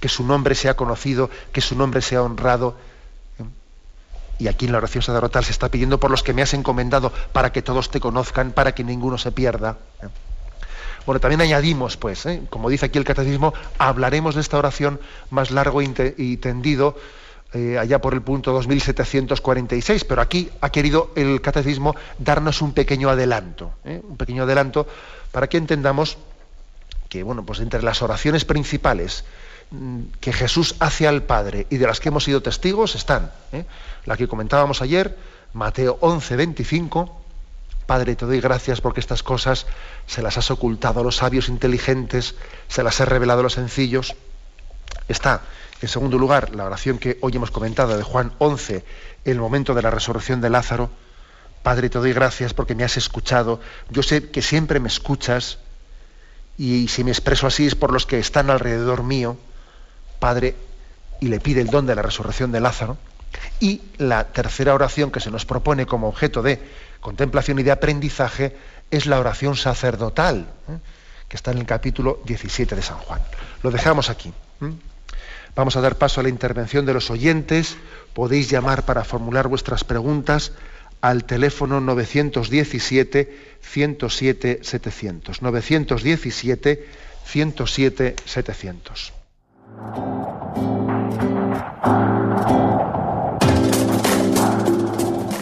que 0.01 0.09
su 0.09 0.25
nombre 0.25 0.55
sea 0.55 0.75
conocido, 0.75 1.31
que 1.53 1.61
su 1.61 1.77
nombre 1.77 2.03
sea 2.03 2.23
honrado. 2.23 2.77
¿eh? 3.39 3.45
Y 4.41 4.49
aquí 4.49 4.67
en 4.67 4.73
la 4.73 4.79
oración 4.79 5.03
sacerdotal 5.03 5.45
se 5.45 5.53
está 5.53 5.71
pidiendo 5.71 6.01
por 6.01 6.11
los 6.11 6.23
que 6.23 6.35
me 6.35 6.43
has 6.43 6.53
encomendado, 6.53 7.12
para 7.33 7.53
que 7.53 7.62
todos 7.62 7.91
te 7.91 8.01
conozcan, 8.01 8.51
para 8.51 8.75
que 8.75 8.85
ninguno 8.85 9.17
se 9.17 9.31
pierda. 9.31 9.79
Bueno, 11.07 11.20
también 11.20 11.42
añadimos, 11.42 11.96
pues, 11.96 12.24
¿eh? 12.26 12.42
como 12.48 12.70
dice 12.70 12.86
aquí 12.86 12.98
el 12.98 13.05
catecismo, 13.05 13.52
hablaremos 13.78 14.34
de 14.34 14.40
esta 14.40 14.59
oración 14.59 15.00
más 15.30 15.50
largo 15.50 15.82
y 15.82 16.36
tendido 16.38 16.96
eh, 17.52 17.78
allá 17.78 18.00
por 18.00 18.14
el 18.14 18.22
punto 18.22 18.52
2746, 18.52 20.05
pero 20.05 20.22
aquí 20.22 20.50
ha 20.61 20.70
querido 20.70 21.12
el 21.14 21.40
catecismo 21.40 21.94
darnos 22.18 22.62
un 22.62 22.72
pequeño 22.72 23.11
adelanto, 23.11 23.74
¿eh? 23.84 24.00
un 24.02 24.16
pequeño 24.16 24.42
adelanto 24.42 24.88
para 25.30 25.46
que 25.46 25.59
entendamos 25.59 26.18
que, 27.09 27.22
bueno, 27.22 27.44
pues 27.44 27.61
entre 27.61 27.82
las 27.82 28.02
oraciones 28.02 28.44
principales 28.44 29.24
mm, 29.70 30.00
que 30.20 30.32
Jesús 30.32 30.74
hace 30.80 31.07
al 31.07 31.22
Padre 31.22 31.66
y 31.70 31.76
de 31.76 31.86
las 31.86 32.00
que 32.00 32.09
hemos 32.09 32.24
sido 32.24 32.42
testigos 32.42 32.96
están 32.96 33.30
la 34.05 34.16
que 34.16 34.26
comentábamos 34.26 34.82
ayer, 34.82 35.16
Mateo 35.52 35.96
11, 36.00 36.34
25, 36.34 37.24
Padre, 37.87 38.16
te 38.16 38.24
doy 38.24 38.41
gracias 38.41 38.80
porque 38.80 39.01
estas 39.01 39.22
cosas 39.22 39.66
se 40.07 40.22
las 40.22 40.39
has 40.39 40.51
ocultado 40.51 41.01
a 41.01 41.05
los 41.05 41.16
sabios 41.16 41.49
inteligentes, 41.49 42.35
se 42.68 42.82
las 42.82 42.99
he 43.01 43.05
revelado 43.05 43.41
a 43.41 43.43
los 43.43 43.55
sencillos. 43.55 44.14
Está, 45.09 45.43
en 45.82 45.89
segundo 45.89 46.18
lugar, 46.18 46.55
la 46.55 46.64
oración 46.64 46.99
que 46.99 47.18
hoy 47.20 47.37
hemos 47.37 47.51
comentado 47.51 47.97
de 47.97 48.03
Juan 48.03 48.32
11, 48.39 48.85
el 49.26 49.39
momento 49.39 49.74
de 49.74 49.82
la 49.82 49.91
resurrección 49.91 50.41
de 50.41 50.49
Lázaro. 50.49 50.91
Padre, 51.62 51.91
te 51.91 51.99
doy 51.99 52.12
gracias 52.12 52.55
porque 52.55 52.74
me 52.74 52.85
has 52.85 52.97
escuchado. 52.97 53.61
Yo 53.91 54.03
sé 54.03 54.30
que 54.30 54.41
siempre 54.41 54.80
me 54.80 54.89
escuchas 54.89 55.59
y 56.57 56.89
si 56.89 57.05
me 57.05 57.11
expreso 57.11 57.47
así 57.47 57.66
es 57.66 57.74
por 57.74 57.93
los 57.93 58.07
que 58.07 58.18
están 58.18 58.49
alrededor 58.49 59.03
mío. 59.03 59.37
Padre, 60.20 60.57
y 61.20 61.28
le 61.28 61.41
pide 61.41 61.61
el 61.61 61.68
don 61.68 61.87
de 61.87 61.95
la 61.95 62.03
resurrección 62.03 62.51
de 62.53 62.61
Lázaro. 62.61 62.97
Y 63.61 63.82
la 63.99 64.24
tercera 64.24 64.74
oración 64.74 65.11
que 65.11 65.20
se 65.20 65.30
nos 65.30 65.45
propone 65.45 65.87
como 65.87 66.09
objeto 66.09 66.43
de 66.43 66.61
contemplación 67.05 67.59
y 67.59 67.62
de 67.62 67.70
aprendizaje 67.70 68.57
es 68.90 69.05
la 69.05 69.20
oración 69.20 69.57
sacerdotal, 69.57 70.46
¿eh? 70.70 70.78
que 71.28 71.36
está 71.36 71.50
en 71.50 71.59
el 71.59 71.66
capítulo 71.66 72.22
17 72.24 72.74
de 72.74 72.80
San 72.80 72.96
Juan. 72.96 73.20
Lo 73.62 73.70
dejamos 73.70 74.09
aquí. 74.09 74.32
Vamos 75.55 75.76
a 75.76 75.82
dar 75.82 75.98
paso 75.98 76.20
a 76.20 76.22
la 76.22 76.30
intervención 76.30 76.86
de 76.86 76.94
los 76.94 77.11
oyentes. 77.11 77.76
Podéis 78.14 78.48
llamar 78.48 78.86
para 78.86 79.05
formular 79.05 79.48
vuestras 79.48 79.84
preguntas 79.84 80.52
al 81.02 81.24
teléfono 81.24 81.78
917 81.78 83.59
107 83.61 84.61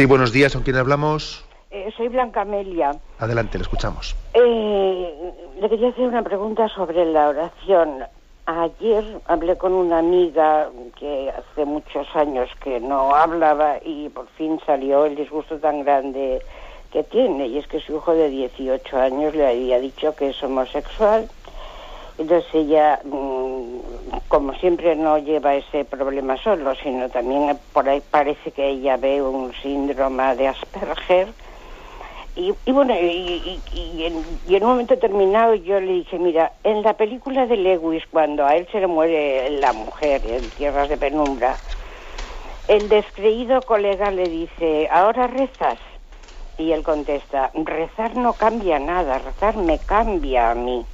Sí, 0.00 0.06
buenos 0.06 0.32
días, 0.32 0.54
¿con 0.54 0.62
quién 0.62 0.76
hablamos? 0.76 1.44
Eh, 1.70 1.92
soy 1.94 2.08
Blanca 2.08 2.40
Amelia. 2.40 2.92
Adelante, 3.18 3.58
le 3.58 3.64
escuchamos. 3.64 4.16
Eh, 4.32 5.32
le 5.60 5.68
quería 5.68 5.90
hacer 5.90 6.08
una 6.08 6.22
pregunta 6.22 6.66
sobre 6.68 7.04
la 7.04 7.28
oración. 7.28 8.04
Ayer 8.46 9.04
hablé 9.26 9.58
con 9.58 9.74
una 9.74 9.98
amiga 9.98 10.70
que 10.98 11.28
hace 11.28 11.66
muchos 11.66 12.06
años 12.16 12.48
que 12.64 12.80
no 12.80 13.14
hablaba 13.14 13.76
y 13.84 14.08
por 14.08 14.26
fin 14.38 14.58
salió 14.64 15.04
el 15.04 15.16
disgusto 15.16 15.58
tan 15.58 15.84
grande 15.84 16.40
que 16.90 17.02
tiene. 17.02 17.48
Y 17.48 17.58
es 17.58 17.66
que 17.66 17.80
su 17.80 17.96
hijo 17.96 18.14
de 18.14 18.30
18 18.30 18.98
años 18.98 19.34
le 19.34 19.48
había 19.48 19.80
dicho 19.80 20.16
que 20.16 20.30
es 20.30 20.42
homosexual. 20.42 21.28
Entonces 22.20 22.54
ella, 22.54 23.00
mm, 23.02 23.78
como 24.28 24.52
siempre, 24.56 24.94
no 24.94 25.16
lleva 25.16 25.54
ese 25.54 25.86
problema 25.86 26.36
solo, 26.36 26.74
sino 26.74 27.08
también 27.08 27.58
por 27.72 27.88
ahí 27.88 28.02
parece 28.10 28.52
que 28.52 28.68
ella 28.68 28.98
ve 28.98 29.22
un 29.22 29.54
síndrome 29.62 30.36
de 30.36 30.48
Asperger. 30.48 31.32
Y, 32.36 32.52
y 32.66 32.72
bueno, 32.72 32.94
y, 32.94 33.62
en, 34.04 34.62
un 34.62 34.68
momento 34.68 34.94
determinado 34.94 35.54
yo 35.54 35.80
le 35.80 35.92
dije, 35.92 36.18
mira, 36.18 36.52
en 36.62 36.82
la 36.82 36.92
película 36.92 37.46
de 37.46 37.56
Lewis, 37.56 38.04
cuando 38.10 38.44
a 38.44 38.54
él 38.54 38.68
se 38.70 38.80
le 38.80 38.86
muere 38.86 39.48
la 39.58 39.72
mujer 39.72 40.20
en 40.26 40.50
Tierras 40.50 40.90
de 40.90 40.98
Penumbra, 40.98 41.58
el 42.68 42.90
descreído 42.90 43.62
colega 43.62 44.10
le 44.10 44.28
dice, 44.28 44.90
¿ahora 44.92 45.26
rezas? 45.26 45.78
Y 46.58 46.72
él 46.72 46.82
contesta, 46.82 47.50
rezar 47.54 48.14
no 48.14 48.34
cambia 48.34 48.78
nada, 48.78 49.16
rezar 49.20 49.56
me 49.56 49.78
cambia 49.78 50.50
a 50.50 50.54
mí. 50.54 50.84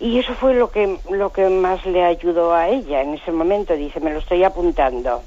Y 0.00 0.18
eso 0.18 0.34
fue 0.34 0.54
lo 0.54 0.70
que, 0.70 0.98
lo 1.10 1.30
que 1.30 1.48
más 1.48 1.84
le 1.84 2.02
ayudó 2.02 2.54
a 2.54 2.68
ella 2.68 3.02
en 3.02 3.14
ese 3.14 3.30
momento. 3.30 3.74
Dice, 3.74 4.00
me 4.00 4.12
lo 4.12 4.20
estoy 4.20 4.42
apuntando. 4.42 5.22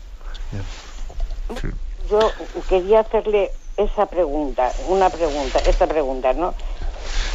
Sí. 1.62 1.68
Yo 2.10 2.20
quería 2.68 3.02
hacerle 3.02 3.52
esa 3.78 4.08
pregunta, 4.08 4.72
una 4.88 5.10
pregunta, 5.10 5.60
esta 5.60 5.88
pregunta, 5.88 6.34
¿no? 6.34 6.54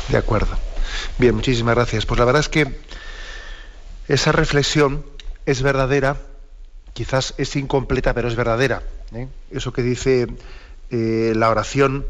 De 0.09 0.19
acuerdo. 0.19 0.57
Bien, 1.19 1.35
muchísimas 1.35 1.75
gracias. 1.75 2.07
Pues 2.07 2.19
la 2.19 2.25
verdad 2.25 2.41
es 2.41 2.49
que 2.49 2.79
esa 4.09 4.33
reflexión 4.33 5.05
es 5.47 5.63
verdadera, 5.63 6.17
quizás 6.93 7.35
es 7.39 7.55
incompleta, 7.57 8.15
pero 8.15 8.29
es 8.29 8.37
verdadera. 8.37 8.83
¿eh? 9.15 9.29
Eso 9.51 9.73
que 9.73 9.83
dice 9.83 10.27
eh, 10.91 11.33
la 11.37 11.51
oración 11.51 12.07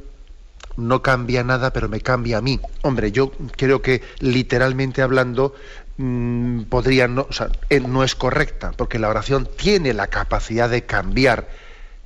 no 0.78 1.02
cambia 1.02 1.42
nada, 1.42 1.72
pero 1.72 1.88
me 1.88 2.00
cambia 2.00 2.38
a 2.38 2.40
mí. 2.40 2.60
Hombre, 2.82 3.10
yo 3.10 3.32
creo 3.56 3.82
que 3.82 4.00
literalmente 4.20 5.02
hablando 5.02 5.54
mm, 5.96 6.62
podría 6.62 7.08
no, 7.08 7.26
eh, 7.68 7.80
no 7.80 8.04
es 8.04 8.14
correcta, 8.14 8.72
porque 8.76 9.00
la 9.00 9.08
oración 9.08 9.48
tiene 9.56 9.92
la 9.92 10.06
capacidad 10.06 10.70
de 10.70 10.86
cambiar 10.86 11.48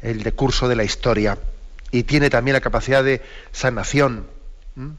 el 0.01 0.23
decurso 0.23 0.69
de 0.69 0.77
la 0.77 0.85
historia 0.85 1.39
y 1.91 2.05
tiene 2.05 2.31
también 2.31 2.55
la 2.55 2.63
capacidad 2.63 3.05
de 3.05 3.21
sanación, 3.53 4.27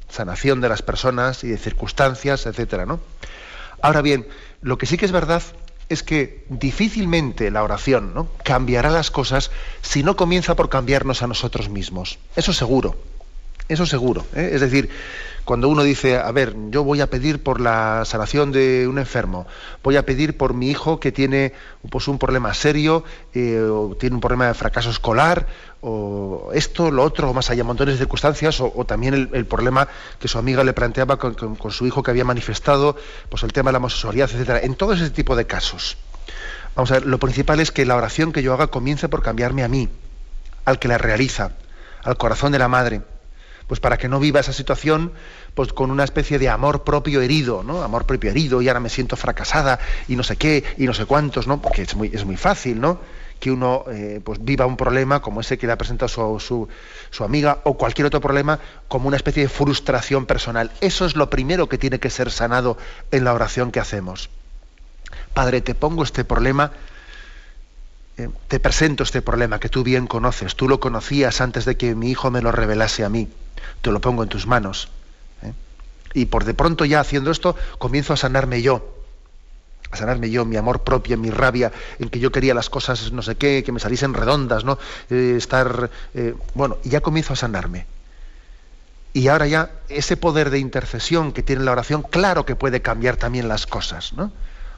sanación 0.07 0.61
de 0.61 0.69
las 0.69 0.84
personas 0.84 1.43
y 1.43 1.49
de 1.49 1.57
circunstancias, 1.57 2.45
etcétera, 2.45 2.86
¿no? 2.86 2.99
Ahora 3.82 4.03
bien, 4.03 4.28
lo 4.61 4.78
que 4.78 4.86
sí 4.86 4.97
que 4.97 5.05
es 5.05 5.11
verdad 5.11 5.41
es 5.89 6.03
que 6.03 6.45
difícilmente 6.47 7.51
la 7.51 7.63
oración 7.63 8.13
¿no? 8.13 8.30
cambiará 8.43 8.89
las 8.89 9.11
cosas 9.11 9.51
si 9.82 10.03
no 10.03 10.15
comienza 10.15 10.55
por 10.55 10.69
cambiarnos 10.69 11.24
a 11.24 11.28
nosotros 11.28 11.69
mismos. 11.69 12.19
Eso 12.36 12.53
seguro. 12.53 12.95
Eso 13.70 13.86
seguro. 13.86 14.26
¿eh? 14.36 14.51
Es 14.53 14.61
decir, 14.61 14.89
cuando 15.45 15.68
uno 15.68 15.84
dice, 15.84 16.18
a 16.18 16.32
ver, 16.32 16.55
yo 16.70 16.84
voy 16.84 17.01
a 17.01 17.09
pedir 17.09 17.43
por 17.43 17.59
la 17.59 18.03
sanación 18.05 18.51
de 18.51 18.88
un 18.88 18.97
enfermo, 18.97 19.45
voy 19.84 19.97
a 19.97 20.05
pedir 20.05 20.38
por 20.38 20.53
mi 20.53 20.70
hijo 20.70 20.99
que 20.99 21.11
tiene 21.11 21.53
pues, 21.89 22.07
un 22.07 22.18
problema 22.18 22.53
serio, 22.53 23.03
eh, 23.34 23.59
o 23.59 23.95
tiene 23.99 24.16
un 24.16 24.22
problema 24.22 24.47
de 24.47 24.53
fracaso 24.53 24.89
escolar, 24.89 25.47
o 25.82 26.51
esto, 26.53 26.91
lo 26.91 27.03
otro, 27.03 27.30
o 27.30 27.34
más 27.34 27.49
allá, 27.49 27.64
montones 27.64 27.95
de 27.95 27.99
circunstancias, 27.99 28.61
o, 28.61 28.86
también 28.86 29.30
el, 29.34 29.45
problema 29.45 29.88
que 30.20 30.30
su 30.30 30.38
amiga 30.38 30.64
le 30.64 30.74
planteaba 30.74 31.18
con 31.18 31.72
su 31.72 31.86
hijo 31.86 32.03
que 32.03 32.11
había 32.11 32.24
manifestado, 32.24 32.95
pues 33.30 33.43
el 33.43 33.51
tema 33.51 33.70
de 33.70 33.74
la 33.74 33.78
homosexualidad, 33.80 34.30
etcétera. 34.32 34.59
En 34.61 34.76
todo 34.76 34.93
ese 34.93 35.09
tipo 35.09 35.36
de 35.36 35.45
casos. 35.45 35.97
Vamos 36.76 36.91
a 36.91 36.95
ver, 36.95 37.05
lo 37.05 37.20
principal 37.20 37.59
es 37.59 37.72
que 37.72 37.86
la 37.86 37.95
oración 37.95 38.32
que 38.32 38.43
yo 38.43 38.53
haga 38.53 38.68
comience 38.68 39.09
por 39.09 39.22
cambiarme 39.22 39.64
a 39.64 39.68
mí, 39.68 39.89
al 40.64 40.80
que 40.80 40.88
la 40.88 40.97
realiza, 40.97 41.51
al 42.03 42.16
corazón 42.18 42.53
de 42.53 42.59
la 42.59 42.70
madre 42.70 43.01
pues 43.74 43.80
para 43.80 43.97
que 43.97 44.07
no 44.07 44.19
viva 44.19 44.39
esa 44.39 44.53
situación 44.53 45.13
pues 45.55 45.74
con 45.74 45.89
una 45.89 46.03
especie 46.03 46.38
de 46.38 46.47
amor 46.47 46.84
propio 46.84 47.21
herido, 47.21 47.63
¿no? 47.63 47.82
Amor 47.82 48.05
propio 48.05 48.30
herido 48.30 48.61
y 48.61 48.67
ahora 48.67 48.80
me 48.80 48.89
siento 48.89 49.15
fracasada 49.15 49.80
y 50.07 50.15
no 50.15 50.21
sé 50.21 50.36
qué 50.36 50.63
y 50.78 50.86
no 50.86 50.93
sé 50.93 51.07
cuántos, 51.07 51.47
¿no? 51.47 51.59
Porque 51.59 51.82
es 51.82 51.95
muy, 51.95 52.11
es 52.13 52.24
muy 52.24 52.38
fácil, 52.38 52.80
¿no? 52.80 52.99
Que 53.39 53.49
uno 53.49 53.86
eh, 53.89 54.21
pues 54.24 54.45
viva 54.45 54.67
un 54.67 54.78
problema 54.78 55.24
como 55.24 55.41
ese 55.41 55.57
que 55.57 55.65
le 55.65 55.74
ha 55.74 55.78
presentado 55.80 56.07
su, 56.07 56.39
su, 56.39 56.67
su 57.09 57.24
amiga 57.24 57.61
o 57.63 57.76
cualquier 57.76 58.05
otro 58.05 58.21
problema 58.21 58.59
como 58.88 59.07
una 59.07 59.17
especie 59.17 59.41
de 59.41 59.49
frustración 59.49 60.28
personal. 60.28 60.69
Eso 60.80 61.07
es 61.07 61.15
lo 61.15 61.32
primero 61.32 61.67
que 61.67 61.80
tiene 61.80 61.99
que 61.99 62.11
ser 62.11 62.30
sanado 62.30 62.78
en 63.09 63.24
la 63.24 63.34
oración 63.34 63.71
que 63.71 63.80
hacemos. 63.80 64.30
Padre, 65.34 65.61
te 65.61 65.74
pongo 65.74 66.03
este 66.03 66.24
problema 66.24 66.74
eh, 68.18 68.30
te 68.47 68.59
presento 68.59 69.01
este 69.01 69.24
problema 69.24 69.59
que 69.59 69.70
tú 69.70 69.84
bien 69.84 70.05
conoces, 70.05 70.55
tú 70.55 70.68
lo 70.68 70.80
conocías 70.80 71.41
antes 71.41 71.66
de 71.66 71.78
que 71.78 71.95
mi 71.95 72.11
hijo 72.11 72.30
me 72.30 72.41
lo 72.41 72.51
revelase 72.51 73.03
a 73.03 73.09
mí, 73.09 73.28
te 73.82 73.91
lo 73.91 74.01
pongo 74.01 74.22
en 74.22 74.30
tus 74.30 74.45
manos. 74.45 74.89
¿eh? 75.41 75.53
Y 76.14 76.26
por 76.26 76.43
de 76.43 76.53
pronto 76.53 76.86
ya 76.86 76.99
haciendo 76.99 77.32
esto, 77.32 77.55
comienzo 77.80 78.14
a 78.14 78.18
sanarme 78.18 78.61
yo, 78.61 78.88
a 79.89 79.97
sanarme 79.97 80.30
yo, 80.30 80.45
mi 80.45 80.57
amor 80.57 80.84
propio, 80.84 81.18
mi 81.18 81.32
rabia, 81.32 81.72
en 81.97 82.09
que 82.09 82.20
yo 82.20 82.32
quería 82.32 82.53
las 82.53 82.70
cosas 82.70 83.11
no 83.11 83.24
sé 83.24 83.36
qué, 83.36 83.64
que 83.66 83.72
me 83.72 83.80
saliesen 83.80 84.14
redondas, 84.14 84.64
¿no? 84.64 84.78
Eh, 85.09 85.34
estar, 85.36 85.89
bueno, 86.53 86.78
y 86.84 86.89
ya 86.89 87.01
comienzo 87.01 87.34
a 87.34 87.36
sanarme. 87.36 87.88
Y 89.14 89.28
ahora 89.28 89.47
ya 89.47 89.72
ese 89.89 90.18
poder 90.18 90.51
de 90.51 90.59
intercesión 90.59 91.32
que 91.32 91.41
tiene 91.41 91.64
la 91.64 91.72
oración, 91.72 92.03
claro 92.03 92.45
que 92.45 92.55
puede 92.55 92.82
cambiar 92.84 93.18
también 93.18 93.47
las 93.47 93.66
cosas, 93.66 94.14
¿no? 94.14 94.32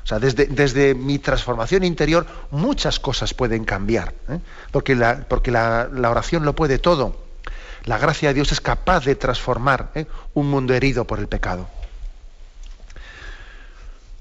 O 0.06 0.08
sea, 0.08 0.20
desde, 0.20 0.46
desde 0.46 0.94
mi 0.94 1.18
transformación 1.18 1.84
interior 1.84 2.28
muchas 2.52 3.00
cosas 3.00 3.34
pueden 3.34 3.66
cambiar, 3.66 4.14
¿eh? 4.30 4.38
porque, 4.72 4.94
la, 4.94 5.26
porque 5.28 5.50
la, 5.50 5.90
oración 6.08 6.46
lo 6.46 6.54
puede 6.54 6.78
todo. 6.78 7.16
La 7.86 7.98
gracia 7.98 8.30
de 8.30 8.36
Dios 8.36 8.52
es 8.52 8.62
capaz 8.62 9.04
de 9.04 9.16
transformar 9.16 9.90
¿eh? 9.96 10.06
un 10.36 10.48
mundo 10.52 10.76
herido 10.76 11.06
por 11.06 11.18
el 11.18 11.28
pecado. 11.28 11.68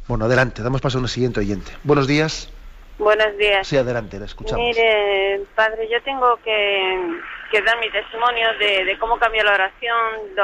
Bueno, 0.09 0.24
adelante, 0.24 0.62
damos 0.62 0.80
paso 0.80 0.97
a 0.97 1.03
un 1.03 1.09
siguiente 1.09 1.41
oyente. 1.41 1.70
Buenos 1.82 2.07
días. 2.07 2.49
Buenos 2.97 3.37
días. 3.37 3.68
Sí, 3.68 3.76
adelante, 3.76 4.18
la 4.18 4.24
escuchamos. 4.24 4.64
Mire, 4.64 5.43
padre, 5.55 5.87
yo 5.91 6.03
tengo 6.03 6.39
que, 6.43 7.61
dar 7.62 7.78
mi 7.78 7.91
testimonio 7.91 8.49
de, 8.59 8.97
cómo 8.99 9.18
cambió 9.18 9.45
la 9.45 9.53
oración, 9.53 10.35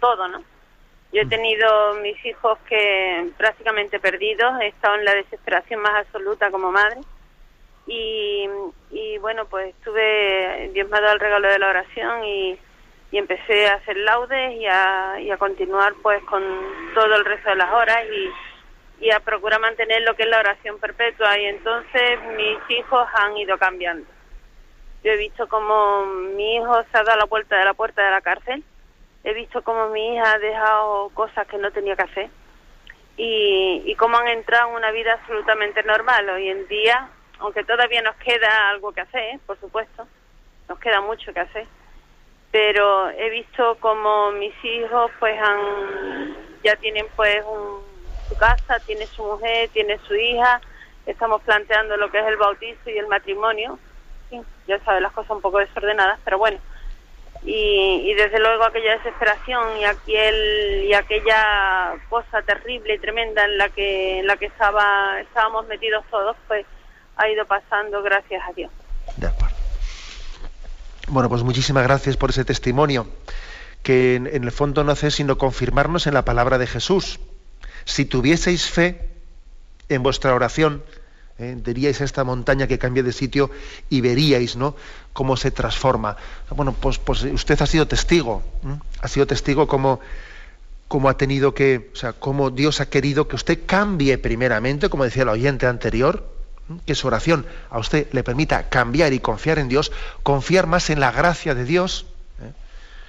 todo, 0.00 0.26
¿no? 0.26 0.55
Yo 1.16 1.22
he 1.22 1.26
tenido 1.26 1.94
mis 2.02 2.22
hijos 2.26 2.58
que 2.68 3.30
prácticamente 3.38 3.98
perdidos, 3.98 4.60
he 4.60 4.66
estado 4.66 4.96
en 4.96 5.04
la 5.06 5.14
desesperación 5.14 5.80
más 5.80 5.94
absoluta 5.94 6.50
como 6.50 6.70
madre. 6.70 7.00
Y, 7.86 8.46
bueno, 9.22 9.46
pues 9.46 9.74
tuve, 9.82 10.68
Dios 10.74 10.86
me 10.90 10.98
ha 10.98 11.00
dado 11.00 11.14
el 11.14 11.20
regalo 11.20 11.48
de 11.48 11.58
la 11.58 11.70
oración 11.70 12.22
y, 12.22 12.58
empecé 13.12 13.66
a 13.66 13.76
hacer 13.76 13.96
laudes 13.96 14.60
y 14.60 14.66
a, 14.66 15.18
y 15.18 15.30
continuar 15.38 15.94
pues 16.02 16.22
con 16.24 16.42
todo 16.92 17.14
el 17.14 17.24
resto 17.24 17.48
de 17.48 17.56
las 17.56 17.72
horas 17.72 18.04
y, 19.00 19.06
y 19.06 19.10
a 19.10 19.20
procurar 19.20 19.58
mantener 19.58 20.02
lo 20.02 20.14
que 20.16 20.24
es 20.24 20.28
la 20.28 20.40
oración 20.40 20.78
perpetua. 20.78 21.38
Y 21.38 21.46
entonces 21.46 22.20
mis 22.36 22.58
hijos 22.78 23.08
han 23.14 23.34
ido 23.38 23.56
cambiando. 23.56 24.06
Yo 25.02 25.12
he 25.12 25.16
visto 25.16 25.48
como 25.48 26.04
mi 26.04 26.56
hijo 26.56 26.82
se 26.92 26.98
ha 26.98 27.04
dado 27.04 27.20
la 27.20 27.24
vuelta 27.24 27.56
de 27.56 27.64
la 27.64 27.72
puerta 27.72 28.04
de 28.04 28.10
la 28.10 28.20
cárcel 28.20 28.62
he 29.26 29.34
visto 29.34 29.60
cómo 29.62 29.88
mi 29.88 30.14
hija 30.14 30.34
ha 30.34 30.38
dejado 30.38 31.08
cosas 31.08 31.48
que 31.48 31.58
no 31.58 31.72
tenía 31.72 31.96
que 31.96 32.04
hacer 32.04 32.30
y, 33.16 33.82
y 33.84 33.94
cómo 33.96 34.16
han 34.18 34.28
entrado 34.28 34.70
en 34.70 34.76
una 34.76 34.92
vida 34.92 35.14
absolutamente 35.14 35.82
normal. 35.82 36.28
Hoy 36.30 36.48
en 36.48 36.68
día, 36.68 37.08
aunque 37.40 37.64
todavía 37.64 38.02
nos 38.02 38.14
queda 38.16 38.70
algo 38.70 38.92
que 38.92 39.00
hacer, 39.00 39.40
por 39.44 39.58
supuesto, 39.58 40.06
nos 40.68 40.78
queda 40.78 41.00
mucho 41.00 41.34
que 41.34 41.40
hacer, 41.40 41.66
pero 42.52 43.10
he 43.10 43.28
visto 43.30 43.76
cómo 43.80 44.30
mis 44.30 44.54
hijos 44.64 45.10
pues 45.18 45.36
han 45.42 46.36
ya 46.62 46.76
tienen 46.76 47.06
pues 47.16 47.44
su 48.28 48.36
casa, 48.36 48.78
tiene 48.86 49.08
su 49.08 49.24
mujer, 49.24 49.70
tiene 49.70 49.98
su 50.06 50.14
hija, 50.14 50.60
estamos 51.04 51.42
planteando 51.42 51.96
lo 51.96 52.12
que 52.12 52.20
es 52.20 52.26
el 52.26 52.36
bautizo 52.36 52.90
y 52.90 52.98
el 52.98 53.08
matrimonio. 53.08 53.76
ya 54.68 54.78
sabes, 54.84 55.02
las 55.02 55.12
cosas 55.12 55.32
un 55.32 55.42
poco 55.42 55.58
desordenadas, 55.58 56.20
pero 56.24 56.38
bueno, 56.38 56.60
y, 57.44 58.14
desde 58.14 58.38
luego 58.40 58.64
aquella 58.64 58.96
desesperación 58.96 59.78
y 59.78 59.84
aquel 59.84 60.84
y 60.84 60.94
aquella 60.94 61.94
cosa 62.08 62.42
terrible 62.42 62.94
y 62.94 62.98
tremenda 62.98 63.44
en 63.44 63.58
la 63.58 63.68
que 63.68 64.20
en 64.20 64.26
la 64.26 64.36
que 64.36 64.46
estaba 64.46 65.20
estábamos 65.20 65.66
metidos 65.66 66.04
todos 66.10 66.36
pues 66.48 66.66
ha 67.16 67.28
ido 67.28 67.44
pasando 67.46 68.02
gracias 68.02 68.42
a 68.48 68.52
Dios. 68.52 68.70
Bueno 71.08 71.28
pues 71.28 71.42
muchísimas 71.42 71.84
gracias 71.84 72.16
por 72.16 72.30
ese 72.30 72.44
testimonio 72.44 73.06
que 73.82 74.16
en, 74.16 74.26
en 74.26 74.44
el 74.44 74.52
fondo 74.52 74.82
no 74.82 74.92
hace 74.92 75.10
sino 75.10 75.38
confirmarnos 75.38 76.06
en 76.06 76.14
la 76.14 76.24
palabra 76.24 76.58
de 76.58 76.66
Jesús. 76.66 77.20
Si 77.84 78.04
tuvieseis 78.04 78.68
fe 78.70 79.08
en 79.88 80.02
vuestra 80.02 80.34
oración 80.34 80.82
¿eh? 81.38 81.56
diríais 81.62 82.00
a 82.00 82.04
esta 82.04 82.24
montaña 82.24 82.66
que 82.66 82.78
cambie 82.78 83.02
de 83.02 83.12
sitio 83.12 83.50
y 83.90 84.00
veríais 84.00 84.56
¿no? 84.56 84.74
cómo 85.12 85.36
se 85.36 85.50
transforma. 85.50 86.16
Bueno, 86.50 86.72
pues, 86.72 86.98
pues 86.98 87.22
usted 87.22 87.60
ha 87.60 87.66
sido 87.66 87.86
testigo, 87.86 88.42
ha 89.00 89.08
sido 89.08 89.26
testigo 89.26 89.66
como, 89.66 90.00
como 90.88 91.08
ha 91.08 91.16
tenido 91.16 91.54
que, 91.54 91.90
o 91.92 91.96
sea, 91.96 92.12
cómo 92.12 92.50
Dios 92.50 92.80
ha 92.80 92.88
querido 92.88 93.28
que 93.28 93.36
usted 93.36 93.60
cambie 93.66 94.18
primeramente, 94.18 94.88
como 94.88 95.04
decía 95.04 95.22
el 95.22 95.30
oyente 95.30 95.66
anterior, 95.66 96.34
que 96.84 96.94
su 96.94 97.06
oración 97.06 97.46
a 97.70 97.78
usted 97.78 98.08
le 98.12 98.24
permita 98.24 98.68
cambiar 98.68 99.12
y 99.12 99.20
confiar 99.20 99.58
en 99.58 99.68
Dios, 99.68 99.92
confiar 100.22 100.66
más 100.66 100.90
en 100.90 100.98
la 101.00 101.12
gracia 101.12 101.54
de 101.54 101.64
Dios, 101.64 102.06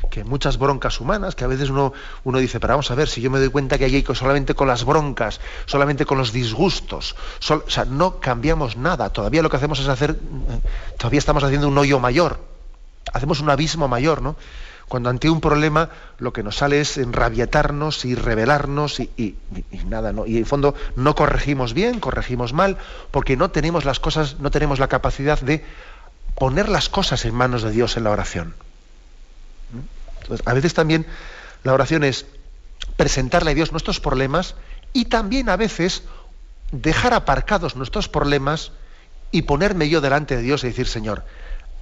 que 0.09 0.23
muchas 0.23 0.57
broncas 0.57 1.01
humanas, 1.01 1.35
que 1.35 1.43
a 1.43 1.47
veces 1.47 1.69
uno, 1.69 1.93
uno 2.23 2.37
dice, 2.39 2.59
pero 2.59 2.73
vamos 2.73 2.89
a 2.91 2.95
ver, 2.95 3.07
si 3.07 3.21
yo 3.21 3.29
me 3.31 3.39
doy 3.39 3.49
cuenta 3.49 3.77
que 3.77 3.85
hay 3.85 4.05
solamente 4.13 4.53
con 4.53 4.67
las 4.67 4.85
broncas, 4.85 5.39
solamente 5.65 6.05
con 6.05 6.17
los 6.17 6.31
disgustos, 6.31 7.15
o 7.49 7.69
sea, 7.69 7.85
no 7.85 8.19
cambiamos 8.19 8.77
nada, 8.77 9.09
todavía 9.09 9.41
lo 9.41 9.49
que 9.49 9.57
hacemos 9.57 9.79
es 9.79 9.87
hacer, 9.87 10.11
eh, 10.11 10.59
todavía 10.97 11.19
estamos 11.19 11.43
haciendo 11.43 11.67
un 11.67 11.77
hoyo 11.77 11.99
mayor, 11.99 12.39
hacemos 13.13 13.39
un 13.39 13.49
abismo 13.49 13.87
mayor, 13.87 14.21
¿no? 14.21 14.35
Cuando 14.87 15.09
ante 15.09 15.29
un 15.29 15.41
problema 15.41 15.89
lo 16.17 16.31
que 16.31 16.43
nos 16.43 16.57
sale 16.57 16.79
es 16.79 16.97
enrabietarnos 16.97 18.05
y 18.05 18.15
rebelarnos 18.15 19.01
y, 19.01 19.09
y, 19.17 19.35
nada, 19.85 20.13
¿no? 20.13 20.25
Y 20.25 20.37
en 20.37 20.45
fondo 20.45 20.75
no 20.95 21.13
corregimos 21.13 21.73
bien, 21.73 21.99
corregimos 21.99 22.53
mal, 22.53 22.77
porque 23.11 23.35
no 23.35 23.51
tenemos 23.51 23.83
las 23.83 23.99
cosas, 23.99 24.39
no 24.39 24.49
tenemos 24.49 24.79
la 24.79 24.87
capacidad 24.87 25.41
de 25.41 25.65
poner 26.35 26.69
las 26.69 26.87
cosas 26.87 27.25
en 27.25 27.35
manos 27.35 27.63
de 27.63 27.71
Dios 27.71 27.97
en 27.97 28.05
la 28.05 28.11
oración 28.11 28.53
a 30.45 30.53
veces 30.53 30.74
también 30.74 31.05
la 31.63 31.74
oración 31.74 32.03
es 32.03 32.26
presentarle 32.95 33.51
a 33.51 33.53
Dios 33.53 33.72
nuestros 33.72 33.99
problemas 33.99 34.55
y 34.93 35.05
también 35.05 35.49
a 35.49 35.57
veces 35.57 36.03
dejar 36.72 37.13
aparcados 37.13 37.76
nuestros 37.76 38.09
problemas 38.09 38.72
y 39.32 39.43
ponerme 39.43 39.89
yo 39.89 40.01
delante 40.01 40.36
de 40.36 40.41
Dios 40.41 40.63
y 40.63 40.68
decir, 40.68 40.88
Señor, 40.88 41.24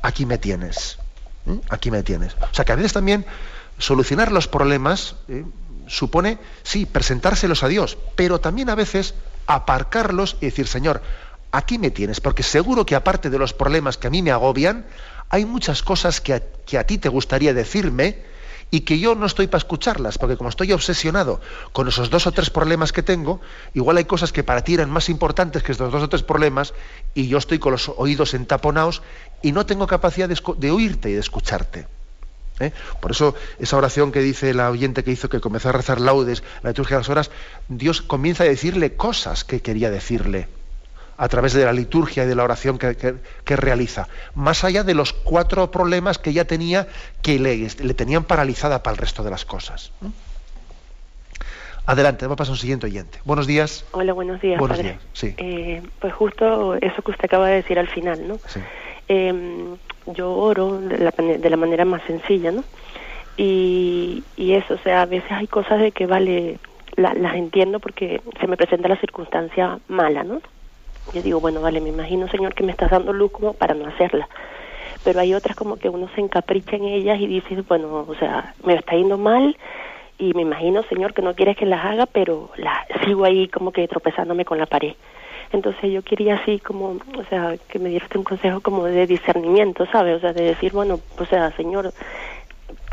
aquí 0.01 0.25
me 0.25 0.37
tienes, 0.37 0.97
aquí 1.69 1.91
me 1.91 2.03
tienes. 2.03 2.33
O 2.33 2.53
sea 2.53 2.65
que 2.65 2.71
a 2.71 2.75
veces 2.75 2.93
también 2.93 3.25
solucionar 3.77 4.31
los 4.31 4.47
problemas 4.47 5.15
¿eh? 5.27 5.43
supone, 5.87 6.39
sí, 6.63 6.85
presentárselos 6.85 7.63
a 7.63 7.67
Dios, 7.67 7.97
pero 8.15 8.39
también 8.39 8.69
a 8.69 8.75
veces 8.75 9.13
aparcarlos 9.47 10.37
y 10.41 10.45
decir, 10.45 10.67
Señor, 10.67 11.01
aquí 11.51 11.77
me 11.77 11.91
tienes, 11.91 12.19
porque 12.19 12.43
seguro 12.43 12.85
que 12.85 12.95
aparte 12.95 13.29
de 13.29 13.37
los 13.37 13.53
problemas 13.53 13.97
que 13.97 14.07
a 14.07 14.09
mí 14.09 14.21
me 14.21 14.31
agobian, 14.31 14.85
hay 15.29 15.45
muchas 15.45 15.83
cosas 15.83 16.21
que 16.21 16.33
a 16.33 16.83
ti 16.85 16.97
te 16.97 17.09
gustaría 17.09 17.53
decirme, 17.53 18.23
y 18.71 18.81
que 18.81 18.99
yo 18.99 19.15
no 19.15 19.25
estoy 19.25 19.47
para 19.47 19.59
escucharlas, 19.59 20.17
porque 20.17 20.37
como 20.37 20.49
estoy 20.49 20.71
obsesionado 20.71 21.39
con 21.71 21.87
esos 21.87 22.09
dos 22.09 22.27
o 22.27 22.31
tres 22.31 22.49
problemas 22.49 22.91
que 22.91 23.03
tengo, 23.03 23.39
igual 23.73 23.97
hay 23.97 24.05
cosas 24.05 24.31
que 24.31 24.43
para 24.43 24.63
ti 24.63 24.73
eran 24.73 24.89
más 24.89 25.09
importantes 25.09 25.63
que 25.63 25.71
estos 25.71 25.91
dos 25.91 26.03
o 26.03 26.09
tres 26.09 26.23
problemas 26.23 26.73
y 27.13 27.27
yo 27.27 27.37
estoy 27.37 27.59
con 27.59 27.71
los 27.73 27.89
oídos 27.89 28.33
entaponados 28.33 29.01
y 29.41 29.51
no 29.51 29.65
tengo 29.65 29.87
capacidad 29.87 30.27
de, 30.27 30.71
oírte 30.71 31.09
y 31.09 31.13
de 31.13 31.19
escucharte. 31.19 31.87
¿eh? 32.59 32.71
Por 33.01 33.11
eso 33.11 33.35
esa 33.59 33.77
oración 33.77 34.11
que 34.11 34.19
dice 34.19 34.53
la 34.53 34.69
oyente 34.69 35.03
que 35.03 35.11
hizo 35.11 35.29
que 35.29 35.39
comenzó 35.39 35.69
a 35.69 35.73
rezar 35.73 36.01
laudes, 36.01 36.43
la 36.63 36.71
liturgia 36.71 36.97
de 36.97 37.01
las 37.01 37.09
horas, 37.09 37.31
Dios 37.69 38.01
comienza 38.01 38.43
a 38.43 38.47
decirle 38.47 38.95
cosas 38.95 39.43
que 39.43 39.61
quería 39.61 39.89
decirle 39.89 40.47
a 41.17 41.27
través 41.29 41.53
de 41.53 41.65
la 41.65 41.73
liturgia 41.73 42.23
y 42.23 42.27
de 42.27 42.35
la 42.35 42.43
oración 42.43 42.77
que, 42.77 43.55
realiza, 43.55 44.07
más 44.33 44.63
allá 44.63 44.83
de 44.83 44.93
los 44.93 45.13
cuatro 45.13 45.71
problemas 45.71 46.17
que 46.17 46.33
ya 46.33 46.45
tenía 46.45 46.87
que 47.21 47.39
le, 47.39 47.93
tenían 47.93 48.23
paralizada 48.23 48.83
para 48.83 48.93
el 48.93 48.97
resto 48.97 49.23
de 49.23 49.31
las 49.31 49.45
cosas. 49.45 49.91
Adelante, 51.85 52.25
vamos 52.25 52.35
a 52.35 52.37
pasar 52.37 52.51
a 52.51 52.53
un 52.53 52.59
siguiente 52.59 52.87
oyente. 52.87 53.19
Buenos 53.25 53.45
días. 53.45 53.85
Hola, 53.91 54.13
buenos 54.13 54.41
días. 54.41 54.59
Buenos 54.59 54.79
días, 54.79 54.97
sí. 55.13 55.35
Eh, 55.37 55.83
pues 55.99 56.13
justo 56.13 56.75
eso 56.75 57.01
que 57.01 57.11
usted 57.11 57.25
acaba 57.25 57.47
de 57.47 57.55
decir 57.55 57.77
al 57.77 57.87
final, 57.87 58.27
¿no? 58.27 58.39
Em, 59.07 59.77
yo 60.07 60.33
oro 60.33 60.79
de 60.79 61.49
la, 61.49 61.57
manera 61.57 61.85
más 61.85 62.01
sencilla, 62.03 62.51
¿no? 62.51 62.63
Y, 63.37 64.23
eso, 64.37 64.73
o 64.73 64.77
sea, 64.79 65.03
a 65.03 65.05
veces 65.05 65.31
hay 65.31 65.47
cosas 65.47 65.79
de 65.79 65.91
que, 65.91 66.07
vale, 66.07 66.57
las 66.95 67.35
entiendo 67.35 67.79
porque 67.79 68.21
se 68.39 68.47
me 68.47 68.57
presenta 68.57 68.87
la 68.87 68.97
circunstancia 68.97 69.79
mala, 69.87 70.23
¿no? 70.23 70.41
Yo 71.13 71.21
digo, 71.21 71.39
bueno, 71.39 71.61
vale, 71.61 71.81
me 71.81 71.89
imagino, 71.89 72.27
Señor, 72.29 72.53
que 72.53 72.63
me 72.63 72.71
estás 72.71 72.91
dando 72.91 73.13
luz 73.13 73.31
como 73.31 73.53
para 73.53 73.73
no 73.73 73.87
hacerla. 73.87 74.27
Pero 75.03 75.19
hay 75.19 75.33
otras 75.33 75.55
como 75.55 75.77
que 75.77 75.89
uno 75.89 76.09
se 76.15 76.21
encapricha 76.21 76.75
en 76.75 76.85
ellas 76.85 77.19
y 77.19 77.27
dice, 77.27 77.61
bueno, 77.67 78.05
o 78.07 78.15
sea, 78.15 78.55
me 78.63 78.73
está 78.73 78.95
yendo 78.95 79.17
mal 79.17 79.55
y 80.17 80.33
me 80.33 80.41
imagino, 80.41 80.83
Señor, 80.83 81.13
que 81.13 81.21
no 81.21 81.35
quieres 81.35 81.57
que 81.57 81.65
las 81.65 81.85
haga, 81.85 82.05
pero 82.05 82.49
la, 82.57 82.85
sigo 83.05 83.25
ahí 83.25 83.47
como 83.49 83.71
que 83.71 83.87
tropezándome 83.87 84.45
con 84.45 84.57
la 84.57 84.65
pared. 84.65 84.93
Entonces 85.51 85.91
yo 85.91 86.01
quería 86.01 86.35
así 86.35 86.59
como, 86.59 86.97
o 87.17 87.23
sea, 87.29 87.57
que 87.69 87.79
me 87.79 87.89
dieras 87.89 88.09
un 88.15 88.23
consejo 88.23 88.61
como 88.61 88.85
de 88.85 89.07
discernimiento, 89.07 89.85
¿sabes? 89.91 90.17
O 90.17 90.19
sea, 90.19 90.33
de 90.33 90.43
decir, 90.43 90.73
bueno, 90.73 91.01
o 91.17 91.25
sea, 91.25 91.55
Señor, 91.55 91.93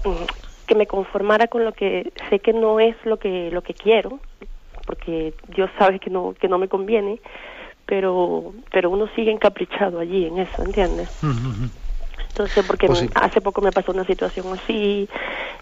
mm, 0.04 0.24
que 0.66 0.74
me 0.74 0.86
conformara 0.86 1.46
con 1.46 1.64
lo 1.64 1.72
que 1.72 2.12
sé 2.28 2.40
que 2.40 2.52
no 2.52 2.78
es 2.78 2.94
lo 3.04 3.18
que 3.18 3.50
lo 3.50 3.62
que 3.62 3.74
quiero, 3.74 4.20
porque 4.84 5.34
Dios 5.48 5.70
sabe 5.78 5.98
que 5.98 6.10
no 6.10 6.34
que 6.38 6.48
no 6.48 6.58
me 6.58 6.68
conviene, 6.68 7.20
pero 7.92 8.54
pero 8.70 8.88
uno 8.88 9.06
sigue 9.14 9.30
encaprichado 9.30 9.98
allí 9.98 10.24
en 10.24 10.38
eso, 10.38 10.62
¿entiendes? 10.62 11.10
Entonces, 12.28 12.64
porque 12.66 12.86
pues 12.86 13.06
hace 13.14 13.42
poco 13.42 13.60
me 13.60 13.70
pasó 13.70 13.92
una 13.92 14.06
situación 14.06 14.46
así, 14.58 15.06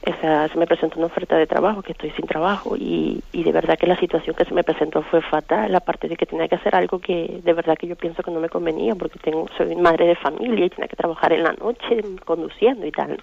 esa, 0.03 0.49
se 0.49 0.57
me 0.57 0.69
presentó 0.69 0.99
una 0.99 1.09
oferta 1.09 1.37
de 1.37 1.49
trabajo, 1.49 1.83
que 1.83 1.91
estoy 1.91 2.13
sin 2.13 2.29
trabajo, 2.29 2.77
y, 2.77 3.21
y 3.33 3.43
de 3.43 3.51
verdad 3.51 3.77
que 3.77 3.89
la 3.89 3.99
situación 3.99 4.37
que 4.37 4.45
se 4.45 4.55
me 4.55 4.63
presentó 4.63 5.03
fue 5.03 5.21
fatal, 5.23 5.75
aparte 5.75 6.07
de 6.07 6.17
que 6.17 6.27
tenía 6.27 6.47
que 6.47 6.55
hacer 6.55 6.77
algo 6.77 7.01
que 7.01 7.41
de 7.43 7.53
verdad 7.53 7.77
que 7.77 7.89
yo 7.89 7.97
pienso 7.97 8.23
que 8.23 8.31
no 8.31 8.39
me 8.39 8.49
convenía, 8.49 8.95
porque 8.95 9.19
tengo 9.19 9.47
soy 9.57 9.75
madre 9.75 10.07
de 10.07 10.15
familia 10.15 10.67
y 10.67 10.71
tenía 10.71 10.87
que 10.87 10.95
trabajar 10.95 11.33
en 11.33 11.43
la 11.43 11.53
noche 11.55 12.05
conduciendo 12.25 12.87
y 12.87 12.93
tal. 12.93 13.19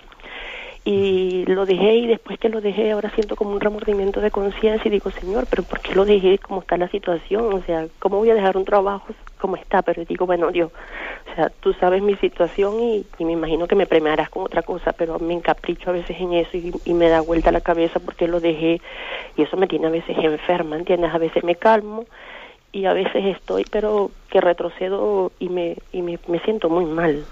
Y 0.89 1.43
lo 1.47 1.65
dejé 1.65 1.95
y 1.95 2.07
después 2.07 2.39
que 2.39 2.47
lo 2.47 2.61
dejé 2.61 2.91
ahora 2.91 3.11
siento 3.13 3.35
como 3.35 3.51
un 3.51 3.59
remordimiento 3.59 4.21
de 4.21 4.31
conciencia 4.31 4.87
y 4.87 4.89
digo, 4.89 5.11
Señor, 5.19 5.45
pero 5.47 5.63
¿por 5.63 5.81
qué 5.81 5.93
lo 5.93 6.05
dejé? 6.05 6.39
¿Cómo 6.39 6.61
está 6.61 6.77
la 6.77 6.87
situación? 6.87 7.53
O 7.53 7.61
sea, 7.63 7.89
¿cómo 7.99 8.19
voy 8.19 8.29
a 8.29 8.35
dejar 8.35 8.55
un 8.55 8.63
trabajo 8.63 9.07
como 9.37 9.57
está? 9.57 9.81
Pero 9.81 10.05
digo, 10.05 10.25
bueno, 10.25 10.49
Dios, 10.49 10.71
o 11.29 11.35
sea, 11.35 11.49
tú 11.59 11.73
sabes 11.73 12.01
mi 12.01 12.15
situación 12.15 12.79
y, 12.79 13.05
me 13.19 13.33
imagino 13.33 13.67
que 13.67 13.75
me 13.75 13.85
premiarás 13.85 14.29
con 14.29 14.43
otra 14.43 14.61
cosa, 14.61 14.93
pero 14.93 15.19
me 15.19 15.33
encapricho 15.33 15.89
a 15.89 15.93
veces 15.93 16.15
en 16.21 16.31
eso 16.31 16.55
y, 16.55 16.71
y 16.85 16.93
me 16.93 17.09
da 17.09 17.19
vuelta 17.19 17.51
la 17.51 17.59
cabeza 17.59 17.99
porque 17.99 18.29
lo 18.29 18.39
dejé 18.39 18.79
y 19.35 19.41
eso 19.41 19.57
me 19.57 19.67
tiene 19.67 19.87
a 19.87 19.89
veces 19.89 20.15
enferma, 20.17 20.77
¿entiendes? 20.77 21.13
A 21.13 21.17
veces 21.17 21.43
me 21.43 21.55
calmo 21.55 22.05
y 22.71 22.85
a 22.85 22.93
veces 22.93 23.25
estoy, 23.25 23.65
pero 23.65 24.11
que 24.29 24.39
retrocedo 24.39 25.33
y 25.37 25.49
me, 25.49 25.79
y 25.91 26.01
me, 26.01 26.17
me 26.29 26.39
siento 26.39 26.69
muy 26.69 26.85
mal. 26.85 27.27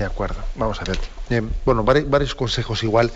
De 0.00 0.06
acuerdo, 0.06 0.42
vamos 0.54 0.80
a 0.80 0.84
ver. 0.84 0.98
Eh, 1.28 1.42
bueno, 1.66 1.84
varios, 1.84 2.34
consejos 2.34 2.82
igual. 2.84 3.12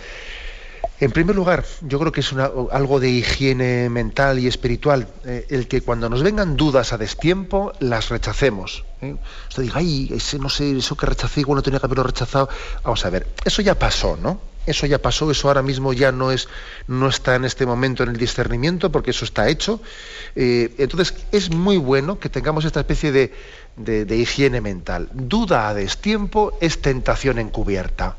En 1.00 1.12
primer 1.12 1.34
lugar, 1.34 1.64
yo 1.80 1.98
creo 1.98 2.12
que 2.12 2.20
es 2.20 2.34
algo 2.34 3.00
de 3.00 3.08
higiene 3.08 3.88
mental 3.88 4.38
y 4.38 4.48
espiritual, 4.48 5.08
eh, 5.24 5.46
el 5.48 5.66
que 5.66 5.80
cuando 5.80 6.10
nos 6.10 6.22
vengan 6.22 6.58
dudas 6.58 6.92
a 6.92 6.98
destiempo, 6.98 7.72
las 7.80 8.10
rechacemos. 8.10 8.84
¿eh? 9.00 9.16
Usted 9.48 9.62
diga, 9.62 9.76
ay, 9.78 10.10
ese, 10.14 10.38
no 10.38 10.50
sé, 10.50 10.76
eso 10.76 10.94
que 10.94 11.06
rechacé, 11.06 11.40
igual 11.40 11.56
no 11.56 11.62
tenía 11.62 11.80
que 11.80 11.86
haberlo 11.86 12.04
rechazado. 12.04 12.50
Vamos 12.82 13.02
a 13.06 13.08
ver, 13.08 13.28
eso 13.46 13.62
ya 13.62 13.78
pasó, 13.78 14.18
¿no? 14.20 14.38
Eso 14.66 14.84
ya 14.86 14.98
pasó, 14.98 15.30
eso 15.30 15.48
ahora 15.48 15.62
mismo 15.62 15.94
ya 15.94 16.12
no 16.12 16.32
es, 16.32 16.48
no 16.86 17.08
está 17.08 17.34
en 17.34 17.46
este 17.46 17.64
momento 17.64 18.02
en 18.02 18.10
el 18.10 18.16
discernimiento, 18.18 18.92
porque 18.92 19.12
eso 19.12 19.24
está 19.24 19.48
hecho. 19.48 19.80
entonces, 20.34 21.14
es 21.32 21.50
muy 21.50 21.78
bueno 21.78 22.18
que 22.18 22.28
tengamos 22.28 22.66
esta 22.66 22.80
especie 22.80 23.10
de, 23.12 23.32
de, 23.76 24.16
higiene 24.16 24.60
mental. 24.60 25.08
Duda 25.12 25.68
a 25.68 25.74
destiempo 25.74 26.56
es 26.60 26.80
tentación 26.80 27.38
encubierta. 27.38 28.16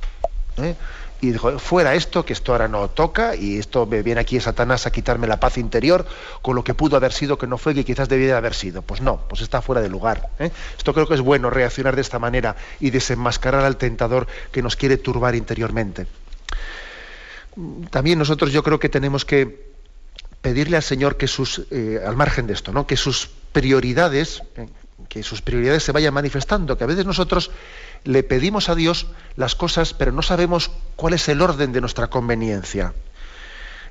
¿eh? 0.57 0.75
Y 1.21 1.31
dijo, 1.31 1.57
fuera 1.59 1.95
esto, 1.95 2.25
que 2.25 2.33
esto 2.33 2.51
ahora 2.51 2.67
no 2.67 2.89
toca, 2.89 3.35
y 3.35 3.57
esto 3.57 3.85
me 3.85 4.03
viene 4.03 4.21
aquí 4.21 4.39
Satanás 4.39 4.85
a 4.85 4.91
quitarme 4.91 5.27
la 5.27 5.39
paz 5.39 5.57
interior 5.57 6.05
con 6.41 6.55
lo 6.55 6.63
que 6.63 6.73
pudo 6.73 6.97
haber 6.97 7.13
sido, 7.13 7.37
que 7.37 7.47
no 7.47 7.57
fue, 7.57 7.73
que 7.73 7.85
quizás 7.85 8.09
debiera 8.09 8.37
haber 8.37 8.53
sido. 8.53 8.81
Pues 8.81 9.01
no, 9.01 9.21
pues 9.27 9.41
está 9.41 9.61
fuera 9.61 9.81
de 9.81 9.89
lugar. 9.89 10.29
¿eh? 10.39 10.51
Esto 10.77 10.93
creo 10.93 11.07
que 11.07 11.15
es 11.15 11.21
bueno 11.21 11.49
reaccionar 11.49 11.95
de 11.95 12.01
esta 12.01 12.19
manera 12.19 12.55
y 12.79 12.89
desenmascarar 12.89 13.63
al 13.63 13.77
tentador 13.77 14.27
que 14.51 14.61
nos 14.61 14.75
quiere 14.75 14.97
turbar 14.97 15.35
interiormente. 15.35 16.05
También 17.89 18.19
nosotros 18.19 18.51
yo 18.51 18.63
creo 18.63 18.79
que 18.79 18.89
tenemos 18.89 19.23
que 19.23 19.73
pedirle 20.41 20.77
al 20.77 20.83
Señor 20.83 21.17
que 21.17 21.27
sus, 21.27 21.65
eh, 21.71 21.99
al 22.05 22.15
margen 22.15 22.45
de 22.45 22.53
esto, 22.53 22.71
¿no? 22.71 22.85
que 22.85 22.97
sus 22.97 23.29
prioridades, 23.51 24.43
que 25.09 25.23
sus 25.23 25.41
prioridades 25.41 25.83
se 25.83 25.91
vayan 25.91 26.13
manifestando, 26.13 26.77
que 26.77 26.83
a 26.83 26.87
veces 26.87 27.05
nosotros 27.05 27.51
le 28.03 28.23
pedimos 28.23 28.69
a 28.69 28.75
Dios 28.75 29.07
las 29.35 29.55
cosas, 29.55 29.93
pero 29.93 30.11
no 30.11 30.21
sabemos 30.21 30.71
cuál 30.95 31.13
es 31.13 31.27
el 31.29 31.41
orden 31.41 31.73
de 31.73 31.81
nuestra 31.81 32.07
conveniencia. 32.07 32.93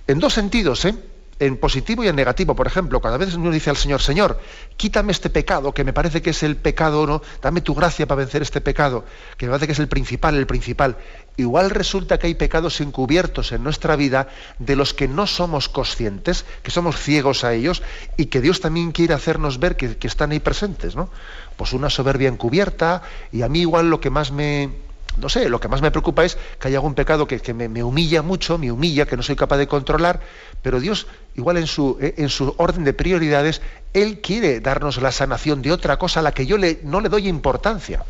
En 0.07 0.19
dos 0.19 0.35
sentidos, 0.35 0.85
¿eh? 0.85 0.95
En 1.39 1.57
positivo 1.57 2.05
y 2.05 2.09
en 2.09 2.17
negativo. 2.17 2.55
Por 2.55 2.67
ejemplo, 2.67 3.01
cada 3.01 3.17
vez 3.17 3.35
uno 3.35 3.51
dice 3.51 3.71
al 3.71 3.77
Señor, 3.77 4.01
Señor, 4.01 4.41
quítame 4.77 5.13
este 5.13 5.31
pecado, 5.31 5.73
que 5.73 5.85
me 5.85 5.93
parece 5.93 6.23
que 6.23 6.31
es 6.31 6.43
el 6.43 6.57
pecado, 6.57 7.07
¿no? 7.07 7.23
Dame 7.43 7.61
tu 7.61 7.75
gracia 7.75 8.07
para 8.07 8.21
vencer 8.21 8.43
este 8.43 8.61
pecado, 8.61 9.05
que 9.37 9.47
me 9.47 9.51
parece 9.51 9.67
que 9.67 9.73
es 9.73 9.79
el 9.79 9.89
principal, 9.89 10.37
el 10.37 10.47
principal. 10.47 10.97
Igual 11.37 11.71
resulta 11.71 12.19
que 12.19 12.29
hay 12.29 12.35
pecados 12.35 12.81
encubiertos 12.81 13.53
en 13.53 13.65
nuestra 13.65 13.97
vida 13.97 14.29
de 14.59 14.77
los 14.77 14.95
que 14.95 15.09
no 15.09 15.27
somos 15.27 15.69
conscientes, 15.69 16.45
que 16.63 16.71
somos 16.71 17.01
ciegos 17.01 17.45
a 17.45 17.53
ellos, 17.53 17.83
y 18.17 18.27
que 18.27 18.41
Dios 18.41 18.61
también 18.61 18.93
quiere 18.93 19.15
hacernos 19.15 19.59
ver 19.59 19.77
que, 19.77 19.97
están 20.05 20.31
ahí 20.31 20.41
presentes, 20.41 20.95
¿no? 20.95 21.11
Pues 21.57 21.73
una 21.73 21.91
soberbia 21.91 22.29
encubierta, 22.29 23.03
y 23.33 23.43
a 23.43 23.49
mí 23.49 23.61
igual 23.61 23.91
lo 23.91 24.01
que 24.01 24.11
más 24.11 24.31
me, 24.31 24.71
no 25.17 25.29
sé, 25.29 25.49
lo 25.49 25.61
que 25.61 25.69
más 25.69 25.81
me 25.81 25.91
preocupa 25.91 26.25
es 26.25 26.37
que 26.59 26.69
haya 26.69 26.79
algún 26.79 26.95
pecado 26.95 27.27
que, 27.27 27.55
me, 27.55 27.83
humilla 27.83 28.23
mucho, 28.23 28.59
me 28.59 28.73
humilla, 28.73 29.07
que 29.07 29.17
no 29.17 29.23
soy 29.23 29.37
capaz 29.37 29.59
de 29.59 29.69
controlar, 29.69 30.21
pero 30.63 30.81
Dios, 30.81 31.07
igual 31.37 31.57
en 31.57 31.67
su, 31.67 31.99
eh, 32.01 32.15
en 32.19 32.29
su 32.29 32.55
orden 32.57 32.85
de 32.85 32.93
prioridades, 32.93 33.63
Él 33.93 34.21
quiere 34.21 34.61
darnos 34.61 35.01
la 35.01 35.13
sanación 35.13 35.63
de 35.63 35.73
otra 35.73 35.99
cosa 35.99 36.21
a 36.21 36.23
la 36.23 36.33
que 36.33 36.47
yo 36.47 36.59
le, 36.59 36.81
no 36.83 37.01
le 37.01 37.09
doy 37.09 37.29
importancia. 37.29 38.05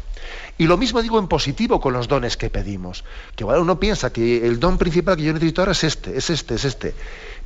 Y 0.57 0.67
lo 0.67 0.77
mismo 0.79 1.03
digo 1.03 1.19
en 1.19 1.29
positivo 1.29 1.81
con 1.81 1.93
los 1.93 2.09
dones 2.09 2.37
que 2.37 2.49
pedimos. 2.49 3.05
Que 3.37 3.45
igual 3.45 3.61
uno 3.61 3.79
piensa 3.79 4.13
que 4.13 4.47
el 4.47 4.61
don 4.61 4.79
principal 4.79 5.17
que 5.17 5.25
yo 5.25 5.33
necesito 5.33 5.63
ahora 5.63 5.73
es 5.73 5.85
este, 5.85 6.17
es 6.17 6.31
este, 6.31 6.55
es 6.55 6.65
este. 6.65 6.95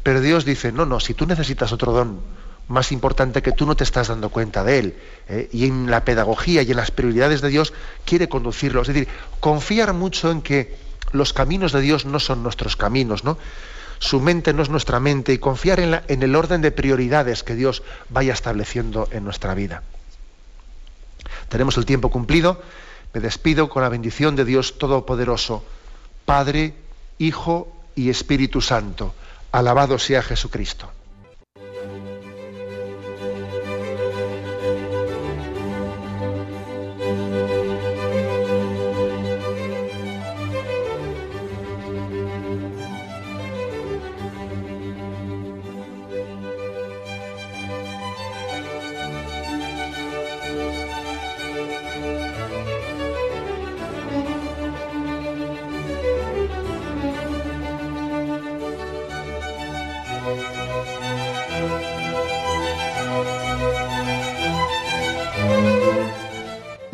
Pero 0.03 0.21
Dios 0.21 0.45
dice, 0.45 0.73
no, 0.73 0.87
no, 0.87 1.01
si 1.01 1.15
tú 1.15 1.27
necesitas 1.27 1.73
otro 1.73 1.93
don 1.93 2.21
más 2.69 2.93
importante 2.93 3.43
que 3.43 3.53
tú 3.53 3.67
no 3.67 3.75
te 3.75 3.85
estás 3.85 4.09
dando 4.09 4.29
cuenta 4.29 4.63
de 4.63 4.79
él. 4.79 4.97
¿eh? 5.29 5.49
Y 5.53 5.67
en 5.67 5.91
la 5.91 6.05
pedagogía 6.05 6.63
y 6.63 6.71
en 6.71 6.77
las 6.77 6.91
prioridades 6.91 7.41
de 7.41 7.49
Dios 7.49 7.73
quiere 8.05 8.29
conducirlo. 8.29 8.83
Es 8.83 8.89
decir, 8.89 9.09
confiar 9.41 9.95
mucho 9.95 10.31
en 10.31 10.43
que 10.43 10.77
los 11.13 11.33
caminos 11.33 11.73
de 11.73 11.81
Dios 11.81 12.05
no 12.05 12.21
son 12.21 12.43
nuestros 12.43 12.77
caminos, 12.77 13.25
¿no? 13.25 13.39
Su 13.99 14.21
mente 14.21 14.53
no 14.53 14.63
es 14.63 14.69
nuestra 14.69 15.01
mente 15.01 15.33
y 15.33 15.39
confiar 15.39 15.81
en, 15.81 16.01
en 16.07 16.23
el 16.23 16.37
orden 16.37 16.61
de 16.61 16.71
prioridades 16.71 17.43
que 17.43 17.57
Dios 17.57 17.83
vaya 18.11 18.33
estableciendo 18.33 19.09
en 19.11 19.25
nuestra 19.25 19.55
vida. 19.55 19.83
Tenemos 21.49 21.77
el 21.79 21.87
tiempo 21.87 22.11
cumplido. 22.11 22.63
Me 23.13 23.21
despido 23.21 23.69
con 23.71 23.83
la 23.83 23.89
bendición 23.89 24.37
de 24.37 24.45
Dios 24.45 24.79
Todopoderoso, 24.79 25.65
Padre, 26.27 26.75
Hijo 27.19 27.75
y 27.97 28.11
Espíritu 28.11 28.61
Santo. 28.61 29.15
Alabado 29.51 29.99
sea 29.99 30.23
Jesucristo. 30.23 30.93